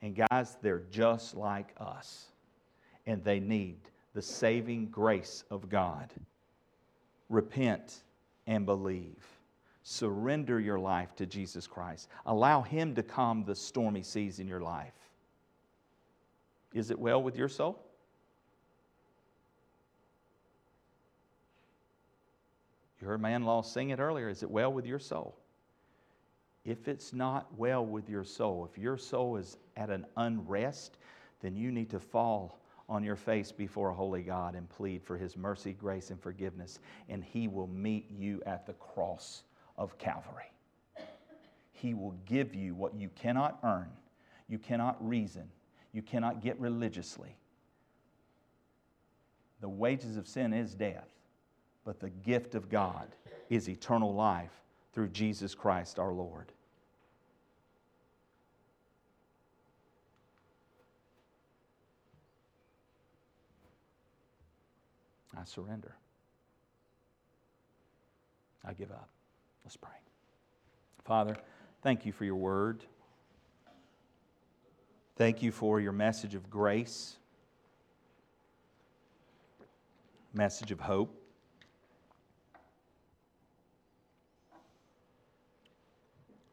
And 0.00 0.16
guys, 0.16 0.56
they're 0.62 0.82
just 0.90 1.36
like 1.36 1.72
us. 1.78 2.26
And 3.06 3.22
they 3.24 3.40
need 3.40 3.78
the 4.14 4.22
saving 4.22 4.86
grace 4.86 5.44
of 5.50 5.68
God. 5.68 6.12
Repent 7.28 8.02
and 8.46 8.66
believe. 8.66 9.24
Surrender 9.82 10.60
your 10.60 10.78
life 10.78 11.14
to 11.16 11.26
Jesus 11.26 11.66
Christ. 11.66 12.08
Allow 12.26 12.62
Him 12.62 12.94
to 12.94 13.02
calm 13.02 13.44
the 13.44 13.54
stormy 13.54 14.02
seas 14.02 14.38
in 14.38 14.46
your 14.46 14.60
life. 14.60 14.92
Is 16.72 16.90
it 16.90 16.98
well 16.98 17.22
with 17.22 17.36
your 17.36 17.48
soul? 17.48 17.78
You 23.00 23.08
heard 23.08 23.20
my 23.20 23.30
in 23.30 23.44
law 23.44 23.62
sing 23.62 23.90
it 23.90 23.98
earlier. 23.98 24.28
Is 24.28 24.44
it 24.44 24.50
well 24.50 24.72
with 24.72 24.86
your 24.86 25.00
soul? 25.00 25.36
If 26.64 26.86
it's 26.86 27.12
not 27.12 27.48
well 27.56 27.84
with 27.84 28.08
your 28.08 28.24
soul, 28.24 28.68
if 28.70 28.78
your 28.78 28.96
soul 28.96 29.36
is 29.36 29.56
at 29.76 29.90
an 29.90 30.06
unrest, 30.16 30.98
then 31.40 31.56
you 31.56 31.72
need 31.72 31.90
to 31.90 31.98
fall 31.98 32.60
on 32.88 33.02
your 33.02 33.16
face 33.16 33.50
before 33.50 33.90
a 33.90 33.94
holy 33.94 34.22
God 34.22 34.54
and 34.54 34.68
plead 34.68 35.02
for 35.02 35.16
His 35.16 35.36
mercy, 35.36 35.72
grace, 35.72 36.10
and 36.10 36.20
forgiveness, 36.20 36.78
and 37.08 37.24
He 37.24 37.48
will 37.48 37.66
meet 37.66 38.10
you 38.10 38.42
at 38.46 38.66
the 38.66 38.74
cross 38.74 39.42
of 39.76 39.98
Calvary. 39.98 40.52
He 41.72 41.94
will 41.94 42.14
give 42.26 42.54
you 42.54 42.74
what 42.74 42.94
you 42.94 43.08
cannot 43.16 43.58
earn, 43.64 43.88
you 44.48 44.58
cannot 44.58 45.04
reason, 45.06 45.48
you 45.92 46.02
cannot 46.02 46.42
get 46.42 46.60
religiously. 46.60 47.36
The 49.60 49.68
wages 49.68 50.16
of 50.16 50.28
sin 50.28 50.52
is 50.52 50.74
death, 50.74 51.08
but 51.84 51.98
the 51.98 52.10
gift 52.10 52.54
of 52.54 52.68
God 52.68 53.08
is 53.48 53.68
eternal 53.68 54.14
life 54.14 54.61
through 54.92 55.08
Jesus 55.08 55.54
Christ 55.54 55.98
our 55.98 56.12
Lord. 56.12 56.52
I 65.38 65.44
surrender. 65.44 65.96
I 68.64 68.74
give 68.74 68.90
up. 68.90 69.08
Let's 69.64 69.76
pray. 69.76 69.90
Father, 71.04 71.36
thank 71.82 72.06
you 72.06 72.12
for 72.12 72.24
your 72.24 72.36
word. 72.36 72.84
Thank 75.16 75.42
you 75.42 75.52
for 75.52 75.80
your 75.80 75.92
message 75.92 76.34
of 76.34 76.48
grace, 76.48 77.16
message 80.32 80.70
of 80.70 80.80
hope. 80.80 81.21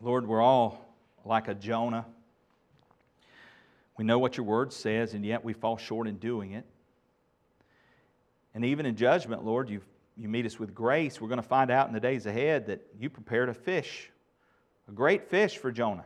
Lord, 0.01 0.27
we're 0.27 0.41
all 0.41 0.95
like 1.25 1.47
a 1.47 1.53
Jonah. 1.53 2.05
We 3.97 4.05
know 4.05 4.19
what 4.19 4.37
your 4.37 4.45
word 4.45 4.71
says, 4.71 5.13
and 5.13 5.25
yet 5.25 5.43
we 5.43 5.53
fall 5.53 5.77
short 5.77 6.07
in 6.07 6.17
doing 6.17 6.53
it. 6.53 6.65
And 8.53 8.63
even 8.63 8.85
in 8.85 8.95
judgment, 8.95 9.43
Lord, 9.43 9.69
you 9.69 9.81
you 10.19 10.27
meet 10.27 10.45
us 10.45 10.59
with 10.59 10.75
grace. 10.75 11.21
We're 11.21 11.29
going 11.29 11.41
to 11.41 11.47
find 11.47 11.71
out 11.71 11.87
in 11.87 11.93
the 11.93 11.99
days 11.99 12.25
ahead 12.25 12.67
that 12.67 12.81
you 12.99 13.09
prepared 13.09 13.47
a 13.47 13.53
fish, 13.53 14.11
a 14.89 14.91
great 14.91 15.29
fish 15.29 15.57
for 15.57 15.71
Jonah. 15.71 16.05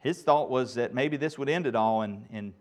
His 0.00 0.22
thought 0.22 0.48
was 0.50 0.74
that 0.74 0.94
maybe 0.94 1.18
this 1.18 1.38
would 1.38 1.50
end 1.50 1.66
it 1.66 1.76
all, 1.76 2.02
and, 2.02 2.26
and 2.32 2.54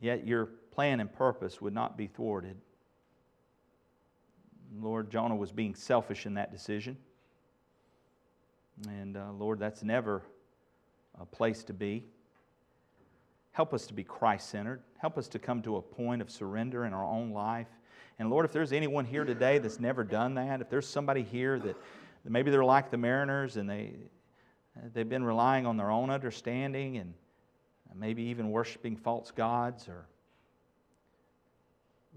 yet 0.00 0.26
your 0.26 0.46
plan 0.70 1.00
and 1.00 1.12
purpose 1.12 1.60
would 1.60 1.74
not 1.74 1.98
be 1.98 2.06
thwarted. 2.06 2.56
Lord, 4.80 5.10
Jonah 5.10 5.36
was 5.36 5.52
being 5.52 5.74
selfish 5.74 6.24
in 6.24 6.34
that 6.34 6.50
decision. 6.50 6.96
And 8.88 9.16
uh, 9.16 9.32
Lord, 9.32 9.58
that's 9.58 9.82
never 9.82 10.22
a 11.20 11.26
place 11.26 11.64
to 11.64 11.72
be. 11.72 12.04
Help 13.52 13.74
us 13.74 13.86
to 13.86 13.94
be 13.94 14.04
Christ 14.04 14.48
centered. 14.48 14.80
Help 14.98 15.18
us 15.18 15.28
to 15.28 15.38
come 15.38 15.60
to 15.62 15.76
a 15.76 15.82
point 15.82 16.22
of 16.22 16.30
surrender 16.30 16.84
in 16.84 16.92
our 16.92 17.04
own 17.04 17.30
life. 17.30 17.68
And 18.18 18.30
Lord, 18.30 18.44
if 18.44 18.52
there's 18.52 18.72
anyone 18.72 19.04
here 19.04 19.24
today 19.24 19.58
that's 19.58 19.80
never 19.80 20.04
done 20.04 20.34
that, 20.34 20.60
if 20.60 20.70
there's 20.70 20.86
somebody 20.86 21.22
here 21.22 21.58
that, 21.58 21.76
maybe 22.24 22.50
they're 22.50 22.64
like 22.64 22.90
the 22.90 22.98
mariners 22.98 23.56
and 23.56 23.68
they, 23.68 23.94
they've 24.92 25.08
been 25.08 25.24
relying 25.24 25.66
on 25.66 25.76
their 25.76 25.90
own 25.90 26.10
understanding 26.10 26.98
and 26.98 27.14
maybe 27.94 28.22
even 28.24 28.50
worshiping 28.50 28.96
false 28.96 29.30
gods 29.30 29.88
or 29.88 30.06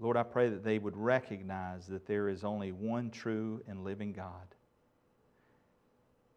Lord, 0.00 0.16
I 0.16 0.24
pray 0.24 0.48
that 0.48 0.64
they 0.64 0.78
would 0.78 0.96
recognize 0.96 1.86
that 1.86 2.06
there 2.06 2.28
is 2.28 2.42
only 2.42 2.72
one 2.72 3.10
true 3.10 3.62
and 3.68 3.84
living 3.84 4.12
God. 4.12 4.53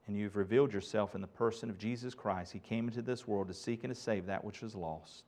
And 0.07 0.15
you've 0.15 0.37
revealed 0.37 0.71
yourself 0.71 1.15
in 1.15 1.21
the 1.21 1.27
person 1.27 1.69
of 1.69 1.77
Jesus 1.77 2.13
Christ. 2.13 2.53
He 2.53 2.59
came 2.59 2.87
into 2.87 3.01
this 3.01 3.27
world 3.27 3.49
to 3.49 3.53
seek 3.53 3.83
and 3.83 3.93
to 3.93 3.99
save 3.99 4.25
that 4.27 4.43
which 4.43 4.61
was 4.61 4.73
lost. 4.73 5.23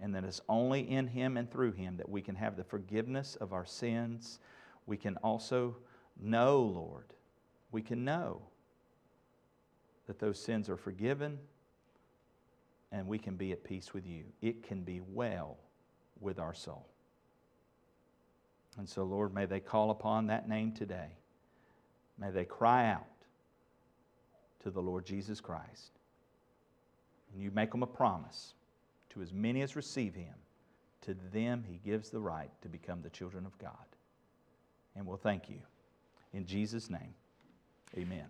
And 0.00 0.14
that 0.14 0.24
it's 0.24 0.42
only 0.48 0.88
in 0.88 1.06
Him 1.06 1.36
and 1.38 1.50
through 1.50 1.72
Him 1.72 1.96
that 1.96 2.08
we 2.08 2.20
can 2.20 2.34
have 2.34 2.56
the 2.56 2.64
forgiveness 2.64 3.36
of 3.36 3.52
our 3.54 3.64
sins. 3.64 4.38
We 4.86 4.98
can 4.98 5.16
also 5.18 5.76
know, 6.20 6.60
Lord, 6.60 7.06
we 7.72 7.80
can 7.80 8.04
know 8.04 8.42
that 10.06 10.18
those 10.18 10.38
sins 10.38 10.68
are 10.68 10.76
forgiven 10.76 11.38
and 12.92 13.06
we 13.06 13.18
can 13.18 13.36
be 13.36 13.52
at 13.52 13.64
peace 13.64 13.94
with 13.94 14.06
you. 14.06 14.24
It 14.42 14.62
can 14.62 14.82
be 14.82 15.00
well 15.00 15.56
with 16.20 16.38
our 16.38 16.52
soul. 16.52 16.86
And 18.78 18.88
so, 18.88 19.04
Lord, 19.04 19.34
may 19.34 19.46
they 19.46 19.60
call 19.60 19.90
upon 19.90 20.26
that 20.26 20.48
name 20.48 20.72
today. 20.72 21.16
May 22.18 22.30
they 22.30 22.44
cry 22.44 22.90
out 22.90 23.06
to 24.62 24.70
the 24.70 24.80
Lord 24.82 25.06
Jesus 25.06 25.40
Christ. 25.40 25.92
And 27.32 27.42
you 27.42 27.50
make 27.50 27.70
them 27.70 27.82
a 27.82 27.86
promise 27.86 28.54
to 29.10 29.22
as 29.22 29.32
many 29.32 29.62
as 29.62 29.76
receive 29.76 30.14
him, 30.14 30.34
to 31.02 31.14
them 31.32 31.64
he 31.66 31.80
gives 31.84 32.10
the 32.10 32.20
right 32.20 32.50
to 32.62 32.68
become 32.68 33.02
the 33.02 33.10
children 33.10 33.46
of 33.46 33.58
God. 33.58 33.72
and 34.96 35.06
we'll 35.06 35.16
thank 35.16 35.48
you. 35.48 35.58
In 36.32 36.46
Jesus' 36.46 36.90
name, 36.90 37.14
amen. 37.96 38.26